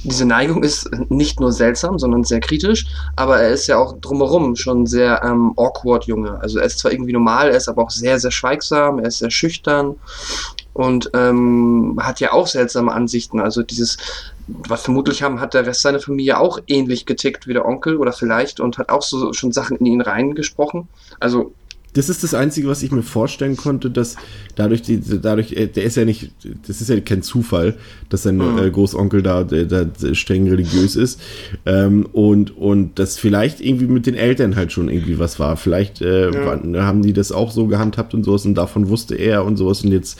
diese 0.05 0.27
Neigung 0.27 0.63
ist 0.63 0.91
nicht 1.09 1.41
nur 1.41 1.53
seltsam, 1.53 1.99
sondern 1.99 2.25
sehr 2.25 2.41
kritisch, 2.41 2.87
aber 3.17 3.39
er 3.39 3.51
ist 3.51 3.69
ja 3.69 3.79
auch 3.79 3.99
drumherum 4.01 4.57
schon 4.57 4.87
sehr 4.87 5.23
ähm, 5.25 5.53
awkward 5.57 6.05
Junge. 6.05 6.39
Also 6.41 6.59
er 6.59 6.67
ist 6.67 6.81
zwar 6.81 6.93
irgendwie 6.93 7.13
normal, 7.13 7.51
er 7.51 7.57
ist 7.57 7.69
aber 7.69 7.83
auch 7.83 7.91
sehr, 7.91 8.19
sehr 8.19 8.33
schweigsam, 8.33 8.99
er 8.99 9.07
ist 9.07 9.19
sehr 9.19 9.31
schüchtern 9.31 9.95
und 10.75 11.11
ähm, 11.15 11.99
hat 12.01 12.21
ja 12.21 12.33
auch 12.33 12.47
seltsame 12.47 12.93
Ansichten. 12.93 13.41
Also 13.41 13.63
dieses, 13.63 13.99
was 14.47 14.83
vermutlich 14.83 15.23
haben, 15.23 15.41
hat 15.41 15.55
der 15.55 15.67
Rest 15.67 15.83
seiner 15.83 16.01
Familie 16.01 16.39
auch 16.39 16.59
ähnlich 16.67 17.07
getickt 17.07 17.47
wie 17.47 17.53
der 17.53 17.67
Onkel 17.67 17.97
oder 17.97 18.13
vielleicht 18.13 18.61
und 18.61 18.79
hat 18.79 18.89
auch 18.89 19.03
so 19.03 19.33
schon 19.33 19.53
Sachen 19.53 19.77
in 19.77 19.87
ihn 19.87 20.01
reingesprochen. 20.01 20.89
Also 21.21 21.53
das 21.95 22.09
ist 22.09 22.23
das 22.23 22.33
Einzige, 22.35 22.69
was 22.69 22.83
ich 22.83 22.91
mir 22.91 23.03
vorstellen 23.03 23.57
konnte, 23.57 23.91
dass 23.91 24.17
dadurch, 24.55 24.83
die, 24.83 25.01
dadurch, 25.21 25.53
äh, 25.53 25.67
der 25.67 25.85
ist 25.85 25.97
ja 25.97 26.05
nicht, 26.05 26.31
das 26.67 26.81
ist 26.81 26.89
ja 26.89 26.99
kein 27.01 27.23
Zufall, 27.23 27.77
dass 28.09 28.23
sein 28.23 28.37
mhm. 28.37 28.59
äh, 28.59 28.71
Großonkel 28.71 29.23
da, 29.23 29.45
der, 29.45 29.65
der 29.65 30.15
streng 30.15 30.49
religiös 30.49 30.97
ist 30.97 31.21
ähm, 31.67 32.07
und 32.13 32.57
und 32.57 32.99
das 32.99 33.19
vielleicht 33.19 33.61
irgendwie 33.61 33.87
mit 33.87 34.07
den 34.07 34.15
Eltern 34.15 34.57
halt 34.57 34.73
schon 34.73 34.89
irgendwie 34.89 35.19
was 35.19 35.39
war. 35.39 35.57
Vielleicht 35.57 36.01
äh, 36.01 36.31
ja. 36.31 36.85
haben 36.85 37.03
die 37.03 37.13
das 37.13 37.33
auch 37.33 37.51
so 37.51 37.67
gehandhabt 37.67 38.15
und 38.15 38.25
sowas 38.25 38.47
und 38.47 38.55
davon 38.55 38.89
wusste 38.89 39.15
er 39.15 39.45
und 39.45 39.57
sowas 39.57 39.83
und 39.83 39.93
jetzt 39.93 40.19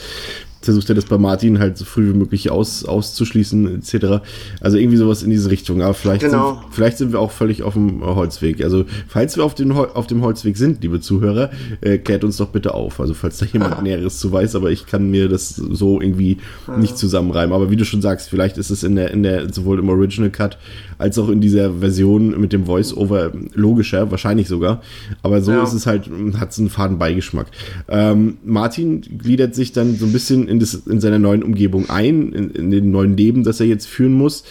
versucht 0.63 0.89
er 0.89 0.95
das 0.95 1.05
bei 1.05 1.19
Martin 1.19 1.59
halt 1.59 1.77
so 1.77 1.85
früh 1.85 2.13
wie 2.13 2.17
möglich 2.17 2.51
aus, 2.51 2.85
auszuschließen, 2.85 3.79
etc. 3.79 4.23
Also 4.61 4.79
irgendwie 4.79 4.97
sowas 4.97 5.23
in 5.23 5.31
diese 5.31 5.51
Richtung. 5.51 5.83
Aber 5.83 5.95
vielleicht, 5.95 6.23
genau. 6.23 6.55
sind, 6.55 6.75
vielleicht 6.75 6.99
sind 6.99 7.13
wir 7.13 7.21
auch 7.21 7.31
völlig 7.31 7.63
auf 7.63 7.75
dem 7.75 8.05
Holzweg. 8.05 8.63
Also, 8.63 8.85
falls 9.09 9.37
wir 9.37 9.45
auf, 9.45 9.55
den, 9.55 9.73
auf 9.73 10.07
dem 10.07 10.23
Holzweg 10.23 10.57
sind, 10.57 10.83
liebe 10.83 11.01
Zuhörer, 11.01 11.51
äh, 11.81 11.99
klärt 11.99 12.25
uns 12.25 12.37
doch 12.37 12.49
bitte 12.49 12.75
auf. 12.75 13.01
Also, 13.01 13.15
falls 13.15 13.39
da 13.39 13.47
jemand 13.47 13.77
ah. 13.77 13.83
Näheres 13.83 14.19
zu 14.19 14.33
weiß, 14.33 14.55
aber 14.55 14.71
ich 14.71 14.87
kann 14.87 15.11
mir 15.11 15.29
das 15.29 15.57
so 15.57 16.01
irgendwie 16.01 16.39
ah. 16.67 16.77
nicht 16.77 16.97
zusammenreimen. 16.97 17.53
Aber 17.53 17.71
wie 17.71 17.77
du 17.77 17.85
schon 17.85 18.03
sagst, 18.03 18.31
vielleicht 18.31 18.59
ist 18.59 18.71
es 18.71 18.83
in 18.83 18.97
der, 18.97 19.11
in 19.11 19.23
der, 19.23 19.53
sowohl 19.53 19.79
im 19.79 19.89
Original 19.89 20.31
Cut 20.31 20.59
als 20.99 21.19
auch 21.19 21.29
in 21.29 21.41
dieser 21.41 21.75
Version 21.75 22.41
mit 22.41 22.53
dem 22.53 22.67
Voice-Over 22.67 23.33
logischer, 23.55 24.11
wahrscheinlich 24.11 24.47
sogar. 24.47 24.83
Aber 25.23 25.41
so 25.43 25.51
ja. 25.51 25.63
ist 25.63 25.73
es 25.73 25.87
halt, 25.87 26.09
hat 26.39 26.51
es 26.51 26.59
einen 26.61 26.71
faden 26.71 26.99
Beigeschmack. 26.99 27.49
Ähm, 27.89 28.39
Martin 28.45 29.01
gliedert 29.01 29.55
sich 29.57 29.73
dann 29.73 29.97
so 29.97 30.07
ein 30.07 30.13
bisschen 30.13 30.47
in, 30.53 30.61
das, 30.61 30.75
in 30.75 31.01
seiner 31.01 31.19
neuen 31.19 31.43
Umgebung 31.43 31.91
ein, 31.91 32.33
in, 32.33 32.51
in 32.51 32.71
den 32.71 32.91
neuen 32.91 33.17
Leben, 33.17 33.43
das 33.43 33.59
er 33.59 33.67
jetzt 33.67 33.89
führen 33.89 34.13
muss. 34.13 34.45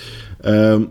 Ähm, 0.43 0.87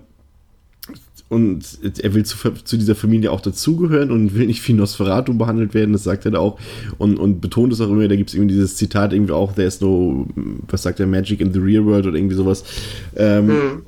und 1.29 1.79
er 2.03 2.15
will 2.15 2.25
zu, 2.25 2.37
zu, 2.65 2.77
dieser 2.77 2.97
Familie 2.97 3.31
auch 3.31 3.41
dazugehören 3.41 4.11
und 4.11 4.35
will 4.35 4.47
nicht 4.47 4.67
wie 4.67 4.73
Nosferatu 4.73 5.33
behandelt 5.35 5.75
werden, 5.75 5.93
das 5.93 6.03
sagt 6.03 6.25
er 6.25 6.33
da 6.33 6.39
auch 6.41 6.59
und, 6.99 7.21
und 7.21 7.41
betont 7.41 7.73
es 7.73 7.81
auch 7.81 7.89
immer, 7.89 8.09
da 8.09 8.17
gibt 8.17 8.31
es 8.31 8.35
irgendwie 8.35 8.55
dieses 8.55 8.75
Zitat 8.75 9.13
irgendwie 9.13 9.33
auch, 9.33 9.53
there's 9.53 9.81
no, 9.81 10.27
was 10.69 10.83
sagt 10.83 10.99
er, 10.99 11.07
Magic 11.07 11.41
in 11.41 11.53
the 11.53 11.61
real 11.61 11.85
world 11.85 12.07
oder 12.07 12.17
irgendwie 12.17 12.35
sowas. 12.35 12.65
Ähm, 13.15 13.49
hm 13.49 13.83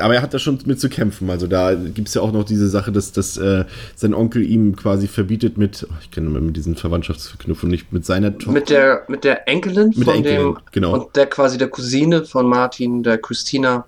aber 0.00 0.14
er 0.14 0.22
hat 0.22 0.34
da 0.34 0.38
schon 0.38 0.58
mit 0.64 0.80
zu 0.80 0.88
kämpfen. 0.88 1.30
Also 1.30 1.46
da 1.46 1.74
gibt 1.74 2.08
es 2.08 2.14
ja 2.14 2.22
auch 2.22 2.32
noch 2.32 2.44
diese 2.44 2.68
Sache, 2.68 2.92
dass, 2.92 3.12
dass 3.12 3.36
äh, 3.36 3.64
sein 3.94 4.14
Onkel 4.14 4.42
ihm 4.42 4.76
quasi 4.76 5.08
verbietet 5.08 5.58
mit, 5.58 5.86
oh, 5.88 5.94
ich 6.00 6.10
kenne 6.10 6.28
mal 6.30 6.40
mit 6.40 6.56
diesen 6.56 6.76
Verwandtschaftsverknüpfungen 6.76 7.70
nicht, 7.70 7.92
mit 7.92 8.04
seiner 8.04 8.32
Tochter. 8.32 8.52
Mit 8.52 8.70
der, 8.70 9.02
mit 9.08 9.24
der 9.24 9.48
Enkelin 9.48 9.88
mit 9.88 9.96
von 9.96 10.04
der 10.04 10.14
Enkelin, 10.14 10.54
dem, 10.54 10.58
genau. 10.72 10.94
Und 10.94 11.16
der 11.16 11.26
quasi 11.26 11.58
der 11.58 11.68
Cousine 11.68 12.24
von 12.24 12.46
Martin, 12.46 13.02
der 13.02 13.18
Christina. 13.18 13.86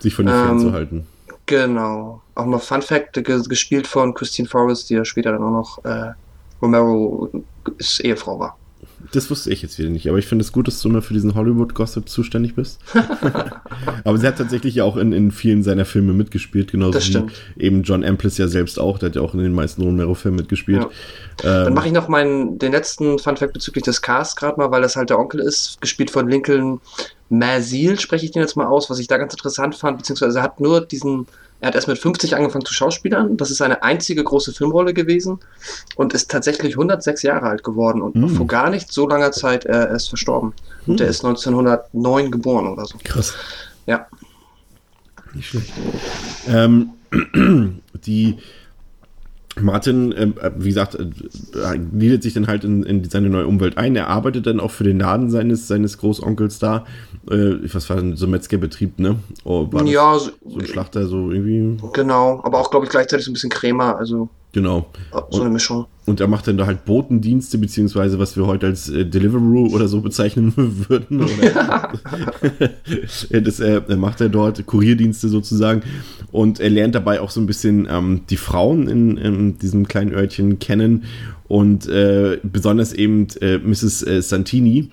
Sich 0.00 0.14
von 0.14 0.26
ihr 0.26 0.34
ähm, 0.34 0.46
fernzuhalten. 0.46 1.06
Genau. 1.46 2.22
Auch 2.34 2.46
mal 2.46 2.58
Fun 2.58 2.82
Fact, 2.82 3.22
gespielt 3.24 3.86
von 3.86 4.14
Christine 4.14 4.48
Forrest, 4.48 4.88
die 4.88 4.94
ja 4.94 5.04
später 5.04 5.32
dann 5.32 5.42
auch 5.42 5.50
noch 5.50 5.84
äh, 5.84 6.12
Romero 6.62 7.30
Ehefrau 8.02 8.38
war. 8.38 8.56
Das 9.12 9.30
wusste 9.30 9.50
ich 9.50 9.62
jetzt 9.62 9.78
wieder 9.78 9.88
nicht, 9.88 10.08
aber 10.08 10.18
ich 10.18 10.26
finde 10.26 10.44
es 10.44 10.52
gut, 10.52 10.66
dass 10.66 10.80
du 10.80 10.88
immer 10.88 11.02
für 11.02 11.14
diesen 11.14 11.34
Hollywood-Gossip 11.34 12.08
zuständig 12.08 12.54
bist. 12.54 12.80
aber 14.04 14.18
sie 14.18 14.26
hat 14.26 14.38
tatsächlich 14.38 14.76
ja 14.76 14.84
auch 14.84 14.96
in, 14.96 15.12
in 15.12 15.30
vielen 15.30 15.62
seiner 15.62 15.84
Filme 15.84 16.12
mitgespielt, 16.12 16.70
genauso 16.70 16.92
das 16.98 17.12
wie 17.12 17.64
eben 17.64 17.82
John 17.82 18.04
Amplis 18.04 18.38
ja 18.38 18.48
selbst 18.48 18.78
auch, 18.78 18.98
der 18.98 19.08
hat 19.08 19.16
ja 19.16 19.22
auch 19.22 19.34
in 19.34 19.40
den 19.40 19.52
meisten 19.52 19.82
Romero-Filmen 19.82 20.36
mitgespielt. 20.36 20.86
Ja. 21.42 21.58
Ähm, 21.58 21.64
Dann 21.64 21.74
mache 21.74 21.88
ich 21.88 21.92
noch 21.92 22.08
meinen, 22.08 22.58
den 22.58 22.72
letzten 22.72 23.18
Fun-Fact 23.18 23.52
bezüglich 23.52 23.84
des 23.84 24.02
Casts 24.02 24.36
gerade 24.36 24.58
mal, 24.58 24.70
weil 24.70 24.82
das 24.82 24.96
halt 24.96 25.10
der 25.10 25.18
Onkel 25.18 25.40
ist, 25.40 25.80
gespielt 25.80 26.10
von 26.10 26.28
Lincoln 26.28 26.80
Mazil, 27.30 27.98
spreche 27.98 28.26
ich 28.26 28.32
den 28.32 28.42
jetzt 28.42 28.56
mal 28.56 28.66
aus, 28.66 28.90
was 28.90 28.98
ich 28.98 29.06
da 29.06 29.16
ganz 29.16 29.32
interessant 29.32 29.74
fand, 29.76 29.98
beziehungsweise 29.98 30.38
er 30.38 30.42
hat 30.42 30.60
nur 30.60 30.80
diesen 30.80 31.26
er 31.60 31.68
hat 31.68 31.74
erst 31.74 31.88
mit 31.88 31.98
50 31.98 32.34
angefangen 32.36 32.64
zu 32.64 32.72
Schauspielern. 32.72 33.36
Das 33.36 33.50
ist 33.50 33.58
seine 33.58 33.82
einzige 33.82 34.24
große 34.24 34.52
Filmrolle 34.52 34.94
gewesen 34.94 35.40
und 35.96 36.14
ist 36.14 36.30
tatsächlich 36.30 36.74
106 36.74 37.22
Jahre 37.22 37.46
alt 37.46 37.62
geworden 37.62 38.00
und 38.00 38.16
mm. 38.16 38.28
vor 38.28 38.46
gar 38.46 38.70
nicht 38.70 38.92
so 38.92 39.06
langer 39.06 39.32
Zeit 39.32 39.66
äh, 39.66 39.72
er 39.72 39.90
ist 39.90 40.08
verstorben. 40.08 40.54
Mm. 40.86 40.92
Und 40.92 41.00
er 41.00 41.08
ist 41.08 41.24
1909 41.24 42.30
geboren 42.30 42.68
oder 42.68 42.86
so. 42.86 42.96
Krass. 43.04 43.34
Ja. 43.86 44.06
Nicht 45.34 45.48
schlecht. 45.48 45.72
Ähm, 46.48 46.90
die 48.06 48.38
Martin, 49.62 50.12
äh, 50.12 50.50
wie 50.56 50.68
gesagt, 50.68 50.94
äh, 50.94 51.78
gliedert 51.78 52.22
sich 52.22 52.34
dann 52.34 52.46
halt 52.46 52.64
in, 52.64 52.82
in, 52.82 53.04
seine 53.04 53.30
neue 53.30 53.46
Umwelt 53.46 53.78
ein. 53.78 53.96
Er 53.96 54.08
arbeitet 54.08 54.46
dann 54.46 54.60
auch 54.60 54.70
für 54.70 54.84
den 54.84 54.98
Laden 54.98 55.30
seines, 55.30 55.68
seines 55.68 55.98
Großonkels 55.98 56.58
da. 56.58 56.84
Äh, 57.30 57.56
was 57.72 57.88
war 57.90 57.96
denn 57.96 58.16
so 58.16 58.26
ein 58.26 58.30
Metzgerbetrieb, 58.30 58.98
ne? 58.98 59.16
Oh, 59.44 59.68
ja, 59.84 60.18
so, 60.18 60.30
so, 60.46 60.58
ein 60.58 60.66
Schlachter, 60.66 61.06
so 61.06 61.30
irgendwie. 61.30 61.80
Genau, 61.92 62.40
aber 62.42 62.58
auch, 62.58 62.70
glaube 62.70 62.86
ich, 62.86 62.90
gleichzeitig 62.90 63.24
so 63.24 63.30
ein 63.30 63.34
bisschen 63.34 63.50
Krämer, 63.50 63.96
also. 63.96 64.28
Genau. 64.52 64.86
So 65.30 65.42
eine 65.42 65.50
Mischung. 65.50 65.86
Und 66.10 66.20
er 66.20 66.26
macht 66.26 66.48
dann 66.48 66.58
da 66.58 66.66
halt 66.66 66.84
Botendienste, 66.84 67.56
beziehungsweise 67.56 68.18
was 68.18 68.36
wir 68.36 68.46
heute 68.46 68.66
als 68.66 68.88
äh, 68.88 69.06
Deliveroo 69.06 69.68
oder 69.72 69.86
so 69.86 70.00
bezeichnen 70.00 70.52
würden. 70.88 71.20
das 73.30 73.60
äh, 73.60 73.96
macht 73.96 74.20
er 74.20 74.28
dort, 74.28 74.66
Kurierdienste 74.66 75.28
sozusagen. 75.28 75.82
Und 76.32 76.60
er 76.60 76.70
lernt 76.70 76.96
dabei 76.96 77.20
auch 77.20 77.30
so 77.30 77.40
ein 77.40 77.46
bisschen 77.46 77.86
ähm, 77.88 78.22
die 78.28 78.36
Frauen 78.36 78.88
in, 78.88 79.16
in, 79.16 79.58
diesem 79.58 79.86
kleinen 79.86 80.12
Örtchen 80.12 80.58
kennen. 80.58 81.04
Und 81.46 81.88
äh, 81.88 82.38
besonders 82.42 82.92
eben 82.92 83.28
äh, 83.40 83.58
Mrs. 83.58 84.06
Äh, 84.06 84.22
Santini 84.22 84.90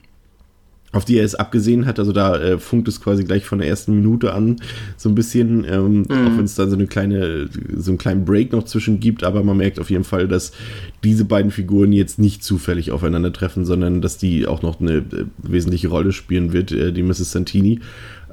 auf 0.94 1.04
die 1.06 1.18
er 1.18 1.26
es 1.26 1.36
abgesehen 1.36 1.86
hat. 1.86 2.00
Also 2.00 2.14
da 2.14 2.38
äh, 2.38 2.58
funkt 2.58 2.88
es 2.88 3.02
quasi 3.02 3.24
gleich 3.24 3.46
von 3.46 3.60
der 3.60 3.68
ersten 3.68 3.94
Minute 3.94 4.34
an 4.34 4.58
so 4.96 5.10
ein 5.10 5.16
bisschen, 5.16 5.66
ähm, 5.70 6.00
mhm. 6.00 6.06
auch 6.10 6.38
wenn 6.38 6.46
es 6.46 6.56
da 6.56 6.68
so 6.68 6.76
eine 6.76 6.88
kleine, 6.88 7.50
so 7.76 7.92
einen 7.92 7.98
kleinen 7.98 8.26
Break 8.26 8.54
noch 8.54 8.64
zwischen 8.64 9.00
gibt, 9.00 9.24
aber 9.24 9.44
man 9.44 9.58
merkt 9.58 9.80
auf 9.80 9.90
jeden 9.90 10.06
Fall, 10.06 10.28
dass 10.28 10.54
diese 11.04 11.26
beiden 11.26 11.52
Figuren 11.52 11.92
jetzt 11.92 12.20
nicht 12.20 12.44
zufällig 12.44 12.92
aufeinandertreffen, 12.92 13.66
sondern 13.66 14.02
dass 14.02 14.18
die 14.18 14.48
auch 14.48 14.62
noch 14.62 14.80
eine 14.80 14.98
äh, 14.98 15.26
wesentliche 15.40 15.90
Rolle 15.90 16.14
spielen 16.14 16.54
wird, 16.54 16.72
äh, 16.72 16.94
die 16.94 17.04
Mrs. 17.04 17.32
Santini. 17.32 17.82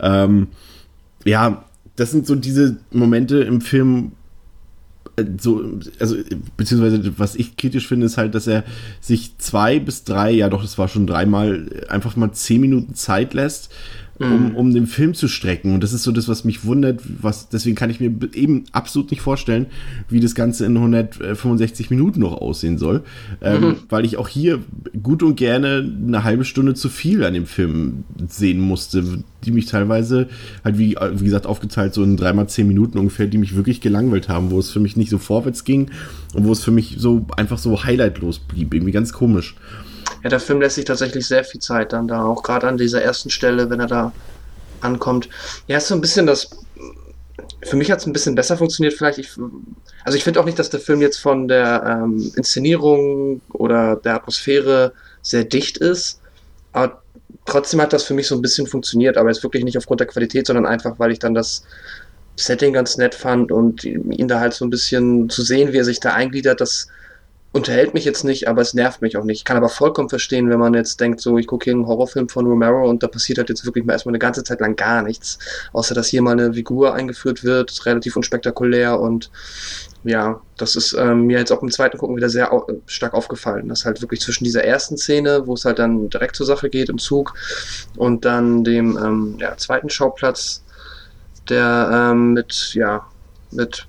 Ähm, 0.00 0.48
ja, 1.24 1.64
das 1.96 2.10
sind 2.10 2.26
so 2.26 2.34
diese 2.34 2.76
Momente 2.92 3.38
im 3.38 3.60
Film, 3.60 4.12
so, 5.38 5.62
also, 6.00 6.16
beziehungsweise, 6.56 7.18
was 7.18 7.36
ich 7.36 7.56
kritisch 7.56 7.86
finde, 7.86 8.06
ist 8.06 8.16
halt, 8.16 8.34
dass 8.34 8.46
er 8.46 8.64
sich 9.00 9.38
zwei 9.38 9.78
bis 9.78 10.04
drei, 10.04 10.30
ja 10.30 10.48
doch, 10.48 10.62
das 10.62 10.78
war 10.78 10.88
schon 10.88 11.06
dreimal, 11.06 11.84
einfach 11.88 12.16
mal 12.16 12.32
zehn 12.32 12.60
Minuten 12.60 12.94
Zeit 12.94 13.34
lässt, 13.34 13.70
um, 14.18 14.50
mhm. 14.50 14.56
um 14.56 14.72
den 14.72 14.86
Film 14.86 15.14
zu 15.14 15.28
strecken. 15.28 15.74
Und 15.74 15.82
das 15.82 15.92
ist 15.92 16.04
so 16.04 16.12
das, 16.12 16.28
was 16.28 16.44
mich 16.44 16.64
wundert, 16.64 17.00
was, 17.20 17.48
deswegen 17.48 17.74
kann 17.74 17.90
ich 17.90 18.00
mir 18.00 18.12
eben 18.32 18.64
absolut 18.72 19.10
nicht 19.10 19.20
vorstellen, 19.20 19.66
wie 20.08 20.20
das 20.20 20.34
Ganze 20.34 20.66
in 20.66 20.76
165 20.76 21.90
Minuten 21.90 22.20
noch 22.20 22.32
aussehen 22.34 22.78
soll. 22.78 23.02
Ähm, 23.40 23.60
mhm. 23.60 23.76
weil 23.88 24.04
ich 24.04 24.16
auch 24.16 24.28
hier 24.28 24.60
gut 25.02 25.22
und 25.22 25.36
gerne 25.36 25.84
eine 26.06 26.24
halbe 26.24 26.44
Stunde 26.44 26.74
zu 26.74 26.88
viel 26.88 27.24
an 27.24 27.34
dem 27.34 27.46
Film 27.46 28.04
sehen 28.28 28.60
musste, 28.60 29.24
die 29.44 29.50
mich 29.50 29.66
teilweise 29.66 30.28
halt, 30.64 30.78
wie, 30.78 30.96
wie 31.12 31.24
gesagt, 31.24 31.46
aufgeteilt 31.46 31.94
so 31.94 32.02
in 32.02 32.16
dreimal 32.16 32.48
zehn 32.48 32.68
Minuten 32.68 32.98
ungefähr, 32.98 33.26
die 33.26 33.38
mich 33.38 33.56
wirklich 33.56 33.80
gelangweilt 33.80 34.28
haben, 34.28 34.50
wo 34.50 34.58
es 34.58 34.70
für 34.70 34.80
mich 34.80 34.96
nicht 34.96 35.10
so 35.10 35.18
vorwärts 35.18 35.64
ging 35.64 35.90
und 36.34 36.44
wo 36.44 36.52
es 36.52 36.62
für 36.62 36.70
mich 36.70 36.96
so 36.98 37.26
einfach 37.36 37.58
so 37.58 37.84
highlightlos 37.84 38.38
blieb. 38.38 38.74
Irgendwie 38.74 38.92
ganz 38.92 39.12
komisch 39.12 39.56
ja, 40.22 40.30
der 40.30 40.40
Film 40.40 40.60
lässt 40.60 40.76
sich 40.76 40.84
tatsächlich 40.84 41.26
sehr 41.26 41.44
viel 41.44 41.60
Zeit 41.60 41.92
dann 41.92 42.08
da, 42.08 42.24
auch 42.24 42.42
gerade 42.42 42.66
an 42.66 42.76
dieser 42.76 43.02
ersten 43.02 43.30
Stelle, 43.30 43.70
wenn 43.70 43.80
er 43.80 43.86
da 43.86 44.12
ankommt. 44.80 45.28
Ja, 45.66 45.78
ist 45.78 45.88
so 45.88 45.94
ein 45.94 46.00
bisschen 46.00 46.26
das. 46.26 46.50
Für 47.62 47.76
mich 47.76 47.90
hat 47.90 47.98
es 47.98 48.06
ein 48.06 48.12
bisschen 48.12 48.34
besser 48.34 48.56
funktioniert, 48.56 48.94
vielleicht. 48.94 49.18
Ich, 49.18 49.30
also 50.04 50.16
ich 50.16 50.24
finde 50.24 50.40
auch 50.40 50.44
nicht, 50.44 50.58
dass 50.58 50.70
der 50.70 50.80
Film 50.80 51.00
jetzt 51.00 51.18
von 51.18 51.48
der 51.48 52.02
ähm, 52.02 52.32
Inszenierung 52.36 53.40
oder 53.52 53.96
der 53.96 54.14
Atmosphäre 54.14 54.92
sehr 55.22 55.44
dicht 55.44 55.78
ist. 55.78 56.20
Aber 56.72 57.02
trotzdem 57.46 57.80
hat 57.80 57.92
das 57.92 58.04
für 58.04 58.14
mich 58.14 58.26
so 58.26 58.34
ein 58.34 58.42
bisschen 58.42 58.66
funktioniert, 58.66 59.16
aber 59.16 59.30
jetzt 59.30 59.42
wirklich 59.42 59.64
nicht 59.64 59.78
aufgrund 59.78 60.00
der 60.00 60.06
Qualität, 60.06 60.46
sondern 60.46 60.66
einfach, 60.66 60.98
weil 60.98 61.12
ich 61.12 61.18
dann 61.18 61.34
das 61.34 61.64
Setting 62.36 62.72
ganz 62.72 62.96
nett 62.96 63.14
fand 63.14 63.52
und 63.52 63.84
ihn 63.84 64.28
da 64.28 64.40
halt 64.40 64.54
so 64.54 64.64
ein 64.64 64.70
bisschen 64.70 65.30
zu 65.30 65.42
sehen, 65.42 65.72
wie 65.72 65.78
er 65.78 65.84
sich 65.84 66.00
da 66.00 66.14
eingliedert, 66.14 66.60
das 66.60 66.88
unterhält 67.54 67.94
mich 67.94 68.04
jetzt 68.04 68.24
nicht, 68.24 68.48
aber 68.48 68.62
es 68.62 68.74
nervt 68.74 69.00
mich 69.00 69.16
auch 69.16 69.22
nicht. 69.22 69.38
Ich 69.38 69.44
kann 69.44 69.56
aber 69.56 69.68
vollkommen 69.68 70.08
verstehen, 70.08 70.50
wenn 70.50 70.58
man 70.58 70.74
jetzt 70.74 71.00
denkt, 71.00 71.20
so 71.20 71.38
ich 71.38 71.46
gucke 71.46 71.64
hier 71.64 71.72
einen 71.72 71.86
Horrorfilm 71.86 72.28
von 72.28 72.46
Romero 72.46 72.90
und 72.90 73.04
da 73.04 73.06
passiert 73.06 73.38
halt 73.38 73.48
jetzt 73.48 73.64
wirklich 73.64 73.84
mal 73.84 73.92
erstmal 73.92 74.10
eine 74.10 74.18
ganze 74.18 74.42
Zeit 74.42 74.58
lang 74.58 74.74
gar 74.74 75.02
nichts, 75.02 75.38
außer 75.72 75.94
dass 75.94 76.08
hier 76.08 76.20
mal 76.20 76.32
eine 76.32 76.52
Figur 76.52 76.94
eingeführt 76.94 77.44
wird, 77.44 77.86
relativ 77.86 78.16
unspektakulär 78.16 78.98
und 78.98 79.30
ja, 80.02 80.40
das 80.56 80.74
ist 80.74 80.94
ähm, 80.94 81.26
mir 81.26 81.38
jetzt 81.38 81.52
auch 81.52 81.62
im 81.62 81.70
zweiten 81.70 81.96
Gucken 81.96 82.16
wieder 82.16 82.28
sehr 82.28 82.52
au 82.52 82.66
stark 82.86 83.14
aufgefallen, 83.14 83.68
dass 83.68 83.84
halt 83.84 84.02
wirklich 84.02 84.20
zwischen 84.20 84.42
dieser 84.42 84.64
ersten 84.64 84.96
Szene, 84.96 85.46
wo 85.46 85.54
es 85.54 85.64
halt 85.64 85.78
dann 85.78 86.10
direkt 86.10 86.34
zur 86.34 86.46
Sache 86.46 86.68
geht 86.68 86.88
im 86.88 86.98
Zug 86.98 87.34
und 87.96 88.24
dann 88.24 88.64
dem 88.64 88.98
ähm, 88.98 89.36
ja, 89.38 89.56
zweiten 89.56 89.90
Schauplatz, 89.90 90.64
der 91.48 92.10
ähm, 92.10 92.32
mit 92.32 92.74
ja 92.74 93.06
mit, 93.54 93.86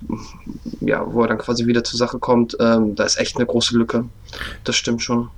ja, 0.81 1.05
wo 1.11 1.21
er 1.21 1.27
dann 1.27 1.37
quasi 1.37 1.65
wieder 1.65 1.83
zur 1.83 1.97
Sache 1.97 2.19
kommt, 2.19 2.57
ähm, 2.59 2.95
da 2.95 3.03
ist 3.03 3.19
echt 3.19 3.37
eine 3.37 3.45
große 3.45 3.77
Lücke. 3.77 4.05
Das 4.63 4.75
stimmt 4.75 5.01
schon. 5.01 5.29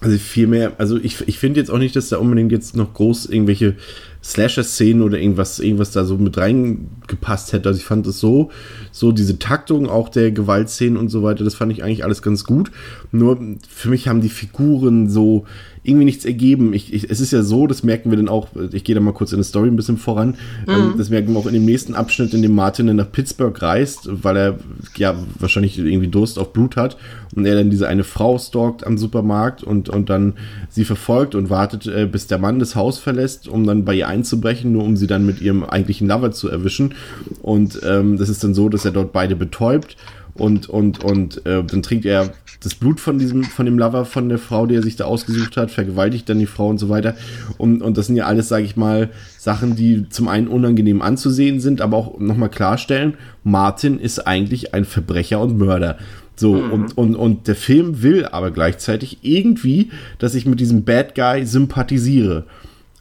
Also 0.00 0.18
viel 0.18 0.46
mehr, 0.46 0.72
also 0.76 0.98
ich, 0.98 1.26
ich 1.28 1.38
finde 1.38 1.60
jetzt 1.60 1.70
auch 1.70 1.78
nicht, 1.78 1.96
dass 1.96 2.10
da 2.10 2.18
unbedingt 2.18 2.52
jetzt 2.52 2.76
noch 2.76 2.92
groß 2.92 3.26
irgendwelche 3.26 3.76
Slasher-Szenen 4.22 5.02
oder 5.02 5.18
irgendwas, 5.18 5.60
irgendwas 5.60 5.92
da 5.92 6.04
so 6.04 6.18
mit 6.18 6.36
reingepasst 6.36 7.52
hätte. 7.52 7.68
Also 7.68 7.78
ich 7.78 7.86
fand 7.86 8.06
es 8.06 8.20
so, 8.20 8.50
so 8.90 9.12
diese 9.12 9.38
Taktung 9.38 9.88
auch 9.88 10.08
der 10.08 10.30
Gewaltszenen 10.30 10.98
und 10.98 11.08
so 11.08 11.22
weiter, 11.22 11.44
das 11.44 11.54
fand 11.54 11.72
ich 11.72 11.82
eigentlich 11.82 12.04
alles 12.04 12.22
ganz 12.22 12.44
gut. 12.44 12.70
Nur 13.12 13.38
für 13.68 13.88
mich 13.88 14.08
haben 14.08 14.20
die 14.20 14.28
Figuren 14.28 15.08
so, 15.08 15.46
irgendwie 15.84 16.06
nichts 16.06 16.24
ergeben. 16.24 16.72
Ich, 16.72 16.92
ich, 16.92 17.10
es 17.10 17.20
ist 17.20 17.30
ja 17.30 17.42
so, 17.42 17.66
das 17.66 17.82
merken 17.82 18.10
wir 18.10 18.16
dann 18.16 18.28
auch, 18.28 18.48
ich 18.72 18.84
gehe 18.84 18.94
da 18.94 19.00
mal 19.00 19.12
kurz 19.12 19.32
in 19.32 19.38
der 19.38 19.44
Story 19.44 19.68
ein 19.68 19.76
bisschen 19.76 19.98
voran, 19.98 20.36
mhm. 20.66 20.72
ähm, 20.72 20.94
das 20.96 21.10
merken 21.10 21.32
wir 21.32 21.38
auch 21.38 21.46
in 21.46 21.52
dem 21.52 21.64
nächsten 21.64 21.94
Abschnitt, 21.94 22.32
in 22.34 22.42
dem 22.42 22.54
Martin 22.54 22.86
dann 22.86 22.96
nach 22.96 23.12
Pittsburgh 23.12 23.60
reist, 23.60 24.08
weil 24.10 24.36
er 24.36 24.58
ja 24.96 25.14
wahrscheinlich 25.38 25.78
irgendwie 25.78 26.08
Durst 26.08 26.38
auf 26.38 26.52
Blut 26.52 26.76
hat 26.76 26.96
und 27.34 27.44
er 27.44 27.54
dann 27.54 27.70
diese 27.70 27.86
eine 27.86 28.04
Frau 28.04 28.38
stalkt 28.38 28.86
am 28.86 28.96
Supermarkt 28.96 29.62
und, 29.62 29.90
und 29.90 30.08
dann 30.08 30.34
sie 30.70 30.84
verfolgt 30.84 31.34
und 31.34 31.50
wartet, 31.50 31.86
äh, 31.86 32.06
bis 32.06 32.26
der 32.26 32.38
Mann 32.38 32.58
das 32.58 32.74
Haus 32.74 32.98
verlässt, 32.98 33.46
um 33.46 33.66
dann 33.66 33.84
bei 33.84 33.94
ihr 33.94 34.08
einzubrechen, 34.08 34.72
nur 34.72 34.84
um 34.84 34.96
sie 34.96 35.06
dann 35.06 35.26
mit 35.26 35.42
ihrem 35.42 35.64
eigentlichen 35.64 36.08
Lover 36.08 36.32
zu 36.32 36.48
erwischen. 36.48 36.94
Und 37.42 37.80
ähm, 37.84 38.16
das 38.16 38.30
ist 38.30 38.42
dann 38.42 38.54
so, 38.54 38.68
dass 38.68 38.84
er 38.84 38.92
dort 38.92 39.12
beide 39.12 39.36
betäubt 39.36 39.96
und, 40.34 40.68
und, 40.68 41.04
und 41.04 41.44
äh, 41.46 41.62
dann 41.62 41.82
trinkt 41.82 42.04
er 42.04 42.32
das 42.64 42.74
Blut 42.74 43.00
von 43.00 43.18
diesem, 43.18 43.44
von 43.44 43.66
dem 43.66 43.78
Lover, 43.78 44.04
von 44.04 44.28
der 44.28 44.38
Frau, 44.38 44.66
die 44.66 44.74
er 44.74 44.82
sich 44.82 44.96
da 44.96 45.04
ausgesucht 45.04 45.56
hat, 45.56 45.70
vergewaltigt 45.70 46.28
dann 46.28 46.38
die 46.38 46.46
Frau 46.46 46.68
und 46.68 46.78
so 46.78 46.88
weiter. 46.88 47.14
Und, 47.58 47.82
und 47.82 47.96
das 47.96 48.06
sind 48.06 48.16
ja 48.16 48.26
alles, 48.26 48.48
sage 48.48 48.64
ich 48.64 48.76
mal, 48.76 49.10
Sachen, 49.38 49.76
die 49.76 50.08
zum 50.08 50.28
einen 50.28 50.48
unangenehm 50.48 51.02
anzusehen 51.02 51.60
sind, 51.60 51.80
aber 51.80 51.96
auch 51.96 52.18
nochmal 52.18 52.48
klarstellen, 52.48 53.14
Martin 53.42 53.98
ist 53.98 54.26
eigentlich 54.26 54.74
ein 54.74 54.84
Verbrecher 54.84 55.40
und 55.40 55.58
Mörder. 55.58 55.98
So, 56.36 56.54
mhm. 56.54 56.72
und, 56.72 56.98
und, 56.98 57.14
und 57.16 57.48
der 57.48 57.54
Film 57.54 58.02
will 58.02 58.26
aber 58.26 58.50
gleichzeitig 58.50 59.18
irgendwie, 59.22 59.90
dass 60.18 60.34
ich 60.34 60.46
mit 60.46 60.58
diesem 60.58 60.84
Bad 60.84 61.14
Guy 61.14 61.46
sympathisiere. 61.46 62.44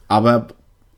Aber 0.08 0.48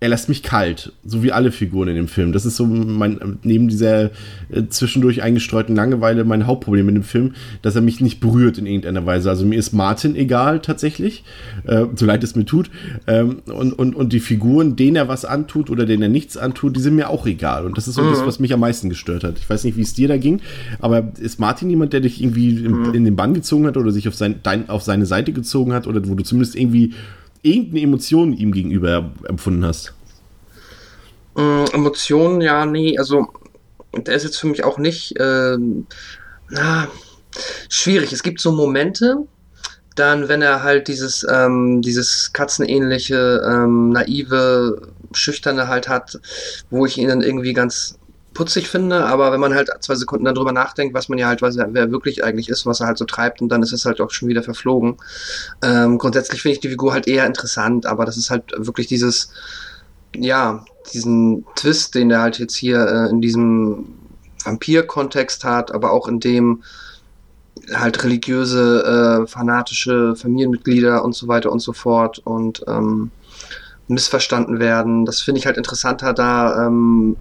er 0.05 0.09
lässt 0.09 0.29
mich 0.29 0.43
kalt, 0.43 0.93
so 1.03 1.23
wie 1.23 1.31
alle 1.31 1.51
Figuren 1.51 1.87
in 1.87 1.95
dem 1.95 2.07
Film. 2.07 2.31
Das 2.31 2.45
ist 2.45 2.57
so 2.57 2.67
mein, 2.67 3.39
neben 3.41 3.69
dieser 3.69 4.11
äh, 4.51 4.67
zwischendurch 4.69 5.23
eingestreuten 5.23 5.75
Langeweile 5.75 6.23
mein 6.25 6.45
Hauptproblem 6.45 6.89
in 6.89 6.95
dem 6.95 7.03
Film, 7.03 7.33
dass 7.63 7.75
er 7.75 7.81
mich 7.81 8.01
nicht 8.01 8.19
berührt 8.19 8.59
in 8.59 8.67
irgendeiner 8.67 9.03
Weise. 9.07 9.31
Also 9.31 9.47
mir 9.47 9.57
ist 9.57 9.73
Martin 9.73 10.15
egal 10.15 10.59
tatsächlich, 10.59 11.23
äh, 11.65 11.85
so 11.95 12.05
leid 12.05 12.23
es 12.23 12.35
mir 12.35 12.45
tut. 12.45 12.69
Ähm, 13.07 13.37
und, 13.47 13.73
und, 13.73 13.95
und 13.95 14.13
die 14.13 14.19
Figuren, 14.19 14.75
denen 14.75 14.95
er 14.95 15.07
was 15.07 15.25
antut 15.25 15.71
oder 15.71 15.87
denen 15.87 16.03
er 16.03 16.09
nichts 16.09 16.37
antut, 16.37 16.75
die 16.75 16.81
sind 16.81 16.95
mir 16.95 17.09
auch 17.09 17.25
egal. 17.25 17.65
Und 17.65 17.75
das 17.75 17.87
ist 17.87 17.95
so 17.95 18.03
mhm. 18.03 18.11
das, 18.11 18.23
was 18.27 18.39
mich 18.39 18.53
am 18.53 18.59
meisten 18.59 18.89
gestört 18.89 19.23
hat. 19.23 19.39
Ich 19.39 19.49
weiß 19.49 19.63
nicht, 19.63 19.75
wie 19.75 19.81
es 19.81 19.95
dir 19.95 20.07
da 20.07 20.17
ging, 20.17 20.39
aber 20.79 21.13
ist 21.19 21.39
Martin 21.39 21.67
jemand, 21.71 21.93
der 21.93 22.01
dich 22.01 22.21
irgendwie 22.21 22.63
in, 22.63 22.71
mhm. 22.71 22.93
in 22.93 23.05
den 23.05 23.15
Bann 23.15 23.33
gezogen 23.33 23.65
hat 23.65 23.75
oder 23.75 23.89
sich 23.89 24.07
auf, 24.07 24.13
sein, 24.13 24.35
dein, 24.43 24.69
auf 24.69 24.83
seine 24.83 25.07
Seite 25.07 25.33
gezogen 25.33 25.73
hat 25.73 25.87
oder 25.87 26.07
wo 26.07 26.13
du 26.13 26.23
zumindest 26.23 26.55
irgendwie 26.55 26.93
irgendeine 27.41 27.81
Emotion 27.81 28.33
ihm 28.33 28.51
gegenüber 28.51 29.11
empfunden 29.27 29.65
hast? 29.65 29.94
Ähm, 31.37 31.65
Emotionen, 31.73 32.41
ja, 32.41 32.65
nee, 32.65 32.97
also 32.97 33.27
der 33.95 34.15
ist 34.15 34.23
jetzt 34.23 34.37
für 34.37 34.47
mich 34.47 34.63
auch 34.63 34.77
nicht, 34.77 35.17
äh, 35.19 35.57
na, 36.49 36.87
schwierig. 37.69 38.13
Es 38.13 38.23
gibt 38.23 38.39
so 38.39 38.51
Momente, 38.51 39.17
dann, 39.95 40.27
wenn 40.27 40.41
er 40.41 40.63
halt 40.63 40.87
dieses, 40.87 41.25
ähm, 41.29 41.81
dieses 41.81 42.33
katzenähnliche, 42.33 43.41
ähm, 43.45 43.89
naive, 43.91 44.81
schüchterne 45.13 45.67
halt 45.67 45.87
hat, 45.87 46.19
wo 46.69 46.85
ich 46.85 46.97
ihn 46.97 47.07
dann 47.07 47.21
irgendwie 47.21 47.53
ganz 47.53 47.97
putzig 48.33 48.67
finde, 48.67 49.05
aber 49.05 49.31
wenn 49.31 49.39
man 49.39 49.55
halt 49.55 49.69
zwei 49.79 49.95
Sekunden 49.95 50.25
darüber 50.25 50.51
nachdenkt, 50.51 50.93
was 50.93 51.07
man 51.07 51.17
ja 51.17 51.27
halt 51.27 51.41
weiß, 51.41 51.55
wer 51.57 51.91
wirklich 51.91 52.23
eigentlich 52.25 52.49
ist, 52.49 52.65
was 52.65 52.81
er 52.81 52.87
halt 52.87 52.97
so 52.97 53.05
treibt, 53.05 53.41
und 53.41 53.47
dann 53.47 53.63
ist 53.63 53.71
es 53.71 53.85
halt 53.85 54.01
auch 54.01 54.11
schon 54.11 54.27
wieder 54.27 54.43
verflogen. 54.43 54.97
Ähm, 55.63 55.97
grundsätzlich 55.97 56.41
finde 56.41 56.55
ich 56.55 56.59
die 56.59 56.69
Figur 56.69 56.91
halt 56.91 57.07
eher 57.07 57.25
interessant, 57.25 57.85
aber 57.85 58.03
das 58.03 58.17
ist 58.17 58.29
halt 58.29 58.51
wirklich 58.57 58.87
dieses, 58.87 59.29
ja, 60.13 60.65
diesen 60.93 61.45
Twist, 61.55 61.95
den 61.95 62.11
er 62.11 62.21
halt 62.21 62.39
jetzt 62.39 62.55
hier 62.55 62.85
äh, 62.85 63.09
in 63.09 63.21
diesem 63.21 63.85
Vampir-Kontext 64.43 65.43
hat, 65.43 65.73
aber 65.73 65.91
auch 65.91 66.07
in 66.07 66.19
dem 66.19 66.63
halt 67.73 68.03
religiöse, 68.03 69.23
äh, 69.23 69.27
fanatische 69.27 70.15
Familienmitglieder 70.15 71.03
und 71.03 71.15
so 71.15 71.27
weiter 71.27 71.51
und 71.51 71.59
so 71.59 71.73
fort 71.73 72.19
und 72.19 72.63
ähm, 72.67 73.11
missverstanden 73.87 74.59
werden. 74.59 75.05
Das 75.05 75.21
finde 75.21 75.39
ich 75.39 75.45
halt 75.45 75.57
interessanter 75.57 76.13
da. 76.13 76.67
Ähm, 76.67 77.17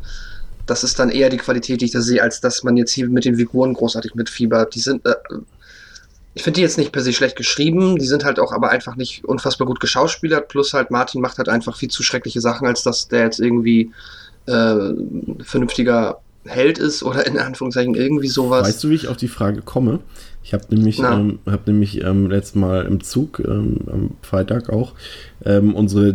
das 0.67 0.83
ist 0.83 0.99
dann 0.99 1.11
eher 1.11 1.29
die 1.29 1.37
Qualität, 1.37 1.81
die 1.81 1.87
ich 1.87 1.93
da 1.93 2.01
sehe, 2.01 2.23
als 2.23 2.41
dass 2.41 2.63
man 2.63 2.77
jetzt 2.77 2.93
hier 2.93 3.09
mit 3.09 3.25
den 3.25 3.37
Figuren 3.37 3.75
großartig 3.75 4.15
mitfiebert. 4.15 4.75
Die 4.75 4.81
sind, 4.81 5.05
äh, 5.07 5.15
ich 6.35 6.43
finde 6.43 6.57
die 6.57 6.63
jetzt 6.63 6.79
nicht 6.79 6.93
per 6.93 7.03
se 7.03 7.13
schlecht 7.13 7.37
geschrieben, 7.37 7.97
die 7.97 8.07
sind 8.07 8.25
halt 8.25 8.41
auch 8.41 8.53
aber 8.53 8.71
einfach 8.71 8.97
nicht 8.97 9.25
unfassbar 9.25 9.67
gut 9.67 9.81
geschauspielert, 9.81 10.49
plus 10.49 10.75
halt 10.75 10.91
Martin 10.91 11.21
macht 11.21 11.39
halt 11.39 11.49
einfach 11.49 11.77
viel 11.77 11.91
zu 11.91 12.03
schreckliche 12.03 12.41
Sachen, 12.41 12.67
als 12.67 12.83
dass 12.83 13.09
der 13.09 13.25
jetzt 13.25 13.39
irgendwie 13.39 13.93
äh, 14.47 14.77
vernünftiger 15.45 16.19
Held 16.47 16.79
ist 16.79 17.03
oder 17.03 17.27
in 17.27 17.39
Anführungszeichen 17.39 17.95
irgendwie 17.95 18.29
sowas. 18.29 18.67
Weißt 18.69 18.85
du, 18.85 18.91
wie 18.91 18.95
ich 18.95 19.09
auf 19.09 19.17
die 19.17 19.29
Frage 19.29 19.63
komme? 19.63 20.01
Ich 20.43 20.53
habe 20.53 20.65
nämlich, 20.69 20.99
ähm, 20.99 21.39
hab 21.47 21.67
nämlich 21.67 22.05
ähm, 22.05 22.29
letztes 22.29 22.55
Mal 22.57 22.85
im 22.85 23.03
Zug, 23.03 23.41
ähm, 23.41 23.79
am 23.91 24.11
Freitag 24.21 24.69
auch, 24.69 24.93
ähm, 25.47 25.75
unsere 25.75 26.09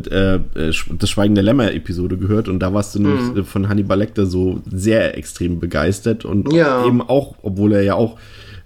äh, 0.53 0.71
Das 0.99 1.09
Schweigen 1.09 1.33
der 1.33 1.43
Lämmer-Episode 1.43 2.17
gehört 2.17 2.47
und 2.47 2.59
da 2.59 2.71
warst 2.71 2.93
du 2.93 2.99
mhm. 2.99 3.31
nämlich 3.31 3.47
von 3.47 3.69
Hannibal 3.69 3.97
Lecter 3.97 4.27
so 4.27 4.61
sehr 4.71 5.17
extrem 5.17 5.59
begeistert 5.59 6.25
und 6.25 6.53
ja. 6.53 6.85
eben 6.85 7.01
auch, 7.01 7.35
obwohl 7.41 7.73
er 7.73 7.81
ja 7.81 7.95
auch 7.95 8.19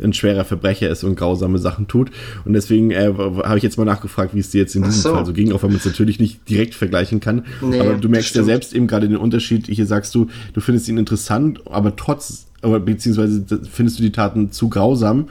ein 0.03 0.13
schwerer 0.13 0.45
Verbrecher 0.45 0.89
ist 0.89 1.03
und 1.03 1.15
grausame 1.15 1.57
Sachen 1.57 1.87
tut. 1.87 2.11
Und 2.45 2.53
deswegen 2.53 2.91
äh, 2.91 3.13
habe 3.15 3.57
ich 3.57 3.63
jetzt 3.63 3.77
mal 3.77 3.85
nachgefragt, 3.85 4.35
wie 4.35 4.39
es 4.39 4.49
dir 4.49 4.61
jetzt 4.61 4.75
in 4.75 4.83
diesem 4.83 5.01
so. 5.01 5.13
Fall 5.13 5.25
so 5.25 5.33
ging, 5.33 5.51
auch 5.51 5.63
wenn 5.63 5.69
man 5.69 5.79
es 5.79 5.85
natürlich 5.85 6.19
nicht 6.19 6.47
direkt 6.49 6.75
vergleichen 6.75 7.19
kann. 7.19 7.45
Nee, 7.61 7.79
aber 7.79 7.95
du 7.95 8.09
merkst 8.09 8.35
ja 8.35 8.43
selbst 8.43 8.73
eben 8.73 8.87
gerade 8.87 9.07
den 9.07 9.17
Unterschied. 9.17 9.67
Hier 9.67 9.85
sagst 9.85 10.13
du, 10.15 10.27
du 10.53 10.61
findest 10.61 10.87
ihn 10.89 10.97
interessant, 10.97 11.61
aber 11.65 11.95
trotz, 11.95 12.47
aber 12.61 12.79
beziehungsweise 12.79 13.45
findest 13.69 13.99
du 13.99 14.03
die 14.03 14.11
Taten 14.11 14.51
zu 14.51 14.69
grausam. 14.69 15.27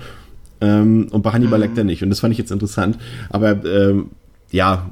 Ähm, 0.61 1.09
und 1.11 1.23
bei 1.23 1.33
Hannibal 1.33 1.59
mhm. 1.59 1.65
Lecter 1.65 1.85
nicht. 1.85 2.03
Und 2.03 2.11
das 2.11 2.21
fand 2.21 2.33
ich 2.33 2.39
jetzt 2.39 2.53
interessant. 2.53 2.97
Aber 3.31 3.65
ähm, 3.65 4.11
ja, 4.51 4.91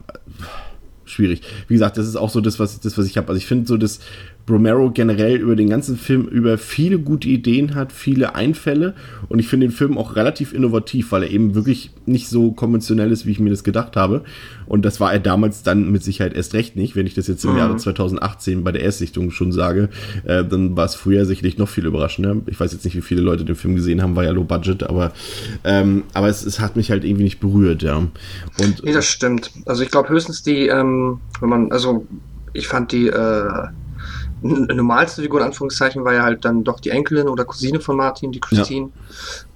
schwierig. 1.05 1.43
Wie 1.69 1.75
gesagt, 1.75 1.97
das 1.97 2.07
ist 2.07 2.17
auch 2.17 2.31
so 2.31 2.41
das, 2.41 2.59
was 2.59 2.81
das, 2.81 2.97
was 2.97 3.07
ich 3.07 3.17
habe. 3.17 3.29
Also 3.29 3.39
ich 3.39 3.47
finde 3.47 3.67
so, 3.67 3.77
dass 3.77 4.01
Romero 4.51 4.91
generell 4.91 5.37
über 5.37 5.57
den 5.57 5.69
ganzen 5.69 5.97
Film 5.97 6.27
über 6.27 6.59
viele 6.59 6.99
gute 6.99 7.29
Ideen 7.29 7.75
hat, 7.75 7.93
viele 7.93 8.35
Einfälle 8.35 8.95
und 9.29 9.39
ich 9.39 9.49
finde 9.49 9.69
den 9.69 9.73
Film 9.73 9.97
auch 9.97 10.17
relativ 10.17 10.53
innovativ, 10.53 11.13
weil 11.13 11.23
er 11.23 11.31
eben 11.31 11.55
wirklich 11.55 11.91
nicht 12.07 12.29
so 12.29 12.53
konventionell 12.53 13.13
ist, 13.13 13.27
wie 13.27 13.31
ich 13.31 13.41
mir 13.41 13.51
das 13.51 13.65
gedacht 13.65 13.97
habe. 13.97 14.23
Und 14.67 14.85
das 14.85 15.01
war 15.01 15.13
er 15.13 15.19
damals 15.19 15.63
dann 15.63 15.91
mit 15.91 16.03
Sicherheit 16.03 16.35
erst 16.35 16.55
recht 16.55 16.77
nicht. 16.77 16.97
Wenn 16.97 17.07
ich 17.07 17.15
das 17.15 17.27
jetzt 17.27 17.45
im 17.45 17.53
mhm. 17.53 17.59
Jahre 17.59 17.77
2018 17.77 18.65
bei 18.65 18.73
der 18.73 18.83
Erstsichtung 18.83 19.31
schon 19.31 19.53
sage, 19.53 19.89
äh, 20.25 20.45
dann 20.45 20.77
war 20.77 20.85
es 20.85 20.95
früher 20.95 21.25
sicherlich 21.25 21.59
noch 21.59 21.69
viel 21.69 21.87
überraschender. 21.87 22.37
Ich 22.47 22.59
weiß 22.59 22.73
jetzt 22.73 22.85
nicht, 22.85 22.97
wie 22.97 23.03
viele 23.03 23.21
Leute 23.21 23.45
den 23.45 23.57
Film 23.57 23.75
gesehen 23.75 24.03
haben, 24.03 24.17
war 24.17 24.25
ja 24.25 24.31
low 24.31 24.45
budget, 24.45 24.83
aber, 24.83 25.13
ähm, 25.65 26.05
aber 26.15 26.29
es, 26.29 26.45
es 26.45 26.61
hat 26.61 26.77
mich 26.77 26.91
halt 26.91 27.05
irgendwie 27.05 27.25
nicht 27.25 27.41
berührt, 27.41 27.83
ja. 27.83 27.97
Und, 27.97 28.85
nee, 28.85 28.93
das 28.93 29.07
stimmt. 29.07 29.51
Also 29.67 29.83
ich 29.83 29.91
glaube 29.91 30.09
höchstens 30.09 30.43
die, 30.43 30.67
ähm, 30.67 31.21
wenn 31.41 31.49
man, 31.49 31.73
also 31.73 32.07
ich 32.53 32.69
fand 32.69 32.93
die, 32.93 33.09
äh, 33.09 33.69
normalste 34.43 35.23
Figur 35.23 35.41
in 35.41 35.47
Anführungszeichen 35.47 36.05
war 36.05 36.15
ja 36.15 36.23
halt 36.23 36.45
dann 36.45 36.65
doch 36.65 36.81
die 36.81 36.91
Enkelin 36.91 37.29
oder 37.29 37.45
Cousine 37.45 37.81
von 37.81 37.97
Martin, 37.97 38.33
die 38.33 38.41
Christine. 38.41 38.91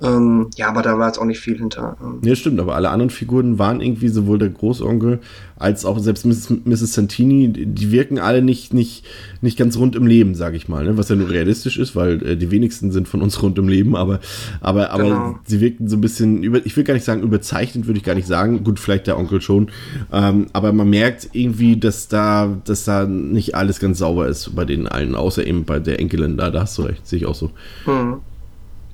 Ja, 0.01 0.17
ähm, 0.17 0.51
ja 0.57 0.69
aber 0.69 0.83
da 0.83 0.99
war 0.99 1.07
jetzt 1.09 1.19
auch 1.19 1.25
nicht 1.25 1.41
viel 1.41 1.59
hinter. 1.59 1.97
Ähm. 2.03 2.19
Ja, 2.23 2.35
stimmt, 2.35 2.61
aber 2.61 2.75
alle 2.75 2.91
anderen 2.91 3.11
Figuren 3.11 3.59
waren 3.59 3.81
irgendwie 3.81 4.09
sowohl 4.09 4.39
der 4.39 4.51
Großonkel 4.51 5.21
als 5.57 5.85
auch 5.85 5.99
selbst 5.99 6.27
Mrs. 6.27 6.51
Mrs. 6.65 6.95
Santini, 6.95 7.49
die 7.53 7.93
wirken 7.93 8.19
alle 8.19 8.43
nicht, 8.43 8.75
nicht, 8.75 9.05
nicht 9.41 9.57
ganz 9.57 9.77
rund 9.77 9.95
im 9.95 10.07
Leben, 10.07 10.35
sage 10.35 10.57
ich 10.57 10.69
mal, 10.69 10.85
ne? 10.85 10.99
was 10.99 11.09
ja 11.09 11.17
nur 11.17 11.31
realistisch 11.31 11.79
ist, 11.79 11.95
weil 11.95 12.23
äh, 12.27 12.37
die 12.37 12.51
wenigsten 12.51 12.91
sind 12.91 13.09
von 13.09 13.23
uns 13.23 13.41
rund 13.41 13.57
im 13.59 13.69
Leben, 13.69 13.95
aber, 13.95 14.21
aber, 14.61 14.91
aber 14.91 15.05
genau. 15.05 15.39
sie 15.45 15.61
wirken 15.61 15.89
so 15.89 15.97
ein 15.97 16.01
bisschen, 16.01 16.43
über, 16.43 16.65
ich 16.67 16.77
will 16.77 16.85
gar 16.85 16.95
nicht 16.95 17.05
sagen 17.05 17.23
überzeichnet, 17.23 17.87
würde 17.87 17.99
ich 17.99 18.05
gar 18.05 18.15
nicht 18.17 18.27
sagen, 18.27 18.65
gut, 18.65 18.81
vielleicht 18.81 19.07
der 19.07 19.17
Onkel 19.17 19.41
schon, 19.41 19.71
ähm, 20.13 20.47
aber 20.53 20.73
man 20.73 20.91
merkt 20.91 21.31
irgendwie, 21.33 21.77
dass 21.77 22.09
da, 22.09 22.61
dass 22.65 22.85
da 22.85 23.07
nicht 23.07 23.55
alles 23.55 23.79
ganz 23.79 23.99
sauber 23.99 24.27
ist 24.27 24.55
bei 24.57 24.65
denen 24.65 24.74
allen, 24.87 25.15
außer 25.15 25.47
eben 25.47 25.65
bei 25.65 25.79
der 25.79 25.99
Enkelin 25.99 26.37
da, 26.37 26.51
da 26.51 26.63
hast 26.63 26.77
du 26.79 26.83
recht, 26.83 27.07
sehe 27.07 27.19
ich 27.19 27.27
auch 27.27 27.35
so. 27.35 27.51
Hm. 27.85 28.21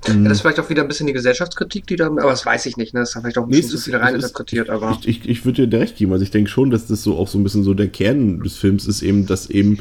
Ja, 0.06 0.14
das 0.14 0.32
ist 0.32 0.40
vielleicht 0.40 0.60
auch 0.60 0.70
wieder 0.70 0.80
ein 0.80 0.88
bisschen 0.88 1.06
die 1.06 1.12
Gesellschaftskritik, 1.12 1.86
die 1.86 1.96
da, 1.96 2.06
aber 2.06 2.30
das 2.30 2.46
weiß 2.46 2.64
ich 2.66 2.78
nicht, 2.78 2.94
ne? 2.94 3.00
Das 3.00 3.10
ist 3.10 3.20
vielleicht 3.20 3.36
auch 3.36 3.42
ein 3.42 3.50
bisschen 3.50 3.70
nee, 3.70 3.76
zu 3.76 3.78
viel 3.78 3.96
reininterpretiert, 3.96 4.70
aber. 4.70 4.96
Ich, 5.02 5.08
ich, 5.08 5.28
ich 5.28 5.44
würde 5.44 5.68
dir 5.68 5.78
recht 5.78 5.96
geben. 5.96 6.12
Also 6.12 6.22
ich 6.22 6.30
denke 6.30 6.48
schon, 6.48 6.70
dass 6.70 6.86
das 6.86 7.02
so 7.02 7.18
auch 7.18 7.28
so 7.28 7.38
ein 7.38 7.44
bisschen 7.44 7.64
so 7.64 7.74
der 7.74 7.88
Kern 7.88 8.40
des 8.40 8.56
Films 8.56 8.86
ist, 8.86 9.02
eben, 9.02 9.26
dass 9.26 9.50
eben 9.50 9.78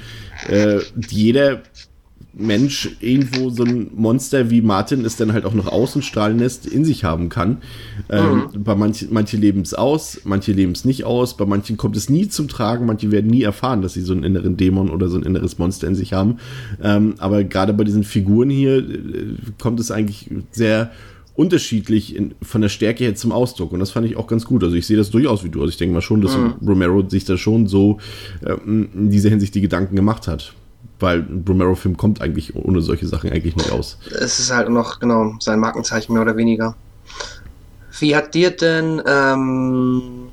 äh, 0.49 0.79
jeder 1.09 1.62
Mensch 2.39 2.97
irgendwo 2.99 3.49
so 3.49 3.63
ein 3.63 3.91
Monster 3.95 4.49
wie 4.49 4.62
Martin 4.62 5.06
es 5.06 5.17
dann 5.17 5.34
halt 5.34 5.45
auch 5.45 5.54
noch 5.54 5.67
außenstrahlen 5.67 6.39
lässt, 6.39 6.65
in 6.65 6.86
sich 6.86 7.04
haben 7.04 7.30
kann. 7.30 7.58
Ähm, 8.10 8.49
mhm. 8.54 8.63
Bei 8.63 8.75
manchen, 8.75 9.10
manche 9.12 9.38
leben 9.38 9.62
es 9.62 9.73
aus, 9.73 10.21
manche 10.23 10.52
leben 10.52 10.71
es 10.71 10.86
nicht 10.86 11.04
aus, 11.04 11.38
bei 11.38 11.45
manchen 11.45 11.78
kommt 11.78 11.97
es 11.97 12.10
nie 12.10 12.28
zum 12.30 12.47
Tragen, 12.47 12.86
manche 12.86 13.12
werden 13.12 13.30
nie 13.30 13.43
erfahren, 13.43 13.82
dass 13.82 13.93
sie 13.93 14.02
so 14.02 14.13
einen 14.13 14.23
inneren 14.23 14.58
Dämon 14.58 14.89
oder 14.89 15.10
so 15.10 15.17
ein 15.17 15.23
inneres 15.23 15.58
Monster 15.58 15.88
in 15.88 15.95
sich 15.95 16.13
haben. 16.13 16.38
Ähm, 16.82 17.15
aber 17.17 17.43
gerade 17.43 17.73
bei 17.73 17.84
diesen 17.84 18.04
Figuren 18.04 18.49
hier 18.49 18.78
äh, 18.78 19.36
kommt 19.60 19.80
es 19.80 19.91
eigentlich 19.91 20.30
sehr 20.52 20.91
unterschiedlich 21.39 22.17
in, 22.17 22.36
von 22.41 22.60
der 22.60 22.67
Stärke 22.67 23.06
her 23.06 23.15
zum 23.15 23.32
Ausdruck. 23.32 23.71
Und 23.71 23.80
das 23.80 23.91
fand 23.91 24.06
ich 24.06 24.17
auch 24.17 24.28
ganz 24.28 24.43
gut. 24.43 24.62
Also 24.62 24.75
ich 24.75 24.86
sehe 24.86 24.97
das 24.97 25.10
durchaus 25.10 25.41
wie 25.45 25.49
du. 25.49 25.62
Also 25.62 25.69
ich 25.69 25.78
denke 25.78 25.93
mal 25.93 26.02
schon, 26.02 26.19
dass 26.19 26.36
mhm. 26.36 26.56
Romero 26.67 27.08
sich 27.08 27.23
da 27.23 27.38
schon 27.38 27.67
so 27.67 27.99
äh, 28.41 28.56
in 28.65 29.10
dieser 29.10 29.30
Hinsicht 29.30 29.56
die 29.56 29.62
Gedanken 29.62 29.95
gemacht 29.95 30.28
hat. 30.28 30.54
Weil 30.99 31.19
ein 31.19 31.45
Romero-Film 31.47 31.95
kommt 31.97 32.21
eigentlich 32.21 32.55
ohne 32.55 32.81
solche 32.81 33.07
Sachen 33.07 33.31
eigentlich 33.31 33.55
nicht 33.55 33.71
aus. 33.71 33.97
Es 34.19 34.39
ist 34.39 34.53
halt 34.53 34.69
noch, 34.69 34.99
genau, 34.99 35.35
sein 35.39 35.59
Markenzeichen 35.59 36.13
mehr 36.13 36.21
oder 36.21 36.35
weniger. 36.35 36.75
Wie 37.99 38.15
hat 38.15 38.33
dir 38.33 38.51
denn 38.51 39.01
ähm, 39.07 40.29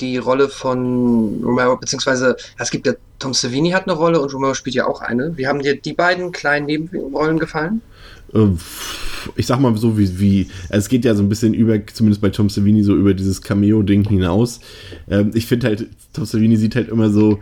die 0.00 0.18
Rolle 0.18 0.48
von 0.48 1.42
Romero, 1.42 1.76
beziehungsweise 1.76 2.36
es 2.58 2.70
gibt 2.70 2.86
ja, 2.86 2.94
Tom 3.18 3.34
Savini 3.34 3.70
hat 3.70 3.84
eine 3.84 3.96
Rolle 3.96 4.20
und 4.20 4.32
Romero 4.32 4.54
spielt 4.54 4.76
ja 4.76 4.86
auch 4.86 5.00
eine. 5.00 5.36
Wie 5.36 5.46
haben 5.46 5.60
dir 5.60 5.80
die 5.80 5.94
beiden 5.94 6.32
kleinen 6.32 6.66
Nebenrollen 6.66 7.38
gefallen? 7.38 7.80
Äh, 8.34 8.48
ich 9.34 9.46
sag 9.46 9.60
mal 9.60 9.76
so 9.76 9.98
wie, 9.98 10.20
wie, 10.20 10.48
es 10.68 10.88
geht 10.88 11.04
ja 11.04 11.14
so 11.14 11.22
ein 11.22 11.28
bisschen 11.28 11.54
über, 11.54 11.78
zumindest 11.86 12.20
bei 12.20 12.30
Tom 12.30 12.48
Savini, 12.48 12.82
so 12.82 12.94
über 12.94 13.14
dieses 13.14 13.42
Cameo-Ding 13.42 14.08
hinaus. 14.08 14.60
Ähm, 15.08 15.30
ich 15.34 15.46
finde 15.46 15.68
halt, 15.68 15.86
Tom 16.12 16.26
Savini 16.26 16.56
sieht 16.56 16.76
halt 16.76 16.88
immer 16.88 17.10
so, 17.10 17.40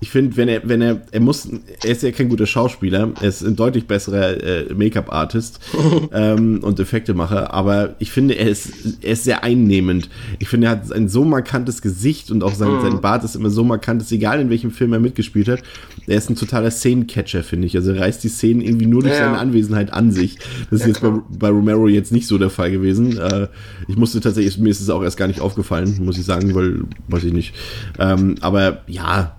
ich 0.00 0.10
finde, 0.10 0.36
wenn 0.36 0.48
er, 0.48 0.68
wenn 0.68 0.80
er, 0.80 1.02
er 1.10 1.20
muss, 1.20 1.48
er 1.82 1.90
ist 1.90 2.02
ja 2.02 2.12
kein 2.12 2.28
guter 2.28 2.46
Schauspieler, 2.46 3.10
er 3.20 3.28
ist 3.28 3.42
ein 3.42 3.56
deutlich 3.56 3.86
besserer 3.86 4.42
äh, 4.42 4.72
Make-up-Artist 4.72 5.60
ähm, 6.12 6.60
und 6.62 6.78
Effektemacher, 6.78 7.52
aber 7.52 7.96
ich 7.98 8.12
finde, 8.12 8.34
er 8.34 8.48
ist, 8.48 8.70
er 9.02 9.12
ist 9.12 9.24
sehr 9.24 9.42
einnehmend. 9.42 10.08
Ich 10.38 10.48
finde, 10.48 10.68
er 10.68 10.70
hat 10.72 10.92
ein 10.92 11.08
so 11.08 11.24
markantes 11.24 11.82
Gesicht 11.82 12.30
und 12.30 12.44
auch 12.44 12.54
sein, 12.54 12.70
mhm. 12.70 12.82
sein 12.82 13.00
Bart 13.00 13.24
ist 13.24 13.34
immer 13.34 13.50
so 13.50 13.64
markant, 13.64 14.02
ist 14.02 14.12
egal 14.12 14.40
in 14.40 14.50
welchem 14.50 14.70
Film 14.70 14.92
er 14.92 15.00
mitgespielt 15.00 15.48
hat. 15.48 15.62
Er 16.06 16.16
ist 16.16 16.30
ein 16.30 16.36
totaler 16.36 16.70
Szenencatcher, 16.70 17.42
finde 17.42 17.66
ich. 17.66 17.76
Also 17.76 17.92
er 17.92 18.00
reißt 18.00 18.22
die 18.22 18.28
Szenen 18.28 18.60
irgendwie 18.60 18.86
nur 18.86 19.02
durch 19.02 19.14
ja. 19.14 19.24
seine 19.24 19.38
Anwesenheit 19.38 19.92
an 19.92 20.12
sich. 20.12 20.38
Das 20.70 20.80
ist 20.80 20.82
ja, 20.82 20.88
jetzt 20.88 21.02
bei, 21.02 21.12
bei, 21.28 21.48
Romero 21.48 21.88
jetzt 21.88 22.12
nicht 22.12 22.26
so 22.26 22.38
der 22.38 22.50
Fall 22.50 22.70
gewesen. 22.70 23.18
Äh, 23.18 23.48
ich 23.88 23.96
musste 23.96 24.20
tatsächlich, 24.20 24.58
mir 24.58 24.70
ist 24.70 24.80
es 24.80 24.90
auch 24.90 25.02
erst 25.02 25.16
gar 25.16 25.26
nicht 25.26 25.40
aufgefallen, 25.40 25.98
muss 26.02 26.18
ich 26.18 26.24
sagen, 26.24 26.54
weil, 26.54 26.84
weiß 27.08 27.24
ich 27.24 27.32
nicht. 27.32 27.54
Ähm, 27.98 28.36
aber 28.40 28.82
ja, 28.86 29.37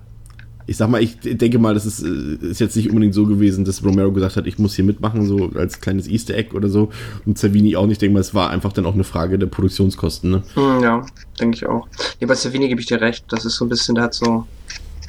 ich 0.69 0.77
sag 0.77 0.87
mal, 0.87 1.01
ich 1.01 1.17
denke 1.19 1.57
mal, 1.57 1.73
das 1.73 1.87
ist, 1.87 2.03
äh, 2.03 2.35
ist 2.45 2.59
jetzt 2.59 2.75
nicht 2.75 2.89
unbedingt 2.89 3.15
so 3.15 3.25
gewesen, 3.25 3.65
dass 3.65 3.83
Romero 3.83 4.11
gesagt 4.11 4.35
hat, 4.35 4.45
ich 4.45 4.59
muss 4.59 4.75
hier 4.75 4.85
mitmachen, 4.85 5.25
so 5.25 5.49
als 5.55 5.81
kleines 5.81 6.07
Easter 6.07 6.35
Egg 6.35 6.55
oder 6.55 6.69
so. 6.69 6.89
Und 7.25 7.39
Savini 7.39 7.75
auch 7.75 7.87
nicht. 7.87 7.93
Ich 7.93 7.99
denke 7.99 8.13
mal, 8.13 8.19
es 8.19 8.35
war 8.35 8.51
einfach 8.51 8.71
dann 8.71 8.85
auch 8.85 8.93
eine 8.93 9.03
Frage 9.03 9.39
der 9.39 9.47
Produktionskosten. 9.47 10.29
Ne? 10.29 10.43
Hm, 10.53 10.83
ja, 10.83 11.05
denke 11.39 11.57
ich 11.57 11.65
auch. 11.65 11.87
Ja, 12.19 12.27
bei 12.27 12.35
Savini 12.35 12.67
gebe 12.67 12.79
ich 12.79 12.85
dir 12.85 13.01
recht. 13.01 13.25
Das 13.29 13.45
ist 13.45 13.55
so 13.55 13.65
ein 13.65 13.69
bisschen, 13.69 13.95
der 13.95 14.03
hat 14.05 14.13
so. 14.13 14.45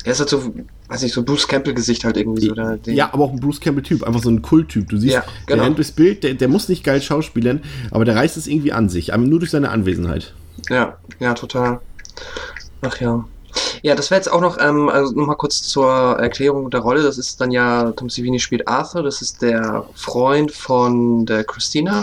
Er 0.03 0.13
ist 0.13 0.21
halt 0.21 0.31
so, 0.31 0.55
weiß 0.89 1.03
nicht, 1.03 1.13
so 1.13 1.23
Bruce 1.23 1.47
Campbell-Gesicht 1.47 2.05
halt 2.05 2.17
irgendwie 2.17 2.47
so. 2.47 2.55
Der, 2.55 2.79
ja, 2.87 3.13
aber 3.13 3.25
auch 3.25 3.33
ein 3.33 3.39
Bruce 3.39 3.61
Campbell-Typ, 3.61 4.03
einfach 4.03 4.23
so 4.23 4.31
ein 4.31 4.41
Kult-Typ. 4.41 4.89
Du 4.89 4.97
siehst, 4.97 5.13
ja, 5.13 5.25
genau. 5.45 5.59
der 5.59 5.67
rennt 5.67 5.77
durchs 5.77 5.93
Bild, 5.93 6.25
der, 6.25 6.33
der 6.33 6.49
muss 6.49 6.71
nicht 6.71 6.85
geil 6.85 7.03
schauspielern, 7.03 7.61
aber 7.91 8.07
der 8.07 8.17
reißt 8.17 8.39
es 8.39 8.47
irgendwie 8.47 8.73
an 8.73 8.89
sich, 8.89 9.15
nur 9.15 9.41
durch 9.41 9.51
seine 9.51 9.69
Anwesenheit. 9.69 10.33
Ja, 10.71 10.97
ja, 11.19 11.35
total. 11.35 11.81
Ach 12.81 12.99
ja. 12.99 13.27
Ja, 13.83 13.95
das 13.95 14.11
wäre 14.11 14.19
jetzt 14.19 14.31
auch 14.31 14.41
noch, 14.41 14.59
ähm, 14.61 14.89
also 14.89 15.15
nochmal 15.15 15.37
kurz 15.37 15.63
zur 15.63 15.91
Erklärung 16.19 16.71
der 16.71 16.81
Rolle. 16.81 17.03
Das 17.03 17.19
ist 17.19 17.41
dann 17.41 17.51
ja, 17.51 17.93
Tom 17.93 18.11
Savini 18.11 18.39
spielt 18.39 18.69
Arthur, 18.69 19.03
das 19.03 19.23
ist 19.23 19.43
der 19.43 19.85
Freund 19.95 20.53
von 20.53 21.27
der 21.27 21.45
Christina 21.45 22.03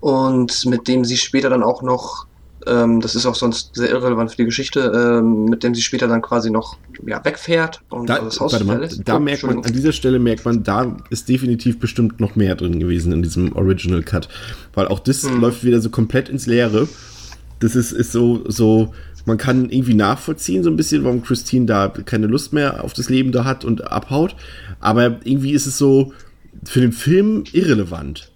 und 0.00 0.66
mit 0.66 0.86
dem 0.86 1.04
sie 1.04 1.16
später 1.16 1.48
dann 1.48 1.62
auch 1.62 1.80
noch, 1.80 2.26
ähm, 2.66 3.00
das 3.00 3.14
ist 3.14 3.24
auch 3.24 3.34
sonst 3.34 3.74
sehr 3.74 3.88
irrelevant 3.90 4.30
für 4.30 4.36
die 4.36 4.44
Geschichte, 4.44 4.92
ähm, 4.94 5.46
mit 5.46 5.62
dem 5.62 5.74
sie 5.74 5.80
später 5.80 6.08
dann 6.08 6.20
quasi 6.20 6.50
noch 6.50 6.76
ja, 7.06 7.24
wegfährt 7.24 7.80
und 7.88 8.10
da, 8.10 8.16
also 8.16 8.26
das 8.26 8.40
Haus 8.40 8.52
warte 8.52 8.66
mal, 8.66 8.88
Da 9.04 9.16
oh, 9.16 9.20
merkt 9.20 9.44
man, 9.44 9.64
an 9.64 9.72
dieser 9.72 9.92
Stelle 9.92 10.18
merkt 10.18 10.44
man, 10.44 10.62
da 10.62 10.94
ist 11.08 11.30
definitiv 11.30 11.78
bestimmt 11.78 12.20
noch 12.20 12.36
mehr 12.36 12.54
drin 12.54 12.80
gewesen 12.80 13.12
in 13.12 13.22
diesem 13.22 13.56
Original 13.56 14.02
Cut, 14.02 14.28
weil 14.74 14.88
auch 14.88 14.98
das 14.98 15.22
hm. 15.22 15.40
läuft 15.40 15.64
wieder 15.64 15.80
so 15.80 15.88
komplett 15.88 16.28
ins 16.28 16.46
Leere. 16.46 16.86
Das 17.60 17.74
ist, 17.74 17.92
ist 17.92 18.12
so, 18.12 18.42
so, 18.50 18.92
man 19.24 19.38
kann 19.38 19.70
irgendwie 19.70 19.94
nachvollziehen, 19.94 20.62
so 20.62 20.70
ein 20.70 20.76
bisschen, 20.76 21.04
warum 21.04 21.22
Christine 21.22 21.66
da 21.66 21.88
keine 21.88 22.26
Lust 22.26 22.52
mehr 22.52 22.84
auf 22.84 22.92
das 22.92 23.08
Leben 23.08 23.32
da 23.32 23.44
hat 23.44 23.64
und 23.64 23.90
abhaut. 23.90 24.36
Aber 24.80 25.18
irgendwie 25.24 25.52
ist 25.52 25.66
es 25.66 25.78
so 25.78 26.12
für 26.64 26.80
den 26.80 26.92
Film 26.92 27.44
irrelevant. 27.52 28.30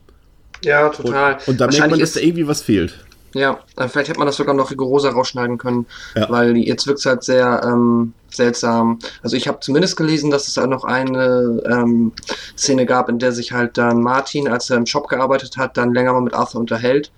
Ja, 0.64 0.88
total. 0.88 1.34
Und, 1.34 1.48
und 1.48 1.60
da 1.60 1.66
merkt 1.66 1.90
man, 1.90 2.00
dass 2.00 2.12
da 2.12 2.20
irgendwie 2.20 2.46
was 2.46 2.62
fehlt. 2.62 2.94
Ja, 3.34 3.58
vielleicht 3.76 4.08
hätte 4.08 4.18
man 4.18 4.26
das 4.26 4.36
sogar 4.36 4.54
noch 4.54 4.70
rigoroser 4.70 5.10
rausschneiden 5.10 5.58
können, 5.58 5.86
ja. 6.16 6.30
weil 6.30 6.56
jetzt 6.56 6.86
wirkt 6.86 7.00
es 7.00 7.06
halt 7.06 7.22
sehr 7.22 7.60
ähm, 7.62 8.14
seltsam. 8.30 8.98
Also 9.22 9.36
ich 9.36 9.46
habe 9.46 9.60
zumindest 9.60 9.96
gelesen, 9.96 10.30
dass 10.30 10.48
es 10.48 10.56
halt 10.56 10.70
noch 10.70 10.84
eine 10.84 11.62
ähm, 11.66 12.12
Szene 12.56 12.86
gab, 12.86 13.10
in 13.10 13.18
der 13.18 13.32
sich 13.32 13.52
halt 13.52 13.76
dann 13.76 14.00
Martin, 14.02 14.48
als 14.48 14.70
er 14.70 14.78
im 14.78 14.86
Shop 14.86 15.08
gearbeitet 15.08 15.58
hat, 15.58 15.76
dann 15.76 15.92
länger 15.92 16.14
mal 16.14 16.22
mit 16.22 16.32
Arthur 16.32 16.60
unterhält 16.60 17.12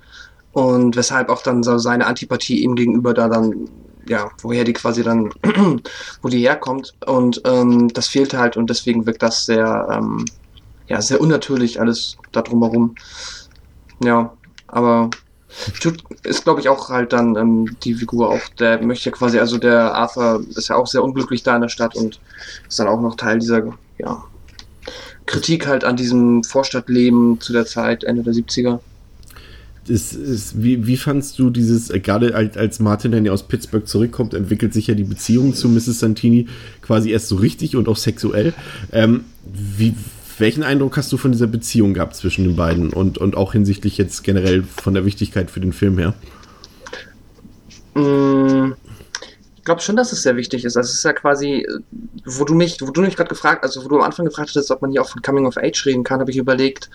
und 0.53 0.97
weshalb 0.97 1.29
auch 1.29 1.43
dann 1.43 1.63
so 1.63 1.79
seine 1.79 2.07
Antipathie 2.07 2.63
ihm 2.63 2.75
gegenüber 2.75 3.15
da 3.15 3.29
dann, 3.29 3.69
ja, 4.07 4.31
woher 4.43 4.65
die 4.65 4.73
quasi 4.73 5.03
dann, 5.03 5.33
wo 6.23 6.29
die 6.29 6.41
herkommt. 6.41 6.95
Und 7.07 7.41
ähm, 7.45 7.89
das 7.89 8.09
fehlt 8.09 8.35
halt 8.35 8.57
und 8.57 8.69
deswegen 8.69 9.07
wirkt 9.07 9.23
das 9.23 9.47
sehr, 9.47 9.89
ähm, 9.91 10.25
ja, 10.89 11.01
sehr 11.01 11.21
unnatürlich 11.21 11.81
alles 11.81 12.17
da 12.33 12.43
drumherum. 12.43 12.97
Ja, 14.03 14.33
aber 14.67 15.11
ist, 16.25 16.45
glaube 16.45 16.61
ich, 16.61 16.69
auch 16.69 16.89
halt 16.89 17.13
dann 17.13 17.37
ähm, 17.37 17.77
die 17.83 17.95
Figur 17.95 18.31
auch, 18.31 18.41
der 18.59 18.83
möchte 18.83 19.11
quasi, 19.11 19.39
also 19.39 19.59
der 19.59 19.95
Arthur 19.95 20.45
ist 20.49 20.69
ja 20.69 20.77
auch 20.77 20.87
sehr 20.87 21.03
unglücklich 21.03 21.43
da 21.43 21.57
in 21.57 21.63
der 21.63 21.69
Stadt 21.69 21.97
und 21.97 22.21
ist 22.69 22.79
dann 22.79 22.89
auch 22.89 23.01
noch 23.01 23.17
Teil 23.17 23.39
dieser, 23.39 23.63
ja, 23.99 24.25
Kritik 25.27 25.67
halt 25.67 25.85
an 25.85 25.97
diesem 25.97 26.43
Vorstadtleben 26.43 27.41
zu 27.41 27.53
der 27.53 27.67
Zeit, 27.67 28.03
Ende 28.05 28.23
der 28.23 28.33
70er 28.33 28.81
ist, 29.91 30.13
ist, 30.15 30.63
wie, 30.63 30.87
wie 30.87 30.97
fandst 30.97 31.39
du 31.39 31.51
dieses, 31.51 31.91
äh, 31.91 32.01
gerade 32.01 32.35
als, 32.35 32.81
Martin 32.81 33.13
dann 33.13 33.25
ja 33.25 33.33
aus 33.33 33.43
Pittsburgh 33.43 33.87
zurückkommt, 33.87 34.33
entwickelt 34.33 34.73
sich 34.73 34.87
ja 34.87 34.95
die 34.95 35.05
Beziehung 35.05 35.55
zu 35.55 35.69
Mrs. 35.69 35.99
Santini 35.99 36.47
quasi 36.81 37.11
erst 37.11 37.29
so 37.29 37.37
richtig 37.37 37.77
und 37.77 37.89
auch 37.89 37.97
sexuell. 37.97 38.55
Ähm, 38.93 39.25
wie, 39.45 39.95
welchen 40.39 40.63
Eindruck 40.63 40.97
hast 40.97 41.13
du 41.13 41.17
von 41.17 41.33
dieser 41.33 41.47
Beziehung 41.47 41.93
gehabt 41.93 42.17
zwischen 42.17 42.45
den 42.45 42.57
beiden 42.57 42.91
und, 42.93 43.19
und 43.19 43.37
auch 43.37 43.53
hinsichtlich 43.53 43.99
jetzt 43.99 44.23
generell 44.23 44.63
von 44.63 44.95
der 44.95 45.05
Wichtigkeit 45.05 45.51
für 45.51 45.61
den 45.61 45.73
Film 45.73 45.99
her? 45.99 46.15
Mm, 47.95 48.73
ich 49.57 49.65
glaube 49.65 49.83
schon, 49.83 49.97
dass 49.97 50.13
es 50.13 50.23
sehr 50.23 50.37
wichtig 50.37 50.65
ist. 50.65 50.77
Also 50.77 50.89
es 50.89 50.95
ist 50.95 51.05
ja 51.05 51.13
quasi, 51.13 51.67
wo 52.25 52.45
du 52.45 52.55
mich, 52.55 52.81
mich 52.81 53.17
gerade 53.17 53.29
gefragt, 53.29 53.65
also 53.65 53.85
wo 53.85 53.89
du 53.89 53.97
am 53.97 54.03
Anfang 54.03 54.25
gefragt 54.25 54.51
hattest, 54.51 54.71
ob 54.71 54.81
man 54.81 54.91
hier 54.91 55.03
auch 55.03 55.09
von 55.11 55.21
Coming 55.21 55.47
of 55.47 55.59
Age 55.59 55.85
reden 55.85 56.05
kann, 56.05 56.21
habe 56.21 56.31
ich 56.31 56.39
überlegt, 56.39 56.89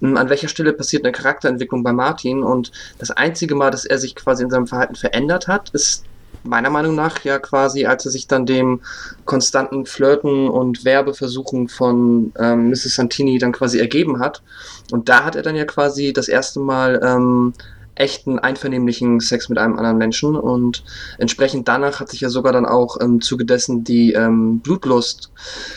an 0.00 0.28
welcher 0.28 0.48
Stelle 0.48 0.72
passiert 0.72 1.04
eine 1.04 1.12
Charakterentwicklung 1.12 1.82
bei 1.82 1.92
Martin 1.92 2.42
und 2.42 2.72
das 2.98 3.10
einzige 3.10 3.54
Mal, 3.54 3.70
dass 3.70 3.84
er 3.84 3.98
sich 3.98 4.14
quasi 4.14 4.42
in 4.42 4.50
seinem 4.50 4.66
Verhalten 4.66 4.94
verändert 4.94 5.48
hat, 5.48 5.70
ist 5.70 6.04
meiner 6.46 6.70
Meinung 6.70 6.94
nach 6.94 7.24
ja 7.24 7.38
quasi, 7.38 7.86
als 7.86 8.04
er 8.04 8.12
sich 8.12 8.28
dann 8.28 8.46
dem 8.46 8.80
konstanten 9.24 9.86
Flirten 9.86 10.48
und 10.48 10.84
Werbeversuchen 10.84 11.68
von 11.68 12.32
ähm, 12.38 12.70
Mrs. 12.70 12.94
Santini 12.94 13.38
dann 13.38 13.52
quasi 13.52 13.78
ergeben 13.78 14.20
hat. 14.20 14.42
Und 14.90 15.08
da 15.08 15.24
hat 15.24 15.36
er 15.36 15.42
dann 15.42 15.56
ja 15.56 15.64
quasi 15.64 16.12
das 16.12 16.28
erste 16.28 16.60
Mal 16.60 17.00
ähm, 17.02 17.52
echten, 17.96 18.38
einvernehmlichen 18.38 19.20
Sex 19.20 19.48
mit 19.48 19.58
einem 19.58 19.76
anderen 19.78 19.98
Menschen 19.98 20.36
und 20.36 20.84
entsprechend 21.18 21.66
danach 21.66 21.98
hat 21.98 22.10
sich 22.10 22.20
ja 22.20 22.28
sogar 22.28 22.52
dann 22.52 22.66
auch 22.66 22.98
im 22.98 23.20
Zuge 23.20 23.44
dessen 23.44 23.84
die 23.84 24.12
ähm, 24.12 24.60
Blutlust 24.60 25.30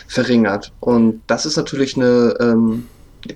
verringert. 0.06 0.72
Und 0.80 1.22
das 1.26 1.46
ist 1.46 1.56
natürlich 1.56 1.96
eine 1.96 2.36
ähm, 2.38 2.86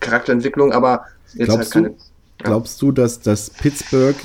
Charakterentwicklung, 0.00 0.72
aber 0.72 1.04
jetzt 1.34 1.46
glaubst 1.46 1.58
halt 1.58 1.70
keine. 1.72 1.88
Du, 1.90 1.94
ja. 2.40 2.46
Glaubst 2.46 2.82
du, 2.82 2.92
dass 2.92 3.20
das 3.20 3.50
Pittsburgh 3.50 4.16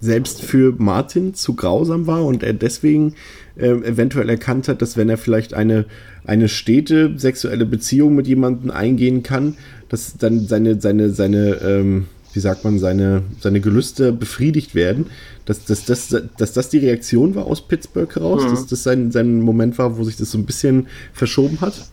selbst 0.00 0.42
für 0.42 0.74
Martin 0.78 1.34
zu 1.34 1.54
grausam 1.54 2.06
war 2.06 2.24
und 2.24 2.42
er 2.42 2.52
deswegen 2.52 3.14
äh, 3.56 3.68
eventuell 3.68 4.28
erkannt 4.28 4.68
hat, 4.68 4.82
dass 4.82 4.96
wenn 4.96 5.08
er 5.08 5.18
vielleicht 5.18 5.54
eine, 5.54 5.86
eine 6.24 6.48
stete 6.48 7.18
sexuelle 7.18 7.66
Beziehung 7.66 8.14
mit 8.14 8.26
jemandem 8.26 8.70
eingehen 8.70 9.22
kann, 9.22 9.56
dass 9.88 10.16
dann 10.16 10.46
seine, 10.46 10.80
seine, 10.80 11.10
seine, 11.10 11.54
ähm, 11.62 12.06
wie 12.32 12.40
sagt 12.40 12.64
man, 12.64 12.78
seine, 12.78 13.22
seine 13.40 13.60
Gelüste 13.60 14.12
befriedigt 14.12 14.74
werden, 14.74 15.06
dass, 15.44 15.64
dass, 15.64 15.84
dass, 15.84 16.14
dass 16.36 16.52
das 16.52 16.68
die 16.68 16.78
Reaktion 16.78 17.34
war 17.34 17.46
aus 17.46 17.66
Pittsburgh 17.66 18.14
heraus, 18.14 18.44
mhm. 18.44 18.50
dass 18.50 18.66
das 18.66 18.82
sein, 18.82 19.12
sein 19.12 19.40
Moment 19.40 19.78
war, 19.78 19.96
wo 19.96 20.04
sich 20.04 20.16
das 20.16 20.30
so 20.30 20.38
ein 20.38 20.46
bisschen 20.46 20.88
verschoben 21.12 21.60
hat? 21.60 21.88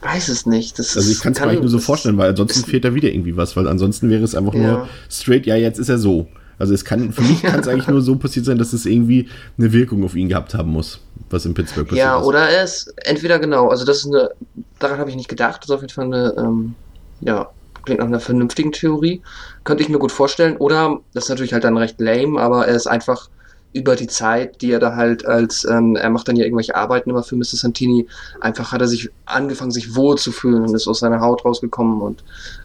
Weiß 0.00 0.28
es 0.28 0.46
nicht. 0.46 0.78
Das 0.78 0.96
also 0.96 1.10
ich 1.10 1.20
kann 1.20 1.32
es 1.32 1.40
mir 1.40 1.46
eigentlich 1.46 1.60
nur 1.60 1.70
so 1.70 1.78
vorstellen, 1.78 2.18
weil 2.18 2.30
ansonsten 2.30 2.68
fehlt 2.68 2.84
da 2.84 2.94
wieder 2.94 3.10
irgendwie 3.10 3.36
was, 3.36 3.56
weil 3.56 3.66
ansonsten 3.68 4.10
wäre 4.10 4.22
es 4.22 4.34
einfach 4.34 4.54
ja. 4.54 4.60
nur 4.60 4.88
straight, 5.10 5.46
ja, 5.46 5.56
jetzt 5.56 5.78
ist 5.78 5.88
er 5.88 5.98
so. 5.98 6.28
Also 6.58 6.74
es 6.74 6.84
kann, 6.84 7.12
für 7.12 7.22
mich 7.22 7.42
kann 7.44 7.60
es 7.60 7.68
eigentlich 7.68 7.88
nur 7.88 8.02
so 8.02 8.16
passiert 8.16 8.46
sein, 8.46 8.58
dass 8.58 8.72
es 8.72 8.86
irgendwie 8.86 9.28
eine 9.56 9.72
Wirkung 9.72 10.04
auf 10.04 10.14
ihn 10.14 10.28
gehabt 10.28 10.54
haben 10.54 10.70
muss, 10.70 11.00
was 11.30 11.44
in 11.46 11.54
Pittsburgh 11.54 11.86
passiert 11.86 12.04
Ja, 12.04 12.18
ist. 12.18 12.26
oder 12.26 12.48
er 12.48 12.64
ist 12.64 12.92
entweder 13.04 13.38
genau, 13.38 13.68
also 13.68 13.84
das 13.84 13.98
ist 13.98 14.06
eine, 14.06 14.30
daran 14.78 14.98
habe 14.98 15.10
ich 15.10 15.16
nicht 15.16 15.28
gedacht, 15.28 15.62
das 15.62 15.68
ist 15.68 15.74
auf 15.74 15.80
jeden 15.82 15.92
Fall 15.92 16.06
eine, 16.06 16.34
ähm, 16.36 16.74
ja, 17.20 17.48
klingt 17.84 18.00
nach 18.00 18.06
einer 18.06 18.20
vernünftigen 18.20 18.72
Theorie. 18.72 19.22
Könnte 19.64 19.82
ich 19.82 19.88
mir 19.88 19.98
gut 19.98 20.12
vorstellen. 20.12 20.56
Oder, 20.58 21.00
das 21.14 21.24
ist 21.24 21.30
natürlich 21.30 21.52
halt 21.54 21.64
dann 21.64 21.76
recht 21.76 22.00
lame, 22.00 22.38
aber 22.38 22.66
er 22.66 22.74
ist 22.74 22.86
einfach 22.86 23.28
über 23.72 23.96
die 23.96 24.06
Zeit, 24.06 24.62
die 24.62 24.72
er 24.72 24.78
da 24.78 24.96
halt 24.96 25.26
als, 25.26 25.64
ähm, 25.64 25.96
er 25.96 26.10
macht 26.10 26.28
dann 26.28 26.36
ja 26.36 26.44
irgendwelche 26.44 26.74
Arbeiten 26.74 27.10
immer 27.10 27.22
für 27.22 27.36
Mr. 27.36 27.44
Santini, 27.44 28.06
einfach 28.40 28.72
hat 28.72 28.80
er 28.80 28.88
sich 28.88 29.10
angefangen, 29.26 29.70
sich 29.70 29.94
wohl 29.94 30.16
zu 30.16 30.32
fühlen 30.32 30.62
und 30.62 30.74
ist 30.74 30.88
aus 30.88 31.00
seiner 31.00 31.20
Haut 31.20 31.44
rausgekommen 31.44 32.00
und 32.00 32.24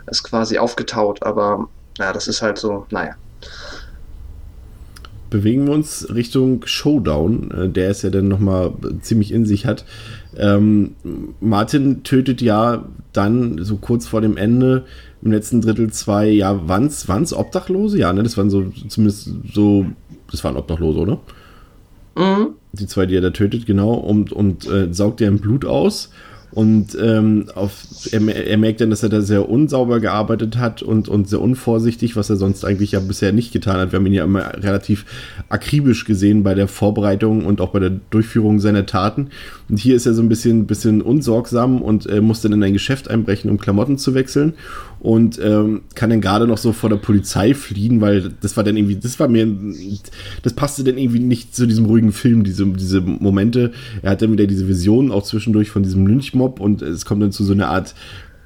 ist 0.09 0.23
quasi 0.23 0.57
aufgetaut. 0.57 1.23
Aber 1.23 1.67
ja, 1.97 2.13
das 2.13 2.27
ist 2.27 2.41
halt 2.41 2.57
so, 2.57 2.85
naja. 2.89 3.15
Bewegen 5.29 5.65
wir 5.65 5.73
uns 5.73 6.07
Richtung 6.13 6.65
Showdown, 6.65 7.51
äh, 7.51 7.69
der 7.69 7.89
es 7.89 8.01
ja 8.01 8.09
dann 8.09 8.27
nochmal 8.27 8.71
ziemlich 9.01 9.31
in 9.31 9.45
sich 9.45 9.65
hat. 9.65 9.83
Ähm, 10.37 10.95
Martin 11.41 12.03
tötet 12.03 12.41
ja 12.41 12.85
dann 13.11 13.63
so 13.63 13.77
kurz 13.77 14.07
vor 14.07 14.21
dem 14.21 14.37
Ende 14.37 14.85
im 15.23 15.31
letzten 15.31 15.61
Drittel 15.61 15.91
zwei, 15.91 16.27
ja, 16.27 16.67
waren's, 16.67 17.07
waren's 17.07 17.33
Obdachlose? 17.33 17.97
Ja, 17.97 18.11
ne, 18.11 18.23
das 18.23 18.37
waren 18.37 18.49
so, 18.49 18.65
zumindest 18.89 19.29
so, 19.53 19.85
das 20.29 20.43
waren 20.43 20.57
Obdachlose, 20.57 20.99
oder? 20.99 21.19
Mhm. 22.15 22.49
Die 22.73 22.87
zwei, 22.87 23.05
die 23.05 23.15
er 23.15 23.21
da 23.21 23.29
tötet, 23.29 23.65
genau, 23.65 23.93
und, 23.93 24.31
und 24.31 24.67
äh, 24.67 24.93
saugt 24.93 25.19
deren 25.19 25.39
Blut 25.39 25.65
aus. 25.65 26.09
Und 26.53 26.95
ähm, 27.01 27.45
auf, 27.55 27.83
er, 28.11 28.21
er, 28.27 28.57
merkt 28.57 28.79
dann, 28.79 28.91
dass 28.91 29.01
er 29.01 29.09
da 29.09 29.21
sehr 29.21 29.49
unsauber 29.49 29.99
gearbeitet 29.99 30.57
hat 30.57 30.83
und, 30.83 31.09
und 31.09 31.27
sehr 31.27 31.41
unvorsichtig, 31.41 32.15
was 32.15 32.29
er 32.29 32.35
sonst 32.35 32.63
eigentlich 32.63 32.91
ja 32.91 32.99
bisher 32.99 33.33
nicht 33.33 33.51
getan 33.51 33.77
hat. 33.77 33.91
Wir 33.91 33.97
haben 33.97 34.05
ihn 34.05 34.13
ja 34.13 34.23
immer 34.23 34.53
relativ 34.61 35.05
akribisch 35.49 36.05
gesehen 36.05 36.43
bei 36.43 36.53
der 36.53 36.67
Vorbereitung 36.67 37.45
und 37.45 37.59
auch 37.59 37.69
bei 37.69 37.79
der 37.79 37.91
Durchführung 38.11 38.59
seiner 38.59 38.85
Taten. 38.85 39.29
Und 39.67 39.77
hier 39.77 39.95
ist 39.95 40.05
er 40.05 40.13
so 40.13 40.21
ein 40.21 40.29
bisschen, 40.29 40.67
bisschen 40.67 41.01
unsorgsam 41.01 41.81
und 41.81 42.05
äh, 42.05 42.21
muss 42.21 42.41
dann 42.41 42.53
in 42.53 42.63
ein 42.63 42.73
Geschäft 42.73 43.09
einbrechen, 43.09 43.49
um 43.49 43.57
Klamotten 43.57 43.97
zu 43.97 44.13
wechseln 44.13 44.53
und 45.03 45.37
ähm, 45.43 45.81
kann 45.95 46.09
dann 46.09 46.21
gerade 46.21 46.47
noch 46.47 46.57
so 46.57 46.71
vor 46.71 46.89
der 46.89 46.95
Polizei 46.95 47.53
fliehen, 47.53 47.99
weil 47.99 48.31
das 48.39 48.55
war 48.55 48.63
dann 48.63 48.77
irgendwie, 48.77 48.95
das 48.95 49.19
war 49.19 49.27
mir, 49.27 49.45
das 50.43 50.53
passte 50.53 50.85
dann 50.85 50.97
irgendwie 50.97 51.19
nicht 51.19 51.53
zu 51.53 51.67
diesem 51.67 51.85
ruhigen 51.85 52.13
Film, 52.13 52.45
diese, 52.45 52.65
diese 52.65 53.01
Momente. 53.01 53.73
Er 54.01 54.11
hat 54.11 54.21
dann 54.21 54.31
wieder 54.31 54.47
diese 54.47 54.69
Vision 54.69 55.11
auch 55.11 55.23
zwischendurch 55.23 55.71
von 55.71 55.83
diesem 55.83 56.05
Lynchmob 56.43 56.59
und 56.59 56.81
es 56.81 57.05
kommt 57.05 57.21
dann 57.21 57.31
zu 57.31 57.43
so 57.43 57.53
einer 57.53 57.69
Art 57.69 57.95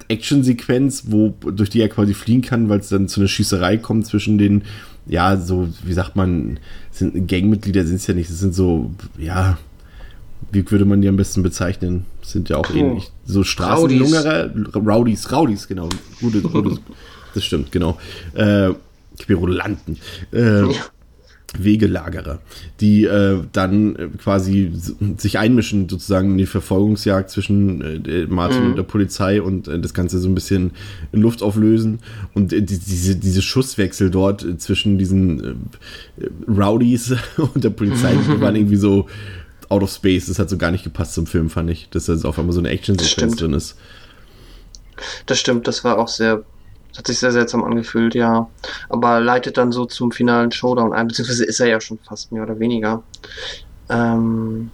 Actionsequenz, 0.09 1.05
wo 1.07 1.33
durch 1.51 1.69
die 1.69 1.81
er 1.81 1.89
quasi 1.89 2.13
fliehen 2.13 2.41
kann, 2.41 2.69
weil 2.69 2.79
es 2.79 2.89
dann 2.89 3.07
zu 3.07 3.19
einer 3.19 3.27
Schießerei 3.27 3.77
kommt 3.77 4.05
zwischen 4.05 4.37
den, 4.37 4.63
ja, 5.05 5.37
so, 5.37 5.67
wie 5.83 5.93
sagt 5.93 6.15
man, 6.15 6.59
sind 6.91 7.27
Gangmitglieder 7.27 7.85
sind 7.85 7.97
es 7.97 8.07
ja 8.07 8.13
nicht, 8.13 8.29
das 8.29 8.39
sind 8.39 8.55
so, 8.55 8.91
ja, 9.17 9.57
wie 10.51 10.69
würde 10.69 10.85
man 10.85 11.01
die 11.01 11.09
am 11.09 11.17
besten 11.17 11.43
bezeichnen? 11.43 12.05
Sind 12.21 12.47
ja 12.49 12.57
auch 12.57 12.67
Puh. 12.67 12.77
ähnlich. 12.77 13.11
So 13.25 13.43
Straßenlungerer, 13.43 14.51
Rowdies, 14.75 15.31
Rowdies, 15.31 15.67
genau. 15.67 15.89
Gute, 16.21 16.41
gutes, 16.41 16.79
das 17.33 17.43
stimmt, 17.43 17.71
genau. 17.71 17.97
Äh, 18.33 18.69
Querulanten. 19.19 19.97
Äh, 20.31 20.61
ja. 20.61 20.69
Wegelagerer, 21.63 22.39
die 22.79 23.05
äh, 23.05 23.39
dann 23.51 23.95
äh, 23.95 24.07
quasi 24.17 24.71
sich 25.17 25.37
einmischen 25.37 25.89
sozusagen 25.89 26.31
in 26.31 26.37
die 26.37 26.45
Verfolgungsjagd 26.45 27.29
zwischen 27.29 28.05
äh, 28.05 28.25
Martin 28.27 28.63
mhm. 28.63 28.69
und 28.71 28.75
der 28.77 28.83
Polizei 28.83 29.41
und 29.41 29.67
äh, 29.67 29.79
das 29.79 29.93
Ganze 29.93 30.19
so 30.19 30.27
ein 30.27 30.35
bisschen 30.35 30.71
in 31.11 31.21
Luft 31.21 31.41
auflösen 31.41 31.99
und 32.33 32.53
äh, 32.53 32.61
die, 32.61 32.79
diese, 32.79 33.15
diese 33.15 33.41
Schusswechsel 33.41 34.09
dort 34.09 34.43
äh, 34.43 34.57
zwischen 34.57 34.97
diesen 34.97 35.69
Rowdies 36.47 37.15
und 37.37 37.63
der 37.63 37.69
Polizei, 37.69 38.13
die 38.13 38.41
waren 38.41 38.55
irgendwie 38.57 38.77
so 38.77 39.07
out 39.69 39.83
of 39.83 39.91
space. 39.91 40.27
Das 40.27 40.39
hat 40.39 40.49
so 40.49 40.57
gar 40.57 40.71
nicht 40.71 40.83
gepasst 40.83 41.13
zum 41.13 41.27
Film, 41.27 41.49
fand 41.49 41.69
ich. 41.69 41.89
Dass 41.89 42.05
da 42.05 42.15
auf 42.23 42.39
einmal 42.39 42.53
so 42.53 42.59
eine 42.59 42.69
Action-Sequenz 42.69 43.35
drin 43.35 43.53
ist. 43.53 43.75
Das 45.25 45.39
stimmt, 45.39 45.67
das 45.67 45.83
war 45.83 45.99
auch 45.99 46.07
sehr, 46.07 46.43
hat 46.97 47.07
sich 47.07 47.19
sehr 47.19 47.31
seltsam 47.31 47.63
angefühlt, 47.63 48.15
ja. 48.15 48.49
Aber 48.89 49.19
leitet 49.19 49.57
dann 49.57 49.71
so 49.71 49.85
zum 49.85 50.11
finalen 50.11 50.51
Showdown 50.51 50.93
ein, 50.93 51.07
beziehungsweise 51.07 51.45
ist 51.45 51.59
er 51.59 51.67
ja 51.67 51.79
schon 51.79 51.99
fast 51.99 52.31
mehr 52.31 52.43
oder 52.43 52.59
weniger. 52.59 53.03
Ähm, 53.89 54.71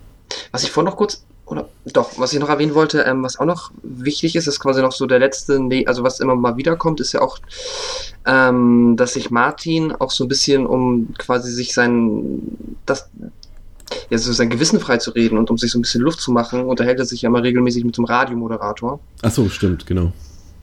was 0.51 0.63
ich 0.63 0.71
vorhin 0.71 0.89
noch 0.89 0.97
kurz, 0.97 1.23
oder 1.45 1.69
doch, 1.85 2.17
was 2.17 2.33
ich 2.33 2.39
noch 2.39 2.49
erwähnen 2.49 2.73
wollte, 2.73 3.01
ähm, 3.01 3.23
was 3.23 3.39
auch 3.39 3.45
noch 3.45 3.71
wichtig 3.83 4.35
ist, 4.35 4.47
ist 4.47 4.59
quasi 4.59 4.81
noch 4.81 4.93
so 4.93 5.05
der 5.05 5.19
letzte, 5.19 5.59
also 5.85 6.03
was 6.03 6.19
immer 6.19 6.35
mal 6.35 6.57
wiederkommt, 6.57 7.01
ist 7.01 7.11
ja 7.11 7.21
auch, 7.21 7.37
ähm, 8.25 8.95
dass 8.97 9.13
sich 9.13 9.29
Martin 9.29 9.91
auch 9.91 10.11
so 10.11 10.23
ein 10.23 10.29
bisschen 10.29 10.65
um 10.65 11.13
quasi 11.17 11.51
sich 11.51 11.73
sein, 11.73 12.41
das, 12.85 13.09
ja, 14.09 14.17
so 14.17 14.31
sein 14.31 14.49
Gewissen 14.49 14.79
frei 14.79 14.97
zu 14.97 15.11
reden 15.11 15.37
und 15.37 15.51
um 15.51 15.57
sich 15.57 15.71
so 15.71 15.77
ein 15.77 15.81
bisschen 15.81 16.01
Luft 16.01 16.21
zu 16.21 16.31
machen, 16.31 16.63
unterhält 16.63 16.99
er 16.99 17.05
sich 17.05 17.23
ja 17.23 17.29
immer 17.29 17.43
regelmäßig 17.43 17.83
mit 17.83 17.97
dem 17.97 18.05
Radiomoderator. 18.05 18.99
Ach 19.21 19.31
so, 19.31 19.49
stimmt, 19.49 19.85
genau. 19.85 20.13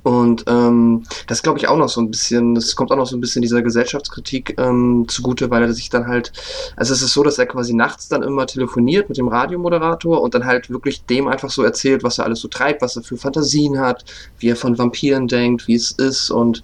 Und 0.03 0.44
ähm, 0.46 1.05
das 1.26 1.42
glaube 1.42 1.59
ich 1.59 1.68
auch 1.68 1.76
noch 1.76 1.88
so 1.88 2.01
ein 2.01 2.11
bisschen, 2.11 2.55
das 2.55 2.74
kommt 2.74 2.90
auch 2.90 2.96
noch 2.96 3.07
so 3.07 3.16
ein 3.16 3.20
bisschen 3.20 3.42
dieser 3.42 3.62
Gesellschaftskritik 3.62 4.55
ähm, 4.59 5.05
zugute, 5.09 5.51
weil 5.51 5.62
er 5.62 5.72
sich 5.72 5.90
dann 5.90 6.07
halt, 6.07 6.32
also 6.76 6.94
es 6.94 7.03
ist 7.03 7.12
so, 7.12 7.22
dass 7.22 7.38
er 7.38 7.46
quasi 7.46 7.74
nachts 7.74 8.09
dann 8.09 8.22
immer 8.22 8.46
telefoniert 8.46 9.09
mit 9.09 9.18
dem 9.18 9.28
Radiomoderator 9.28 10.22
und 10.22 10.34
dann 10.34 10.46
halt 10.46 10.70
wirklich 10.70 11.05
dem 11.05 11.28
einfach 11.28 11.51
so 11.51 11.62
erzählt, 11.62 12.03
was 12.03 12.18
er 12.18 12.24
alles 12.24 12.40
so 12.40 12.48
treibt, 12.48 12.80
was 12.80 12.96
er 12.96 13.03
für 13.03 13.16
Fantasien 13.16 13.78
hat, 13.78 14.05
wie 14.38 14.48
er 14.48 14.57
von 14.57 14.78
Vampiren 14.78 15.28
denkt, 15.28 15.68
wie 15.68 15.74
es 15.74 15.90
ist 15.92 16.30
und 16.30 16.62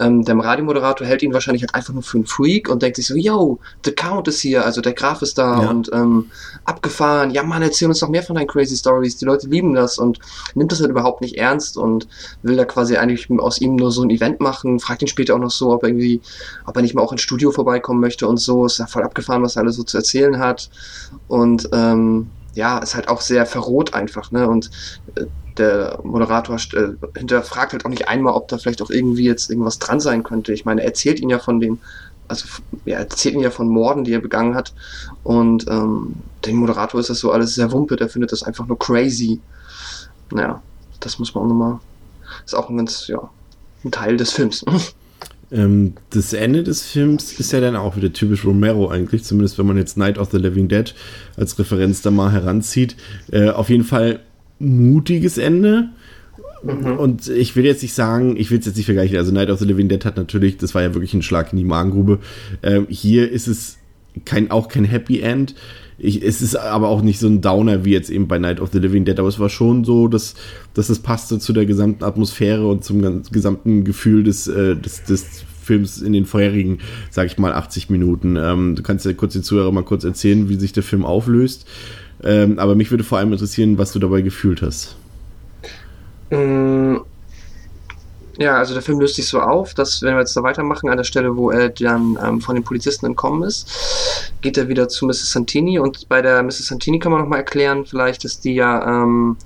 ähm, 0.00 0.24
der 0.24 0.36
Radiomoderator 0.36 1.06
hält 1.06 1.22
ihn 1.22 1.32
wahrscheinlich 1.32 1.62
halt 1.62 1.74
einfach 1.74 1.92
nur 1.92 2.02
für 2.02 2.18
einen 2.18 2.26
Freak 2.26 2.68
und 2.68 2.82
denkt 2.82 2.96
sich 2.96 3.06
so, 3.06 3.14
yo, 3.14 3.60
the 3.84 3.92
Count 3.92 4.26
ist 4.26 4.40
hier, 4.40 4.64
also 4.64 4.80
der 4.80 4.94
Graf 4.94 5.22
ist 5.22 5.38
da 5.38 5.62
ja. 5.62 5.70
und 5.70 5.90
ähm, 5.92 6.30
abgefahren, 6.64 7.30
ja 7.30 7.42
Mann, 7.42 7.62
erzähl 7.62 7.88
uns 7.88 8.00
doch 8.00 8.08
mehr 8.08 8.22
von 8.22 8.34
deinen 8.36 8.48
crazy 8.48 8.76
Stories, 8.76 9.16
die 9.18 9.24
Leute 9.24 9.46
lieben 9.46 9.74
das 9.74 9.98
und 9.98 10.18
nimmt 10.54 10.72
das 10.72 10.80
halt 10.80 10.90
überhaupt 10.90 11.20
nicht 11.20 11.36
ernst 11.36 11.76
und 11.76 12.08
will 12.42 12.56
da 12.56 12.64
quasi 12.72 12.96
eigentlich 12.96 13.30
aus 13.30 13.60
ihm 13.60 13.76
nur 13.76 13.92
so 13.92 14.02
ein 14.02 14.10
Event 14.10 14.40
machen, 14.40 14.80
fragt 14.80 15.02
ihn 15.02 15.08
später 15.08 15.34
auch 15.34 15.38
noch 15.38 15.50
so, 15.50 15.72
ob 15.72 15.82
er 15.82 15.90
irgendwie, 15.90 16.20
ob 16.66 16.76
er 16.76 16.82
nicht 16.82 16.94
mal 16.94 17.02
auch 17.02 17.12
ins 17.12 17.22
Studio 17.22 17.52
vorbeikommen 17.52 18.00
möchte 18.00 18.26
und 18.26 18.38
so, 18.38 18.66
ist 18.66 18.78
ja 18.78 18.86
voll 18.86 19.02
abgefahren, 19.02 19.42
was 19.42 19.56
er 19.56 19.62
alles 19.62 19.76
so 19.76 19.82
zu 19.82 19.96
erzählen 19.96 20.38
hat 20.38 20.70
und 21.28 21.68
ähm, 21.72 22.28
ja, 22.54 22.78
ist 22.78 22.94
halt 22.94 23.08
auch 23.08 23.20
sehr 23.20 23.46
verroht 23.46 23.94
einfach, 23.94 24.30
ne, 24.30 24.48
und 24.48 24.70
äh, 25.14 25.24
der 25.58 25.98
Moderator 26.02 26.56
äh, 26.56 27.18
hinterfragt 27.18 27.72
halt 27.72 27.84
auch 27.84 27.90
nicht 27.90 28.08
einmal, 28.08 28.34
ob 28.34 28.48
da 28.48 28.58
vielleicht 28.58 28.82
auch 28.82 28.90
irgendwie 28.90 29.24
jetzt 29.24 29.50
irgendwas 29.50 29.78
dran 29.78 30.00
sein 30.00 30.22
könnte. 30.22 30.52
Ich 30.52 30.64
meine, 30.64 30.80
er 30.80 30.88
erzählt 30.88 31.20
ihn 31.20 31.28
ja 31.28 31.38
von 31.38 31.60
den, 31.60 31.78
also 32.28 32.46
er 32.86 33.00
erzählt 33.00 33.34
ihn 33.34 33.42
ja 33.42 33.50
von 33.50 33.68
Morden, 33.68 34.04
die 34.04 34.12
er 34.14 34.20
begangen 34.20 34.54
hat. 34.54 34.72
Und 35.22 35.68
ähm, 35.68 36.14
dem 36.46 36.56
Moderator 36.56 37.00
ist 37.00 37.10
das 37.10 37.18
so 37.18 37.32
alles 37.32 37.54
sehr 37.54 37.70
wumpe, 37.72 37.96
der 37.96 38.08
findet 38.08 38.32
das 38.32 38.42
einfach 38.42 38.66
nur 38.66 38.78
crazy. 38.78 39.40
Naja, 40.30 40.62
das 41.00 41.18
muss 41.18 41.34
man 41.34 41.44
auch 41.44 41.48
nochmal 41.48 41.80
ist 42.44 42.54
auch 42.54 42.68
ein 42.68 42.76
ganz, 42.76 43.06
ja, 43.08 43.30
ein 43.84 43.90
Teil 43.90 44.16
des 44.16 44.32
Films. 44.32 44.64
Ähm, 45.52 45.92
das 46.08 46.32
Ende 46.32 46.62
des 46.62 46.82
Films 46.82 47.38
ist 47.38 47.52
ja 47.52 47.60
dann 47.60 47.76
auch 47.76 47.94
wieder 47.94 48.10
typisch 48.12 48.46
Romero 48.46 48.88
eigentlich, 48.88 49.22
zumindest 49.22 49.58
wenn 49.58 49.66
man 49.66 49.76
jetzt 49.76 49.98
Night 49.98 50.16
of 50.16 50.30
the 50.30 50.38
Living 50.38 50.66
Dead 50.66 50.94
als 51.36 51.58
Referenz 51.58 52.00
da 52.00 52.10
mal 52.10 52.32
heranzieht. 52.32 52.96
Äh, 53.30 53.50
auf 53.50 53.68
jeden 53.68 53.84
Fall 53.84 54.20
mutiges 54.58 55.36
Ende. 55.36 55.90
Mhm. 56.62 56.98
Und 56.98 57.28
ich 57.28 57.54
will 57.54 57.66
jetzt 57.66 57.82
nicht 57.82 57.92
sagen, 57.92 58.36
ich 58.38 58.50
will 58.50 58.60
es 58.60 58.66
jetzt 58.66 58.76
nicht 58.76 58.86
vergleichen. 58.86 59.16
Also 59.18 59.30
Night 59.30 59.50
of 59.50 59.58
the 59.58 59.66
Living 59.66 59.88
Dead 59.88 60.04
hat 60.04 60.16
natürlich, 60.16 60.56
das 60.56 60.74
war 60.74 60.82
ja 60.82 60.94
wirklich 60.94 61.12
ein 61.12 61.22
Schlag 61.22 61.52
in 61.52 61.58
die 61.58 61.64
Magengrube. 61.64 62.20
Ähm, 62.62 62.86
hier 62.88 63.30
ist 63.30 63.46
es 63.46 63.76
kein, 64.24 64.50
auch 64.50 64.68
kein 64.68 64.84
Happy 64.84 65.20
End. 65.20 65.54
Ich, 65.98 66.22
es 66.22 66.42
ist 66.42 66.56
aber 66.56 66.88
auch 66.88 67.02
nicht 67.02 67.18
so 67.20 67.28
ein 67.28 67.40
Downer 67.40 67.84
wie 67.84 67.92
jetzt 67.92 68.10
eben 68.10 68.28
bei 68.28 68.38
Night 68.38 68.60
of 68.60 68.70
the 68.72 68.78
Living 68.78 69.04
Dead, 69.04 69.18
aber 69.18 69.28
es 69.28 69.38
war 69.38 69.48
schon 69.48 69.84
so, 69.84 70.08
dass, 70.08 70.34
dass 70.74 70.88
es 70.88 70.98
passte 70.98 71.38
zu 71.38 71.52
der 71.52 71.66
gesamten 71.66 72.04
Atmosphäre 72.04 72.66
und 72.66 72.84
zum 72.84 73.22
gesamten 73.30 73.84
Gefühl 73.84 74.24
des, 74.24 74.48
äh, 74.48 74.76
des, 74.76 75.04
des 75.04 75.44
Films 75.62 76.02
in 76.02 76.12
den 76.12 76.26
vorherigen, 76.26 76.78
sag 77.10 77.26
ich 77.26 77.38
mal, 77.38 77.52
80 77.52 77.88
Minuten. 77.90 78.36
Ähm, 78.36 78.74
du 78.74 78.82
kannst 78.82 79.06
ja 79.06 79.12
kurz 79.12 79.32
die 79.32 79.42
Zuhörer 79.42 79.72
mal 79.72 79.84
kurz 79.84 80.04
erzählen, 80.04 80.48
wie 80.48 80.56
sich 80.56 80.72
der 80.72 80.82
Film 80.82 81.04
auflöst. 81.04 81.66
Ähm, 82.24 82.58
aber 82.58 82.74
mich 82.74 82.90
würde 82.90 83.04
vor 83.04 83.18
allem 83.18 83.32
interessieren, 83.32 83.78
was 83.78 83.92
du 83.92 83.98
dabei 83.98 84.22
gefühlt 84.22 84.62
hast. 84.62 84.96
Mm, 86.30 86.96
ja, 88.38 88.56
also 88.56 88.74
der 88.74 88.82
Film 88.82 89.00
löst 89.00 89.16
sich 89.16 89.28
so 89.28 89.40
auf, 89.40 89.74
dass, 89.74 90.02
wenn 90.02 90.14
wir 90.14 90.20
jetzt 90.20 90.36
da 90.36 90.42
weitermachen, 90.42 90.88
an 90.88 90.96
der 90.96 91.04
Stelle, 91.04 91.36
wo 91.36 91.50
er 91.50 91.68
dann 91.68 92.18
ähm, 92.22 92.40
von 92.40 92.54
den 92.54 92.64
Polizisten 92.64 93.06
entkommen 93.06 93.42
ist, 93.42 94.32
geht 94.40 94.56
er 94.56 94.68
wieder 94.68 94.88
zu 94.88 95.06
Mrs. 95.06 95.32
Santini 95.32 95.78
und 95.78 96.08
bei 96.08 96.22
der 96.22 96.42
Mrs. 96.42 96.68
Santini 96.68 96.98
kann 96.98 97.12
man 97.12 97.20
nochmal 97.20 97.40
erklären, 97.40 97.84
vielleicht, 97.84 98.24
dass 98.24 98.40
die 98.40 98.54
ja 98.54 98.86
ähm, 98.86 99.36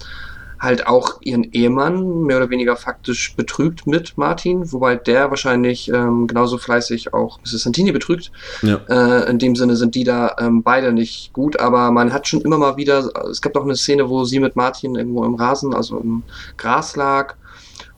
halt 0.59 0.87
auch 0.87 1.21
ihren 1.21 1.45
Ehemann 1.53 2.23
mehr 2.23 2.39
oder 2.39 2.51
weniger 2.51 2.77
faktisch 2.77 3.35
betrügt 3.37 3.87
mit 3.87 4.17
Martin, 4.17 4.73
wobei 4.73 4.97
der 4.97 5.31
wahrscheinlich 5.31 5.89
ähm, 5.89 6.27
genauso 6.27 6.57
fleißig 6.57 7.13
auch 7.13 7.39
Mrs. 7.41 7.65
Santini 7.65 7.93
betrügt. 7.93 8.31
Ja. 8.63 8.81
Äh, 8.89 9.31
in 9.31 9.39
dem 9.39 9.57
Sinne 9.57 9.77
sind 9.77 9.95
die 9.95 10.05
da 10.05 10.37
ähm, 10.39 10.63
beide 10.63 10.93
nicht 10.93 11.33
gut, 11.33 11.59
aber 11.61 11.91
man 11.91 12.13
hat 12.13 12.27
schon 12.27 12.41
immer 12.41 12.59
mal 12.59 12.77
wieder, 12.77 13.11
es 13.31 13.43
gab 13.43 13.57
auch 13.57 13.65
eine 13.65 13.77
Szene, 13.77 14.09
wo 14.09 14.25
sie 14.25 14.41
mit 14.41 14.57
Martin 14.57 14.95
irgendwo 14.95 15.25
im 15.25 15.35
Rasen, 15.35 15.75
also 15.75 15.99
im 15.99 16.23
Gras 16.57 16.97
lag 16.97 17.35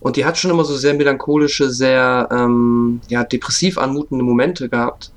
und 0.01 0.16
die 0.16 0.24
hat 0.24 0.38
schon 0.38 0.51
immer 0.51 0.64
so 0.64 0.76
sehr 0.76 0.94
melancholische, 0.94 1.70
sehr 1.70 2.28
ähm, 2.30 3.01
ja, 3.09 3.24
depressiv 3.24 3.78
anmutende 3.78 4.24
Momente 4.24 4.68
gehabt. 4.68 5.12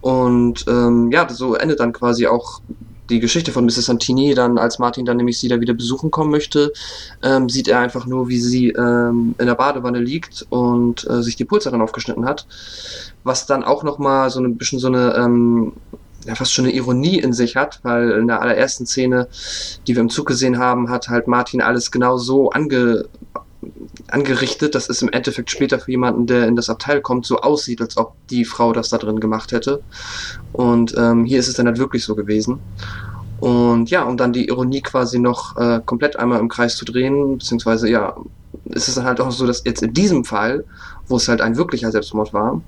Und 0.00 0.64
ähm, 0.68 1.10
ja, 1.12 1.28
so 1.28 1.54
endet 1.54 1.80
dann 1.80 1.92
quasi 1.92 2.26
auch 2.26 2.62
die 3.10 3.20
Geschichte 3.20 3.52
von 3.52 3.66
Mrs. 3.66 3.86
Santini. 3.86 4.34
Dann, 4.34 4.56
als 4.56 4.78
Martin 4.78 5.04
dann 5.04 5.18
nämlich 5.18 5.38
sie 5.38 5.48
da 5.48 5.60
wieder 5.60 5.74
besuchen 5.74 6.10
kommen 6.10 6.30
möchte, 6.30 6.72
ähm, 7.22 7.48
sieht 7.48 7.68
er 7.68 7.80
einfach 7.80 8.06
nur, 8.06 8.28
wie 8.28 8.40
sie 8.40 8.70
ähm, 8.70 9.34
in 9.38 9.46
der 9.46 9.54
Badewanne 9.54 9.98
liegt 9.98 10.46
und 10.48 11.08
äh, 11.10 11.22
sich 11.22 11.36
die 11.36 11.44
Pulsader 11.44 11.82
aufgeschnitten 11.82 12.24
hat. 12.24 12.46
Was 13.24 13.46
dann 13.46 13.64
auch 13.64 13.82
nochmal 13.82 14.30
so 14.30 14.40
ein 14.40 14.56
bisschen 14.56 14.78
so 14.78 14.86
eine 14.86 15.14
ähm, 15.16 15.72
ja, 16.24 16.34
fast 16.34 16.52
schon 16.52 16.66
eine 16.66 16.74
Ironie 16.74 17.18
in 17.18 17.32
sich 17.32 17.56
hat, 17.56 17.80
weil 17.82 18.10
in 18.10 18.28
der 18.28 18.40
allerersten 18.40 18.86
Szene, 18.86 19.28
die 19.86 19.94
wir 19.94 20.00
im 20.00 20.10
Zug 20.10 20.26
gesehen 20.26 20.58
haben, 20.58 20.90
hat 20.90 21.08
halt 21.08 21.26
Martin 21.26 21.62
alles 21.62 21.90
genau 21.90 22.18
so 22.18 22.50
ange 22.50 23.06
angerichtet, 24.08 24.74
dass 24.74 24.88
es 24.88 25.02
im 25.02 25.10
Endeffekt 25.10 25.50
später 25.50 25.78
für 25.78 25.90
jemanden, 25.90 26.26
der 26.26 26.46
in 26.46 26.56
das 26.56 26.70
Abteil 26.70 27.00
kommt, 27.00 27.26
so 27.26 27.40
aussieht, 27.40 27.80
als 27.80 27.96
ob 27.96 28.14
die 28.30 28.44
Frau 28.44 28.72
das 28.72 28.88
da 28.88 28.98
drin 28.98 29.20
gemacht 29.20 29.52
hätte. 29.52 29.82
Und 30.52 30.94
ähm, 30.96 31.24
hier 31.24 31.38
ist 31.40 31.48
es 31.48 31.54
dann 31.54 31.66
halt 31.66 31.78
wirklich 31.78 32.04
so 32.04 32.14
gewesen. 32.14 32.60
Und 33.38 33.90
ja, 33.90 34.02
um 34.02 34.16
dann 34.16 34.32
die 34.32 34.48
Ironie 34.48 34.82
quasi 34.82 35.18
noch 35.18 35.56
äh, 35.56 35.80
komplett 35.84 36.16
einmal 36.16 36.40
im 36.40 36.48
Kreis 36.48 36.76
zu 36.76 36.84
drehen, 36.84 37.38
beziehungsweise 37.38 37.88
ja, 37.88 38.14
ist 38.64 38.88
es 38.88 38.96
dann 38.96 39.04
halt 39.04 39.20
auch 39.20 39.30
so, 39.30 39.46
dass 39.46 39.64
jetzt 39.64 39.82
in 39.82 39.94
diesem 39.94 40.24
Fall, 40.24 40.66
wo 41.06 41.16
es 41.16 41.26
halt 41.26 41.40
ein 41.40 41.56
wirklicher 41.56 41.90
Selbstmord 41.90 42.34
war, 42.34 42.62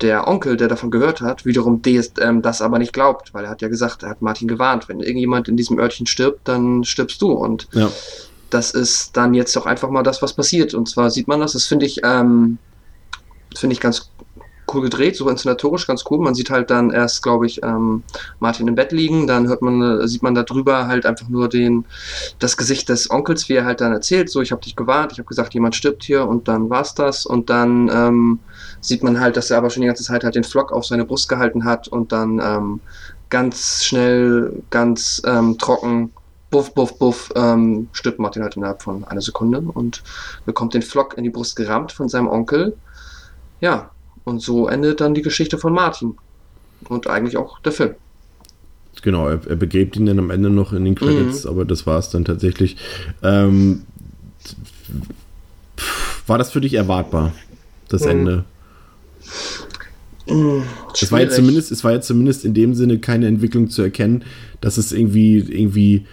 der 0.00 0.26
Onkel, 0.26 0.56
der 0.56 0.68
davon 0.68 0.90
gehört 0.90 1.20
hat, 1.20 1.44
wiederum 1.44 1.82
des, 1.82 2.12
ähm, 2.20 2.42
das 2.42 2.62
aber 2.62 2.78
nicht 2.78 2.92
glaubt, 2.92 3.34
weil 3.34 3.44
er 3.44 3.50
hat 3.50 3.62
ja 3.62 3.68
gesagt, 3.68 4.02
er 4.02 4.10
hat 4.10 4.22
Martin 4.22 4.48
gewarnt, 4.48 4.88
wenn 4.88 5.00
irgendjemand 5.00 5.48
in 5.48 5.56
diesem 5.56 5.78
Örtchen 5.78 6.06
stirbt, 6.06 6.48
dann 6.48 6.84
stirbst 6.84 7.20
du. 7.20 7.32
Und 7.32 7.68
Ja. 7.72 7.90
Das 8.50 8.72
ist 8.72 9.16
dann 9.16 9.34
jetzt 9.34 9.56
auch 9.56 9.66
einfach 9.66 9.90
mal 9.90 10.02
das, 10.02 10.22
was 10.22 10.32
passiert. 10.32 10.74
Und 10.74 10.88
zwar 10.88 11.10
sieht 11.10 11.28
man 11.28 11.40
das, 11.40 11.52
das 11.52 11.66
finde 11.66 11.86
ich, 11.86 12.00
ähm, 12.04 12.58
finde 13.54 13.74
ich 13.74 13.80
ganz 13.80 14.10
cool 14.72 14.82
gedreht, 14.82 15.16
so 15.16 15.28
inszenatorisch 15.28 15.86
ganz 15.86 16.04
cool. 16.10 16.18
Man 16.18 16.34
sieht 16.34 16.50
halt 16.50 16.70
dann 16.70 16.90
erst, 16.90 17.22
glaube 17.22 17.46
ich, 17.46 17.62
ähm, 17.62 18.02
Martin 18.40 18.68
im 18.68 18.74
Bett 18.74 18.92
liegen, 18.92 19.26
dann 19.26 19.46
hört 19.48 19.62
man, 19.62 20.00
äh, 20.00 20.08
sieht 20.08 20.22
man 20.22 20.34
da 20.34 20.42
drüber 20.42 20.86
halt 20.86 21.06
einfach 21.06 21.28
nur 21.28 21.48
den, 21.48 21.84
das 22.38 22.56
Gesicht 22.56 22.88
des 22.88 23.10
Onkels, 23.10 23.48
wie 23.48 23.54
er 23.54 23.64
halt 23.64 23.80
dann 23.80 23.92
erzählt, 23.92 24.30
so 24.30 24.40
ich 24.40 24.52
habe 24.52 24.62
dich 24.62 24.76
gewarnt, 24.76 25.12
ich 25.12 25.18
habe 25.18 25.28
gesagt, 25.28 25.54
jemand 25.54 25.76
stirbt 25.76 26.04
hier 26.04 26.26
und 26.26 26.48
dann 26.48 26.68
war's 26.68 26.94
das 26.94 27.26
und 27.26 27.48
dann 27.50 27.88
ähm, 27.88 28.38
sieht 28.80 29.02
man 29.02 29.20
halt, 29.20 29.36
dass 29.36 29.50
er 29.50 29.58
aber 29.58 29.70
schon 29.70 29.82
die 29.82 29.88
ganze 29.88 30.04
Zeit 30.04 30.24
halt 30.24 30.34
den 30.34 30.44
Flock 30.44 30.72
auf 30.72 30.84
seine 30.84 31.04
Brust 31.04 31.28
gehalten 31.28 31.64
hat 31.64 31.88
und 31.88 32.12
dann 32.12 32.40
ähm, 32.42 32.80
ganz 33.30 33.84
schnell, 33.84 34.62
ganz 34.70 35.22
ähm, 35.24 35.58
trocken 35.58 36.12
buff, 36.56 36.72
buff, 36.72 36.98
buff, 36.98 37.32
ähm, 37.36 37.88
stirbt 37.92 38.18
Martin 38.18 38.42
halt 38.42 38.56
innerhalb 38.56 38.82
von 38.82 39.04
einer 39.04 39.20
Sekunde 39.20 39.60
und 39.60 40.02
bekommt 40.46 40.72
den 40.72 40.80
Flock 40.80 41.18
in 41.18 41.24
die 41.24 41.30
Brust 41.30 41.54
gerammt 41.54 41.92
von 41.92 42.08
seinem 42.08 42.28
Onkel. 42.28 42.74
Ja, 43.60 43.90
und 44.24 44.40
so 44.40 44.66
endet 44.68 45.02
dann 45.02 45.12
die 45.12 45.20
Geschichte 45.20 45.58
von 45.58 45.74
Martin. 45.74 46.16
Und 46.88 47.08
eigentlich 47.08 47.36
auch 47.36 47.58
der 47.60 47.72
Film. 47.72 47.94
Genau, 49.02 49.28
er, 49.28 49.40
er 49.46 49.56
begräbt 49.56 49.96
ihn 49.96 50.06
dann 50.06 50.18
am 50.18 50.30
Ende 50.30 50.48
noch 50.48 50.72
in 50.72 50.84
den 50.86 50.94
Credits, 50.94 51.44
aber 51.44 51.66
das 51.66 51.86
war 51.86 51.98
es 51.98 52.08
dann 52.08 52.24
tatsächlich. 52.24 52.76
Ähm, 53.22 53.82
war 56.26 56.38
das 56.38 56.50
für 56.50 56.62
dich 56.62 56.72
erwartbar, 56.74 57.32
das 57.88 58.04
Mhm. 58.04 58.10
Ende? 58.10 58.44
Es 60.26 60.32
war, 61.12 61.20
jetzt 61.20 61.34
Schwierig. 61.34 61.34
zumindest, 61.34 61.70
es 61.70 61.84
war 61.84 61.92
jetzt 61.92 62.06
zumindest 62.08 62.44
in 62.44 62.52
dem 62.52 62.74
Sinne 62.74 62.98
keine 62.98 63.28
Entwicklung 63.28 63.70
zu 63.70 63.82
erkennen, 63.82 64.24
dass 64.60 64.76
es 64.76 64.90
irgendwie, 64.90 65.38
irgendwie, 65.38 66.04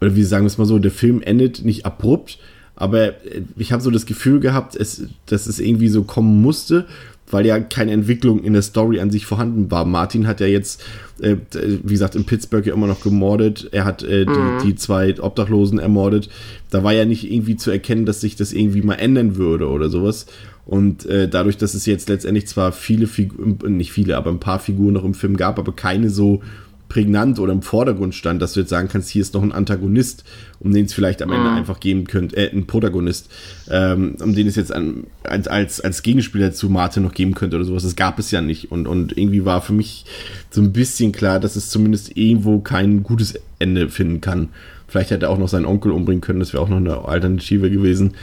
oder 0.00 0.16
wie 0.16 0.24
sagen 0.24 0.44
wir 0.44 0.48
es 0.48 0.58
mal 0.58 0.66
so, 0.66 0.78
der 0.78 0.90
Film 0.90 1.22
endet 1.22 1.64
nicht 1.64 1.86
abrupt, 1.86 2.38
aber 2.76 3.08
äh, 3.08 3.42
ich 3.56 3.72
habe 3.72 3.82
so 3.82 3.90
das 3.90 4.06
Gefühl 4.06 4.40
gehabt, 4.40 4.74
es, 4.74 5.06
dass 5.26 5.46
es 5.46 5.60
irgendwie 5.60 5.88
so 5.88 6.02
kommen 6.02 6.40
musste, 6.40 6.86
weil 7.30 7.46
ja 7.46 7.60
keine 7.60 7.92
Entwicklung 7.92 8.42
in 8.42 8.54
der 8.54 8.62
Story 8.62 9.00
an 9.00 9.10
sich 9.10 9.26
vorhanden 9.26 9.70
war. 9.70 9.84
Martin 9.84 10.26
hat 10.26 10.40
ja 10.40 10.46
jetzt, 10.46 10.82
äh, 11.20 11.36
wie 11.52 11.92
gesagt, 11.92 12.16
in 12.16 12.24
Pittsburgh 12.24 12.66
ja 12.66 12.74
immer 12.74 12.88
noch 12.88 13.02
gemordet. 13.02 13.68
Er 13.70 13.84
hat 13.84 14.02
äh, 14.02 14.26
die, 14.26 14.66
die 14.66 14.74
zwei 14.74 15.14
Obdachlosen 15.20 15.78
ermordet. 15.78 16.28
Da 16.70 16.82
war 16.82 16.92
ja 16.92 17.04
nicht 17.04 17.30
irgendwie 17.30 17.56
zu 17.56 17.70
erkennen, 17.70 18.06
dass 18.06 18.20
sich 18.20 18.34
das 18.34 18.52
irgendwie 18.52 18.82
mal 18.82 18.94
ändern 18.94 19.36
würde 19.36 19.68
oder 19.68 19.90
sowas. 19.90 20.26
Und 20.66 21.06
äh, 21.06 21.28
dadurch, 21.28 21.56
dass 21.56 21.74
es 21.74 21.86
jetzt 21.86 22.08
letztendlich 22.08 22.46
zwar 22.46 22.72
viele 22.72 23.06
Figuren, 23.06 23.76
nicht 23.76 23.92
viele, 23.92 24.16
aber 24.16 24.30
ein 24.30 24.40
paar 24.40 24.58
Figuren 24.58 24.94
noch 24.94 25.04
im 25.04 25.14
Film 25.14 25.36
gab, 25.36 25.58
aber 25.58 25.72
keine 25.72 26.10
so 26.10 26.42
prägnant 26.90 27.38
oder 27.38 27.52
im 27.52 27.62
Vordergrund 27.62 28.14
stand, 28.14 28.42
dass 28.42 28.52
du 28.52 28.60
jetzt 28.60 28.68
sagen 28.68 28.88
kannst, 28.88 29.08
hier 29.08 29.22
ist 29.22 29.32
noch 29.32 29.42
ein 29.42 29.52
Antagonist, 29.52 30.24
um 30.58 30.72
den 30.74 30.86
es 30.86 30.92
vielleicht 30.92 31.22
am 31.22 31.30
Ende 31.30 31.48
einfach 31.48 31.80
geben 31.80 32.04
könnte, 32.04 32.36
äh, 32.36 32.50
ein 32.52 32.66
Protagonist, 32.66 33.30
ähm, 33.70 34.16
um 34.20 34.34
den 34.34 34.48
es 34.48 34.56
jetzt 34.56 34.74
an, 34.74 35.04
als, 35.22 35.48
als, 35.48 35.80
als 35.80 36.02
Gegenspieler 36.02 36.52
zu 36.52 36.68
Martin 36.68 37.04
noch 37.04 37.14
geben 37.14 37.34
könnte 37.34 37.56
oder 37.56 37.64
sowas. 37.64 37.84
Das 37.84 37.96
gab 37.96 38.18
es 38.18 38.32
ja 38.32 38.42
nicht. 38.42 38.72
Und, 38.72 38.88
und 38.88 39.16
irgendwie 39.16 39.44
war 39.44 39.62
für 39.62 39.72
mich 39.72 40.04
so 40.50 40.60
ein 40.60 40.72
bisschen 40.72 41.12
klar, 41.12 41.38
dass 41.38 41.56
es 41.56 41.70
zumindest 41.70 42.16
irgendwo 42.16 42.58
kein 42.58 43.04
gutes 43.04 43.40
Ende 43.60 43.88
finden 43.88 44.20
kann. 44.20 44.48
Vielleicht 44.88 45.12
hätte 45.12 45.26
er 45.26 45.30
auch 45.30 45.38
noch 45.38 45.48
seinen 45.48 45.66
Onkel 45.66 45.92
umbringen 45.92 46.20
können, 46.20 46.40
das 46.40 46.52
wäre 46.52 46.62
auch 46.62 46.68
noch 46.68 46.78
eine 46.78 47.04
Alternative 47.04 47.70
gewesen. 47.70 48.14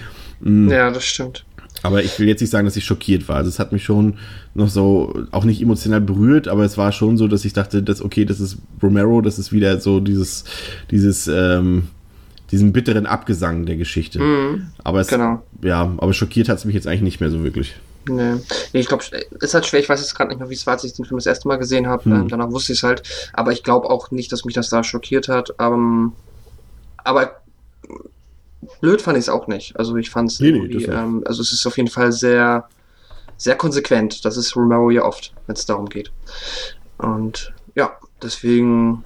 Ja, 0.44 0.92
das 0.92 1.06
stimmt. 1.06 1.47
Aber 1.88 2.04
ich 2.04 2.20
will 2.20 2.28
jetzt 2.28 2.42
nicht 2.42 2.50
sagen, 2.50 2.66
dass 2.66 2.76
ich 2.76 2.84
schockiert 2.84 3.30
war. 3.30 3.38
Also 3.38 3.48
es 3.48 3.60
hat 3.60 3.72
mich 3.72 3.84
schon 3.84 4.16
noch 4.54 4.68
so, 4.68 5.24
auch 5.32 5.46
nicht 5.46 5.62
emotional 5.62 6.02
berührt, 6.02 6.50
aber 6.50 6.66
es 6.66 6.78
war 6.78 6.92
schon 6.92 7.18
so, 7.18 7.30
dass 7.30 7.46
ich 7.46 7.54
dachte, 7.54 7.82
dass, 7.82 8.02
okay, 8.02 8.26
das 8.26 8.42
ist 8.42 8.58
Romero, 8.84 9.22
das 9.22 9.40
ist 9.40 9.54
wieder 9.54 9.80
so 9.80 10.02
dieses, 10.02 10.44
dieses, 10.92 11.28
ähm, 11.28 11.88
diesen 12.52 12.74
bitteren 12.74 13.06
Abgesang 13.06 13.66
der 13.66 13.78
Geschichte. 13.78 14.20
aber 14.84 15.00
es, 15.00 15.08
genau. 15.08 15.44
ja, 15.62 15.94
aber 15.98 16.14
schockiert 16.14 16.50
hat 16.50 16.58
es 16.58 16.66
mich 16.66 16.76
jetzt 16.76 16.88
eigentlich 16.88 17.02
nicht 17.04 17.22
mehr 17.22 17.32
so 17.32 17.42
wirklich. 17.42 17.76
Nee. 18.10 18.34
Nee, 18.74 18.80
ich 18.80 18.88
glaube, 18.88 19.04
ist 19.40 19.54
halt 19.54 19.66
schwer. 19.66 19.80
Ich 19.80 19.88
weiß 19.88 20.02
jetzt 20.02 20.16
gerade 20.16 20.30
nicht 20.30 20.40
mehr, 20.40 20.50
wie 20.50 20.56
es 20.56 20.66
war, 20.66 20.74
als 20.74 20.84
ich 20.84 20.94
den 20.94 21.06
Film 21.06 21.18
das 21.18 21.26
erste 21.26 21.48
Mal 21.48 21.58
gesehen 21.58 21.88
habe. 21.88 22.04
Hm. 22.06 22.12
Ähm, 22.12 22.28
danach 22.28 22.52
wusste 22.52 22.74
ich 22.74 22.80
es 22.80 22.84
halt. 22.84 23.04
Aber 23.34 23.52
ich 23.52 23.64
glaube 23.64 23.90
auch 23.90 24.12
nicht, 24.12 24.32
dass 24.32 24.46
mich 24.46 24.56
das 24.56 24.70
da 24.70 24.84
schockiert 24.84 25.28
hat. 25.30 25.54
Ähm, 25.60 26.14
aber 26.98 27.42
blöd 28.82 29.02
fand 29.02 29.18
ich 29.18 29.26
es 29.26 29.30
auch 29.30 29.48
nicht. 29.48 29.78
Also 29.78 29.96
ich 29.96 30.10
fand 30.10 30.32
es 30.32 30.40
Nee, 30.40 30.52
nee, 30.52 30.84
ähm, 30.86 31.24
also 31.26 31.42
es 31.42 31.52
ist 31.52 31.66
auf 31.66 31.78
jeden 31.78 31.90
Fall 31.90 32.12
sehr, 32.12 32.68
sehr 33.38 33.56
konsequent. 33.56 34.26
Das 34.26 34.38
ist 34.38 34.56
Romero 34.56 34.90
ja 34.90 35.04
oft, 35.04 35.34
wenn 35.46 35.56
es 35.56 35.66
darum 35.66 35.88
geht. 35.88 36.12
Und 36.98 37.54
ja, 37.76 37.98
deswegen 38.22 39.04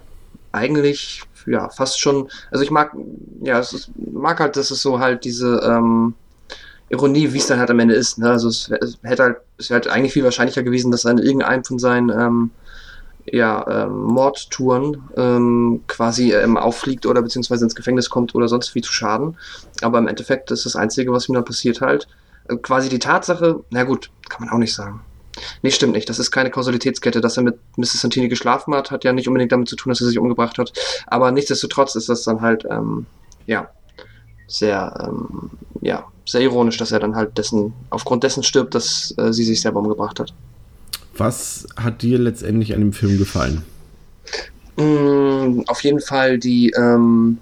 eigentlich, 0.51 1.23
ja, 1.45 1.69
fast 1.69 1.99
schon, 1.99 2.29
also 2.51 2.63
ich 2.63 2.71
mag, 2.71 2.95
ja, 3.41 3.59
es 3.59 3.73
ist, 3.73 3.91
mag 3.95 4.39
halt, 4.39 4.55
dass 4.55 4.71
es 4.71 4.81
so 4.81 4.99
halt 4.99 5.25
diese, 5.25 5.61
ähm, 5.63 6.13
Ironie, 6.91 7.31
wie 7.31 7.37
es 7.37 7.47
dann 7.47 7.59
halt 7.59 7.69
am 7.69 7.79
Ende 7.79 7.95
ist. 7.95 8.17
Ne? 8.17 8.29
Also 8.29 8.49
es, 8.49 8.69
es 8.69 8.99
hätte 9.01 9.23
halt, 9.23 9.37
es 9.57 9.69
wäre 9.69 9.79
halt 9.79 9.87
eigentlich 9.87 10.11
viel 10.11 10.25
wahrscheinlicher 10.25 10.61
gewesen, 10.61 10.91
dass 10.91 11.05
in 11.05 11.19
irgendeinem 11.19 11.63
von 11.63 11.79
seinen 11.79 12.09
ähm, 12.09 12.51
ja, 13.25 13.85
ähm, 13.85 14.03
Mordtouren 14.03 15.03
ähm, 15.17 15.83
quasi 15.87 16.33
ähm, 16.33 16.57
auffliegt 16.57 17.05
oder 17.05 17.21
beziehungsweise 17.21 17.65
ins 17.65 17.75
Gefängnis 17.75 18.09
kommt 18.09 18.35
oder 18.35 18.47
sonst 18.47 18.73
wie 18.75 18.81
zu 18.81 18.91
schaden. 18.91 19.37
Aber 19.81 19.99
im 19.99 20.07
Endeffekt 20.07 20.51
ist 20.51 20.65
das 20.65 20.75
Einzige, 20.75 21.11
was 21.11 21.29
ihm 21.29 21.35
dann 21.35 21.45
passiert 21.45 21.81
halt. 21.81 22.07
Äh, 22.49 22.57
quasi 22.57 22.89
die 22.89 22.99
Tatsache, 22.99 23.63
na 23.69 23.83
gut, 23.83 24.11
kann 24.29 24.45
man 24.45 24.53
auch 24.53 24.59
nicht 24.59 24.73
sagen. 24.73 25.01
Nee, 25.61 25.71
stimmt 25.71 25.93
nicht. 25.93 26.09
Das 26.09 26.19
ist 26.19 26.31
keine 26.31 26.51
Kausalitätskette. 26.51 27.21
Dass 27.21 27.37
er 27.37 27.43
mit 27.43 27.57
Mrs. 27.77 28.01
Santini 28.01 28.27
geschlafen 28.27 28.73
hat, 28.75 28.91
hat 28.91 29.03
ja 29.03 29.13
nicht 29.13 29.27
unbedingt 29.27 29.51
damit 29.51 29.69
zu 29.69 29.75
tun, 29.75 29.91
dass 29.91 30.01
er 30.01 30.07
sich 30.07 30.19
umgebracht 30.19 30.57
hat. 30.57 30.73
Aber 31.07 31.31
nichtsdestotrotz 31.31 31.95
ist 31.95 32.09
das 32.09 32.23
dann 32.23 32.41
halt, 32.41 32.65
ähm, 32.69 33.05
ja, 33.47 33.69
sehr, 34.47 34.93
ähm, 35.07 35.51
ja, 35.81 36.05
sehr 36.25 36.41
ironisch, 36.41 36.77
dass 36.77 36.91
er 36.91 36.99
dann 36.99 37.15
halt 37.15 37.37
dessen, 37.37 37.73
aufgrund 37.89 38.23
dessen 38.23 38.43
stirbt, 38.43 38.75
dass 38.75 39.13
äh, 39.17 39.31
sie 39.31 39.43
sich 39.43 39.61
selber 39.61 39.79
umgebracht 39.79 40.19
hat. 40.19 40.33
Was 41.21 41.67
hat 41.75 42.01
dir 42.01 42.17
letztendlich 42.17 42.73
an 42.73 42.79
dem 42.79 42.93
Film 42.93 43.19
gefallen? 43.19 43.61
Mm, 44.75 45.61
auf 45.67 45.83
jeden 45.83 45.99
Fall 45.99 46.39
die 46.39 46.71
ähm, 46.75 47.37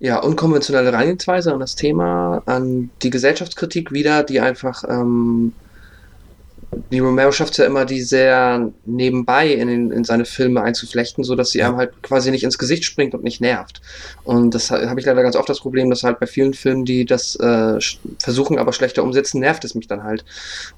ja, 0.00 0.18
unkonventionelle 0.18 0.90
Herangehensweise 0.90 1.54
an 1.54 1.60
das 1.60 1.76
Thema, 1.76 2.42
an 2.46 2.90
die 3.02 3.10
Gesellschaftskritik 3.10 3.92
wieder, 3.92 4.24
die 4.24 4.40
einfach 4.40 4.82
ähm, 4.88 5.52
die 6.92 7.00
Romero 7.00 7.32
schafft 7.32 7.52
es 7.52 7.56
ja 7.58 7.64
immer, 7.64 7.84
die 7.84 8.00
sehr 8.00 8.70
nebenbei 8.84 9.48
in, 9.48 9.66
den, 9.66 9.90
in 9.90 10.04
seine 10.04 10.24
Filme 10.24 10.62
einzuflechten, 10.62 11.24
so 11.24 11.34
dass 11.34 11.50
sie 11.50 11.62
einem 11.62 11.76
halt 11.76 12.00
quasi 12.02 12.30
nicht 12.30 12.44
ins 12.44 12.58
Gesicht 12.58 12.84
springt 12.84 13.12
und 13.14 13.24
nicht 13.24 13.40
nervt. 13.40 13.80
Und 14.22 14.54
das 14.54 14.70
ha- 14.70 14.88
habe 14.88 15.00
ich 15.00 15.06
leider 15.06 15.22
ganz 15.22 15.34
oft 15.34 15.48
das 15.48 15.60
Problem, 15.60 15.90
dass 15.90 16.04
halt 16.04 16.20
bei 16.20 16.26
vielen 16.26 16.54
Filmen, 16.54 16.84
die 16.84 17.04
das 17.04 17.34
äh, 17.36 17.78
versuchen, 18.22 18.58
aber 18.58 18.72
schlechter 18.72 19.02
umsetzen, 19.02 19.40
nervt 19.40 19.64
es 19.64 19.74
mich 19.74 19.88
dann 19.88 20.04
halt. 20.04 20.24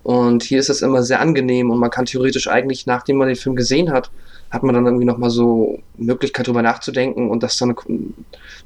Und 0.02 0.42
hier 0.42 0.60
ist 0.60 0.70
es 0.70 0.80
immer 0.80 1.02
sehr 1.02 1.20
angenehm 1.20 1.70
und 1.70 1.78
man 1.78 1.90
kann 1.90 2.06
theoretisch 2.06 2.48
eigentlich, 2.48 2.86
nachdem 2.86 3.16
man 3.16 3.28
den 3.28 3.36
Film 3.36 3.54
gesehen 3.54 3.92
hat, 3.92 4.10
hat 4.50 4.62
man 4.62 4.74
dann 4.74 4.86
irgendwie 4.86 5.06
nochmal 5.06 5.30
so 5.30 5.78
Möglichkeit 5.96 6.46
drüber 6.46 6.62
nachzudenken 6.62 7.30
und 7.30 7.42
das 7.42 7.56
dann 7.58 7.74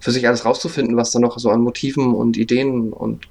für 0.00 0.10
sich 0.10 0.26
alles 0.26 0.44
rauszufinden, 0.44 0.96
was 0.96 1.10
da 1.12 1.18
noch 1.18 1.38
so 1.38 1.50
an 1.50 1.60
Motiven 1.60 2.14
und 2.14 2.36
Ideen 2.36 2.92
und 2.92 3.26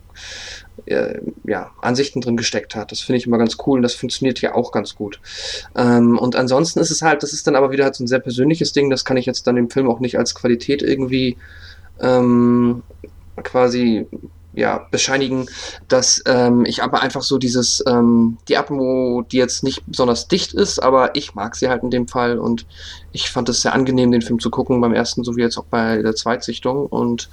äh, 0.86 1.20
ja, 1.44 1.72
Ansichten 1.82 2.22
drin 2.22 2.38
gesteckt 2.38 2.76
hat. 2.76 2.92
Das 2.92 3.00
finde 3.02 3.18
ich 3.18 3.28
immer 3.28 3.38
ganz 3.38 3.58
cool 3.66 3.80
und 3.80 3.84
das 3.84 3.96
funktioniert 3.96 4.40
hier 4.40 4.56
auch 4.56 4.72
ganz 4.72 4.96
gut. 4.96 5.20
Ähm, 5.76 6.18
und 6.18 6.36
ansonsten 6.36 6.80
ist 6.80 6.92
es 6.92 7.02
halt, 7.02 7.24
das 7.24 7.34
ist 7.34 7.48
dann 7.48 7.56
aber 7.56 7.72
wieder 7.72 7.86
halt 7.86 7.96
so 7.96 8.04
ein 8.04 8.08
sehr 8.08 8.20
persönliches 8.20 8.74
Ding, 8.74 8.90
das 8.90 9.06
kann 9.06 9.18
ich 9.18 9.26
jetzt 9.26 9.48
dann 9.48 9.56
dem 9.56 9.70
Film 9.70 9.90
auch 9.90 10.00
nicht 10.00 10.18
als 10.18 10.36
Qualität 10.36 10.82
irgendwie 10.82 11.38
ähm, 12.00 12.84
quasi 13.44 14.08
ja, 14.56 14.88
bescheinigen, 14.90 15.48
dass 15.90 16.24
ähm, 16.26 16.66
ich 16.66 16.82
aber 16.82 17.02
einfach 17.02 17.22
so 17.22 17.38
dieses, 17.38 17.84
ähm, 17.88 18.38
die 18.48 18.58
Atmo, 18.58 19.24
die 19.30 19.38
jetzt 19.38 19.64
nicht 19.64 19.84
besonders 19.86 20.30
dicht 20.30 20.54
ist, 20.54 20.82
aber 20.82 21.14
ich 21.16 21.36
mag 21.36 21.56
sie 21.56 21.68
halt 21.68 21.84
in 21.84 21.92
dem 21.92 22.08
Fall 22.08 22.40
und 22.40 22.66
ich 23.12 23.30
fand 23.30 23.50
es 23.50 23.62
sehr 23.62 23.74
angenehm, 23.74 24.12
den 24.12 24.22
Film 24.22 24.40
zu 24.40 24.50
gucken, 24.50 24.80
beim 24.80 24.94
ersten 24.94 25.26
sowie 25.26 25.42
jetzt 25.42 25.58
auch 25.58 25.66
bei 25.66 26.02
der 26.02 26.16
Zweitsichtung 26.16 26.86
und 26.88 27.30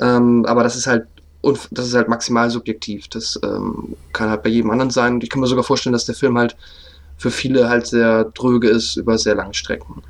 ähm, 0.00 0.44
aber 0.46 0.64
das 0.64 0.74
ist 0.74 0.88
halt 0.88 1.06
und 1.40 1.68
das 1.70 1.86
ist 1.86 1.94
halt 1.94 2.08
maximal 2.08 2.50
subjektiv. 2.50 3.08
Das 3.08 3.38
ähm, 3.44 3.96
kann 4.12 4.30
halt 4.30 4.42
bei 4.42 4.50
jedem 4.50 4.70
anderen 4.70 4.90
sein. 4.90 5.14
Und 5.14 5.24
ich 5.24 5.30
kann 5.30 5.40
mir 5.40 5.46
sogar 5.46 5.64
vorstellen, 5.64 5.92
dass 5.92 6.04
der 6.04 6.14
Film 6.14 6.36
halt 6.36 6.56
für 7.16 7.30
viele 7.30 7.68
halt 7.68 7.86
sehr 7.86 8.24
dröge 8.24 8.68
ist 8.68 8.96
über 8.96 9.18
sehr 9.18 9.34
lange 9.34 9.54
Strecken. 9.54 10.02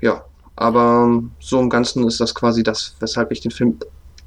Ja, 0.00 0.24
aber 0.56 1.22
so 1.40 1.60
im 1.60 1.70
Ganzen 1.70 2.06
ist 2.06 2.20
das 2.20 2.34
quasi 2.34 2.62
das, 2.62 2.94
weshalb 3.00 3.32
ich 3.32 3.40
den 3.40 3.50
Film 3.50 3.78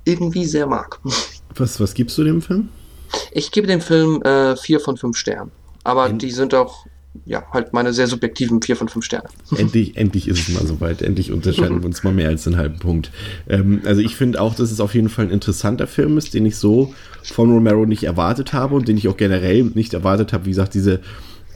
irgendwie 0.04 0.46
sehr 0.46 0.68
mag. 0.68 1.00
Was, 1.58 1.80
was 1.80 1.94
gibst 1.94 2.18
du 2.18 2.24
dem 2.26 2.42
Film? 2.42 2.68
Ich 3.32 3.50
gebe 3.50 3.66
dem 3.66 3.80
Film 3.80 4.22
äh, 4.24 4.58
vier 4.58 4.82
von 4.82 4.98
fünf 4.98 5.16
Sternen. 5.16 5.52
Aber 5.86 6.08
End- 6.10 6.22
die 6.22 6.32
sind 6.32 6.54
auch, 6.54 6.86
ja, 7.26 7.43
halt 7.51 7.74
meine 7.74 7.93
sehr 7.93 8.07
subjektiven 8.07 8.61
vier 8.61 8.76
von 8.76 8.89
fünf 8.89 9.05
Sterne. 9.05 9.30
endlich, 9.55 9.95
endlich 9.97 10.28
ist 10.28 10.47
es 10.47 10.53
mal 10.53 10.66
soweit. 10.66 11.01
Endlich 11.01 11.32
unterscheiden 11.32 11.82
wir 11.82 11.86
uns 11.86 12.03
mal 12.03 12.13
mehr 12.13 12.30
als 12.30 12.45
einen 12.47 12.57
halben 12.57 12.80
Punkt. 12.80 13.11
Ähm, 13.47 13.82
also 13.86 14.01
ich 14.01 14.16
finde 14.16 14.41
auch, 14.41 14.55
dass 14.55 14.72
es 14.72 14.80
auf 14.80 14.93
jeden 14.93 15.09
Fall 15.09 15.26
ein 15.26 15.32
interessanter 15.32 15.88
Film 15.88 16.18
ist, 16.18 16.34
den 16.34 16.45
ich 16.45 16.57
so 16.57 16.93
von 17.24 17.51
Romero 17.51 17.86
nicht 17.86 18.03
erwartet 18.03 18.53
habe 18.53 18.76
und 18.76 18.88
den 18.88 18.97
ich 18.97 19.07
auch 19.07 19.18
generell 19.18 19.63
nicht 19.63 19.93
erwartet 19.93 20.34
habe. 20.34 20.45
Wie 20.45 20.49
gesagt, 20.49 20.74
diese 20.74 20.99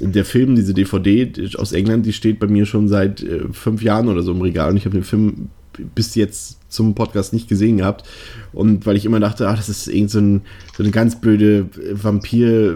der 0.01 0.23
Film, 0.23 0.55
diese 0.55 0.73
DVD 0.73 1.29
aus 1.57 1.73
England, 1.73 2.05
die 2.05 2.13
steht 2.13 2.39
bei 2.39 2.47
mir 2.47 2.65
schon 2.65 2.87
seit 2.87 3.21
äh, 3.21 3.41
fünf 3.51 3.81
Jahren 3.81 4.07
oder 4.07 4.23
so 4.23 4.31
im 4.31 4.41
Regal 4.41 4.71
und 4.71 4.77
ich 4.77 4.85
habe 4.85 4.95
den 4.95 5.03
Film 5.03 5.49
bis 5.95 6.15
jetzt 6.15 6.59
zum 6.69 6.95
Podcast 6.95 7.33
nicht 7.33 7.47
gesehen 7.47 7.77
gehabt. 7.77 8.07
Und 8.53 8.85
weil 8.85 8.95
ich 8.95 9.05
immer 9.05 9.19
dachte, 9.19 9.47
ach, 9.47 9.57
das 9.57 9.69
ist 9.69 9.87
irgend 9.87 10.11
so, 10.11 10.19
ein, 10.19 10.41
so 10.75 10.83
eine 10.83 10.91
ganz 10.91 11.19
blöde 11.19 11.69
Vampir- 11.93 12.75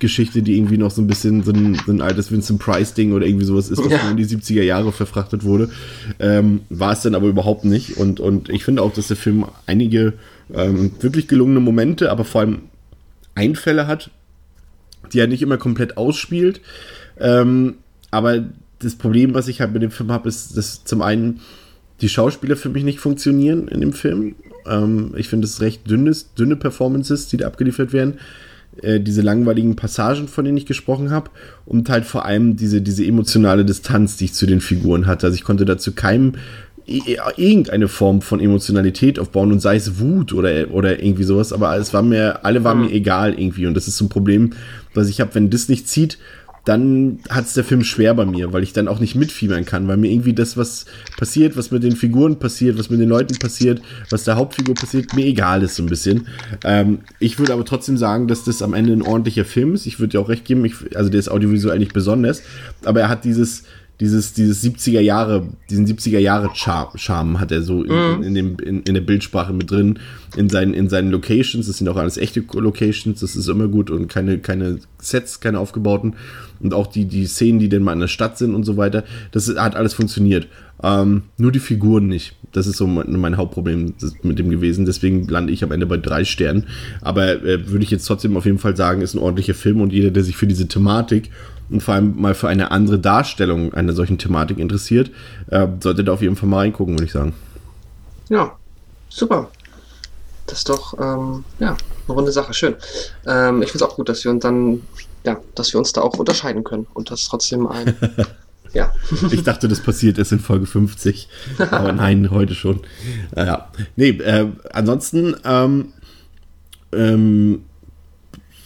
Geschichte, 0.00 0.42
die 0.42 0.56
irgendwie 0.56 0.78
noch 0.78 0.90
so 0.90 1.00
ein 1.00 1.06
bisschen 1.06 1.44
so 1.44 1.52
ein, 1.52 1.80
so 1.86 1.92
ein 1.92 2.00
altes 2.00 2.32
Vincent 2.32 2.58
Price-Ding 2.58 3.12
oder 3.12 3.24
irgendwie 3.26 3.44
sowas 3.44 3.70
ist, 3.70 3.78
was 3.78 3.92
Ja. 3.92 4.10
in 4.10 4.16
die 4.16 4.26
70er 4.26 4.62
Jahre 4.62 4.90
verfrachtet 4.92 5.44
wurde. 5.44 5.70
Ähm, 6.18 6.62
war 6.70 6.92
es 6.92 7.02
dann 7.02 7.14
aber 7.14 7.28
überhaupt 7.28 7.64
nicht. 7.64 7.96
Und, 7.96 8.18
und 8.18 8.48
ich 8.48 8.64
finde 8.64 8.82
auch, 8.82 8.92
dass 8.92 9.06
der 9.08 9.16
Film 9.16 9.44
einige 9.66 10.14
ähm, 10.52 10.90
wirklich 11.00 11.28
gelungene 11.28 11.60
Momente, 11.60 12.10
aber 12.10 12.24
vor 12.24 12.40
allem 12.40 12.58
Einfälle 13.36 13.86
hat, 13.86 14.10
die 15.12 15.20
er 15.20 15.26
nicht 15.28 15.42
immer 15.42 15.56
komplett 15.58 15.96
ausspielt. 15.96 16.60
Ähm, 17.18 17.74
aber 18.10 18.44
das 18.80 18.96
Problem, 18.96 19.34
was 19.34 19.46
ich 19.48 19.60
halt 19.60 19.72
mit 19.72 19.82
dem 19.82 19.90
Film 19.90 20.10
habe, 20.10 20.28
ist, 20.28 20.56
dass 20.56 20.84
zum 20.84 21.02
einen 21.02 21.40
die 22.00 22.08
Schauspieler 22.08 22.56
für 22.56 22.70
mich 22.70 22.82
nicht 22.82 22.98
funktionieren 22.98 23.68
in 23.68 23.80
dem 23.80 23.92
Film. 23.92 24.34
Ähm, 24.66 25.12
ich 25.16 25.28
finde 25.28 25.46
es 25.46 25.60
recht 25.60 25.88
dünnes, 25.88 26.32
dünne 26.34 26.56
Performances, 26.56 27.28
die 27.28 27.36
da 27.36 27.46
abgeliefert 27.46 27.92
werden. 27.92 28.14
Äh, 28.82 29.00
diese 29.00 29.22
langweiligen 29.22 29.76
Passagen, 29.76 30.28
von 30.28 30.44
denen 30.44 30.56
ich 30.56 30.66
gesprochen 30.66 31.10
habe. 31.10 31.30
Und 31.66 31.88
halt 31.88 32.04
vor 32.04 32.24
allem 32.24 32.56
diese, 32.56 32.80
diese 32.80 33.04
emotionale 33.04 33.64
Distanz, 33.64 34.16
die 34.16 34.26
ich 34.26 34.34
zu 34.34 34.46
den 34.46 34.60
Figuren 34.60 35.06
hatte. 35.06 35.26
Also 35.26 35.34
ich 35.34 35.44
konnte 35.44 35.64
dazu 35.64 35.92
keinem 35.92 36.34
irgendeine 37.36 37.86
Form 37.86 38.20
von 38.20 38.40
Emotionalität 38.40 39.20
aufbauen 39.20 39.52
und 39.52 39.60
sei 39.60 39.76
es 39.76 40.00
Wut 40.00 40.32
oder, 40.32 40.70
oder 40.72 41.00
irgendwie 41.02 41.22
sowas, 41.22 41.52
aber 41.52 41.76
es 41.76 41.94
war 41.94 42.02
mir, 42.02 42.44
alle 42.44 42.64
waren 42.64 42.80
mir 42.80 42.90
egal 42.90 43.38
irgendwie 43.38 43.66
und 43.66 43.74
das 43.74 43.86
ist 43.86 43.96
so 43.96 44.06
ein 44.06 44.08
Problem, 44.08 44.54
was 44.92 45.08
ich 45.08 45.20
habe, 45.20 45.34
wenn 45.34 45.50
das 45.50 45.68
nicht 45.68 45.88
zieht, 45.88 46.18
dann 46.64 47.20
hat 47.28 47.46
es 47.46 47.54
der 47.54 47.64
Film 47.64 47.84
schwer 47.84 48.14
bei 48.14 48.26
mir, 48.26 48.52
weil 48.52 48.62
ich 48.62 48.72
dann 48.72 48.88
auch 48.88 49.00
nicht 49.00 49.14
mitfiebern 49.14 49.64
kann, 49.64 49.88
weil 49.88 49.96
mir 49.96 50.10
irgendwie 50.10 50.34
das, 50.34 50.56
was 50.56 50.84
passiert, 51.16 51.56
was 51.56 51.70
mit 51.70 51.82
den 51.82 51.96
Figuren 51.96 52.38
passiert, 52.38 52.78
was 52.78 52.90
mit 52.90 53.00
den 53.00 53.08
Leuten 53.08 53.38
passiert, 53.38 53.80
was 54.10 54.24
der 54.24 54.36
Hauptfigur 54.36 54.74
passiert, 54.74 55.14
mir 55.14 55.24
egal 55.24 55.62
ist 55.62 55.76
so 55.76 55.82
ein 55.82 55.88
bisschen. 55.88 56.26
Ähm, 56.64 57.00
ich 57.18 57.38
würde 57.38 57.52
aber 57.52 57.64
trotzdem 57.64 57.96
sagen, 57.96 58.28
dass 58.28 58.44
das 58.44 58.62
am 58.62 58.74
Ende 58.74 58.92
ein 58.92 59.02
ordentlicher 59.02 59.44
Film 59.44 59.74
ist. 59.74 59.86
Ich 59.86 59.98
würde 59.98 60.12
dir 60.12 60.20
auch 60.20 60.28
recht 60.28 60.44
geben, 60.44 60.64
ich, 60.64 60.96
also 60.96 61.10
der 61.10 61.20
ist 61.20 61.30
audiovisuell 61.30 61.78
nicht 61.78 61.94
besonders, 61.94 62.42
aber 62.84 63.00
er 63.00 63.08
hat 63.08 63.24
dieses, 63.24 63.64
dieses, 64.00 64.32
dieses 64.32 64.64
70er 64.64 65.00
Jahre, 65.00 65.48
diesen 65.68 65.86
70er 65.86 66.18
Jahre 66.18 66.50
Charme, 66.54 66.90
Charme 66.96 67.40
hat 67.40 67.52
er 67.52 67.62
so 67.62 67.84
in, 67.84 68.22
in, 68.22 68.34
dem, 68.34 68.56
in, 68.58 68.82
in 68.82 68.94
der 68.94 69.02
Bildsprache 69.02 69.52
mit 69.52 69.70
drin, 69.70 69.98
in 70.36 70.48
seinen, 70.48 70.72
in 70.72 70.88
seinen 70.88 71.10
Locations, 71.10 71.66
das 71.66 71.78
sind 71.78 71.88
auch 71.88 71.96
alles 71.96 72.16
echte 72.16 72.42
Locations, 72.52 73.20
das 73.20 73.36
ist 73.36 73.48
immer 73.48 73.68
gut 73.68 73.90
und 73.90 74.08
keine, 74.08 74.38
keine 74.38 74.78
Sets, 74.98 75.40
keine 75.40 75.58
aufgebauten 75.58 76.14
und 76.60 76.74
auch 76.74 76.86
die, 76.86 77.06
die 77.06 77.26
Szenen, 77.26 77.58
die 77.58 77.68
dann 77.68 77.82
mal 77.82 77.92
in 77.92 78.00
der 78.00 78.08
Stadt 78.08 78.38
sind 78.38 78.54
und 78.54 78.64
so 78.64 78.76
weiter, 78.76 79.04
das 79.32 79.48
hat 79.56 79.76
alles 79.76 79.94
funktioniert. 79.94 80.46
Ähm, 80.82 81.24
nur 81.36 81.52
die 81.52 81.58
Figuren 81.58 82.06
nicht. 82.06 82.36
Das 82.52 82.66
ist 82.66 82.78
so 82.78 82.86
mein, 82.86 83.10
mein 83.18 83.36
Hauptproblem 83.36 83.94
mit 84.22 84.38
dem 84.38 84.50
gewesen. 84.50 84.86
Deswegen 84.86 85.28
lande 85.28 85.52
ich 85.52 85.62
am 85.62 85.72
Ende 85.72 85.86
bei 85.86 85.98
drei 85.98 86.24
Sternen. 86.24 86.66
Aber 87.00 87.42
äh, 87.44 87.68
würde 87.68 87.84
ich 87.84 87.90
jetzt 87.90 88.06
trotzdem 88.06 88.36
auf 88.36 88.46
jeden 88.46 88.58
Fall 88.58 88.76
sagen, 88.76 89.02
ist 89.02 89.14
ein 89.14 89.20
ordentlicher 89.20 89.54
Film 89.54 89.80
und 89.80 89.92
jeder, 89.92 90.10
der 90.10 90.24
sich 90.24 90.36
für 90.36 90.46
diese 90.46 90.68
Thematik 90.68 91.30
und 91.68 91.82
vor 91.82 91.94
allem 91.94 92.20
mal 92.20 92.34
für 92.34 92.48
eine 92.48 92.70
andere 92.70 92.98
Darstellung 92.98 93.74
einer 93.74 93.92
solchen 93.92 94.18
Thematik 94.18 94.58
interessiert, 94.58 95.10
äh, 95.48 95.66
sollte 95.80 96.02
da 96.02 96.12
auf 96.12 96.22
jeden 96.22 96.36
Fall 96.36 96.48
mal 96.48 96.58
reingucken, 96.58 96.94
würde 96.94 97.04
ich 97.04 97.12
sagen. 97.12 97.34
Ja, 98.28 98.52
super. 99.08 99.50
Das 100.46 100.58
ist 100.58 100.68
doch, 100.68 100.98
ähm, 100.98 101.44
ja, 101.60 101.76
eine 102.10 102.16
runde 102.16 102.32
Sache. 102.32 102.54
Schön. 102.54 102.74
Ähm, 103.26 103.62
ich 103.62 103.70
finde 103.70 103.84
es 103.84 103.90
auch 103.90 103.96
gut, 103.96 104.08
dass 104.08 104.24
wir 104.24 104.30
uns 104.30 104.42
dann, 104.42 104.82
ja, 105.24 105.38
dass 105.54 105.72
wir 105.72 105.78
uns 105.78 105.92
da 105.92 106.02
auch 106.02 106.18
unterscheiden 106.18 106.64
können 106.64 106.86
und 106.94 107.10
das 107.10 107.24
trotzdem 107.24 107.66
ein, 107.66 107.94
ja. 108.72 108.92
Ich 109.30 109.42
dachte, 109.42 109.68
das 109.68 109.80
passiert 109.80 110.18
erst 110.18 110.32
in 110.32 110.40
Folge 110.40 110.66
50. 110.66 111.28
Aber 111.70 111.92
nein, 111.92 112.30
heute 112.30 112.54
schon. 112.54 112.80
Naja. 113.34 113.70
Nee, 113.96 114.10
äh, 114.10 114.46
ansonsten, 114.72 115.36
ähm, 115.44 115.92
ähm, 116.92 117.62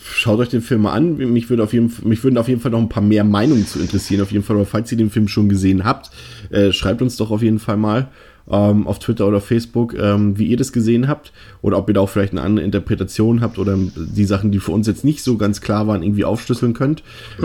schaut 0.02 0.38
euch 0.38 0.48
den 0.48 0.62
Film 0.62 0.82
mal 0.82 0.92
an. 0.92 1.16
Mich, 1.16 1.50
würde 1.50 1.62
auf 1.62 1.72
jeden, 1.72 1.92
mich 2.04 2.22
würden 2.22 2.38
auf 2.38 2.48
jeden 2.48 2.60
Fall 2.60 2.70
noch 2.70 2.78
ein 2.78 2.88
paar 2.88 3.02
mehr 3.02 3.24
Meinungen 3.24 3.66
zu 3.66 3.80
interessieren. 3.80 4.22
Auf 4.22 4.32
jeden 4.32 4.44
Fall, 4.44 4.56
aber 4.56 4.66
falls 4.66 4.92
ihr 4.92 4.98
den 4.98 5.10
Film 5.10 5.28
schon 5.28 5.48
gesehen 5.48 5.84
habt, 5.84 6.10
äh, 6.50 6.72
schreibt 6.72 7.02
uns 7.02 7.16
doch 7.16 7.30
auf 7.30 7.42
jeden 7.42 7.58
Fall 7.58 7.76
mal 7.76 8.08
ähm, 8.50 8.86
auf 8.86 8.98
Twitter 8.98 9.26
oder 9.26 9.40
Facebook, 9.40 9.94
ähm, 9.94 10.38
wie 10.38 10.46
ihr 10.46 10.56
das 10.56 10.72
gesehen 10.72 11.08
habt. 11.08 11.32
Oder 11.62 11.78
ob 11.78 11.88
ihr 11.88 11.94
da 11.94 12.00
auch 12.00 12.08
vielleicht 12.08 12.32
eine 12.32 12.42
andere 12.42 12.64
Interpretation 12.64 13.40
habt 13.40 13.58
oder 13.58 13.78
die 13.96 14.24
Sachen, 14.24 14.50
die 14.50 14.58
für 14.58 14.72
uns 14.72 14.86
jetzt 14.86 15.04
nicht 15.04 15.22
so 15.22 15.36
ganz 15.36 15.60
klar 15.60 15.86
waren, 15.86 16.02
irgendwie 16.02 16.24
aufschlüsseln 16.24 16.74
könnt. 16.74 17.02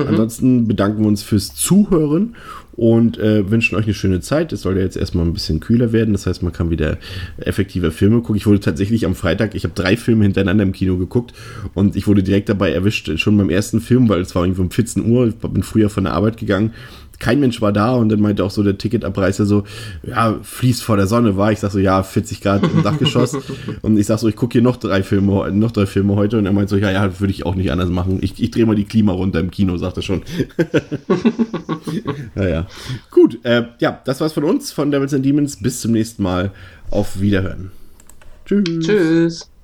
Ansonsten 0.07 0.67
bedanken 0.67 1.01
wir 1.01 1.07
uns 1.07 1.23
fürs 1.23 1.55
Zuhören 1.55 2.35
und 2.79 3.17
äh, 3.17 3.51
wünschen 3.51 3.75
euch 3.75 3.83
eine 3.83 3.93
schöne 3.93 4.21
Zeit. 4.21 4.53
Es 4.53 4.61
soll 4.61 4.77
ja 4.77 4.83
jetzt 4.83 4.95
erstmal 4.95 5.25
ein 5.25 5.33
bisschen 5.33 5.59
kühler 5.59 5.91
werden, 5.91 6.13
das 6.13 6.25
heißt, 6.25 6.43
man 6.43 6.53
kann 6.53 6.69
wieder 6.69 6.97
effektiver 7.37 7.91
Filme 7.91 8.21
gucken. 8.21 8.37
Ich 8.37 8.47
wurde 8.47 8.61
tatsächlich 8.61 9.05
am 9.05 9.15
Freitag, 9.15 9.53
ich 9.53 9.65
habe 9.65 9.73
drei 9.75 9.97
Filme 9.97 10.23
hintereinander 10.23 10.63
im 10.63 10.71
Kino 10.71 10.95
geguckt 10.95 11.33
und 11.73 11.97
ich 11.97 12.07
wurde 12.07 12.23
direkt 12.23 12.47
dabei 12.47 12.71
erwischt, 12.71 13.11
schon 13.19 13.35
beim 13.35 13.49
ersten 13.49 13.81
Film, 13.81 14.07
weil 14.07 14.21
es 14.21 14.33
war 14.33 14.45
irgendwie 14.45 14.61
um 14.61 14.71
14 14.71 15.11
Uhr, 15.11 15.27
ich 15.27 15.35
bin 15.35 15.61
früher 15.61 15.89
von 15.89 16.05
der 16.05 16.13
Arbeit 16.13 16.37
gegangen. 16.37 16.71
Kein 17.19 17.39
Mensch 17.39 17.61
war 17.61 17.73
da 17.73 17.93
und 17.93 18.09
dann 18.09 18.21
meinte 18.21 18.43
auch 18.43 18.51
so 18.51 18.63
der 18.63 18.77
Ticketabreißer 18.77 19.45
so, 19.45 19.65
ja, 20.03 20.39
fließt 20.41 20.81
vor 20.81 20.95
der 20.95 21.07
Sonne 21.07 21.35
war. 21.37 21.51
Ich 21.51 21.59
sag 21.59 21.71
so, 21.71 21.79
ja, 21.79 22.01
40 22.01 22.41
Grad 22.41 22.63
im 22.63 22.81
Dachgeschoss. 22.81 23.37
und 23.81 23.97
ich 23.97 24.07
sag 24.07 24.19
so, 24.19 24.27
ich 24.27 24.35
gucke 24.35 24.53
hier 24.53 24.61
noch 24.61 24.77
drei 24.77 25.03
Filme, 25.03 25.51
noch 25.51 25.71
drei 25.71 25.85
Filme 25.85 26.15
heute. 26.15 26.37
Und 26.37 26.45
er 26.45 26.53
meint 26.53 26.69
so, 26.69 26.77
ja, 26.77 26.91
ja, 26.91 27.19
würde 27.19 27.31
ich 27.31 27.45
auch 27.45 27.55
nicht 27.55 27.71
anders 27.71 27.89
machen. 27.89 28.19
Ich, 28.21 28.41
ich 28.41 28.51
drehe 28.51 28.65
mal 28.65 28.75
die 28.75 28.85
Klima 28.85 29.11
runter 29.11 29.39
im 29.39 29.51
Kino, 29.51 29.77
sagt 29.77 29.97
er 29.97 30.03
schon. 30.03 30.23
naja. 32.35 32.67
Gut, 33.11 33.39
äh, 33.43 33.65
ja, 33.79 34.01
das 34.05 34.21
war's 34.21 34.33
von 34.33 34.45
uns, 34.45 34.71
von 34.71 34.89
Devils 34.89 35.13
and 35.13 35.25
Demons. 35.25 35.61
Bis 35.61 35.81
zum 35.81 35.91
nächsten 35.91 36.23
Mal. 36.23 36.51
Auf 36.91 37.19
Wiederhören. 37.19 37.71
Tschüss. 38.45 38.85
Tschüss. 38.85 39.58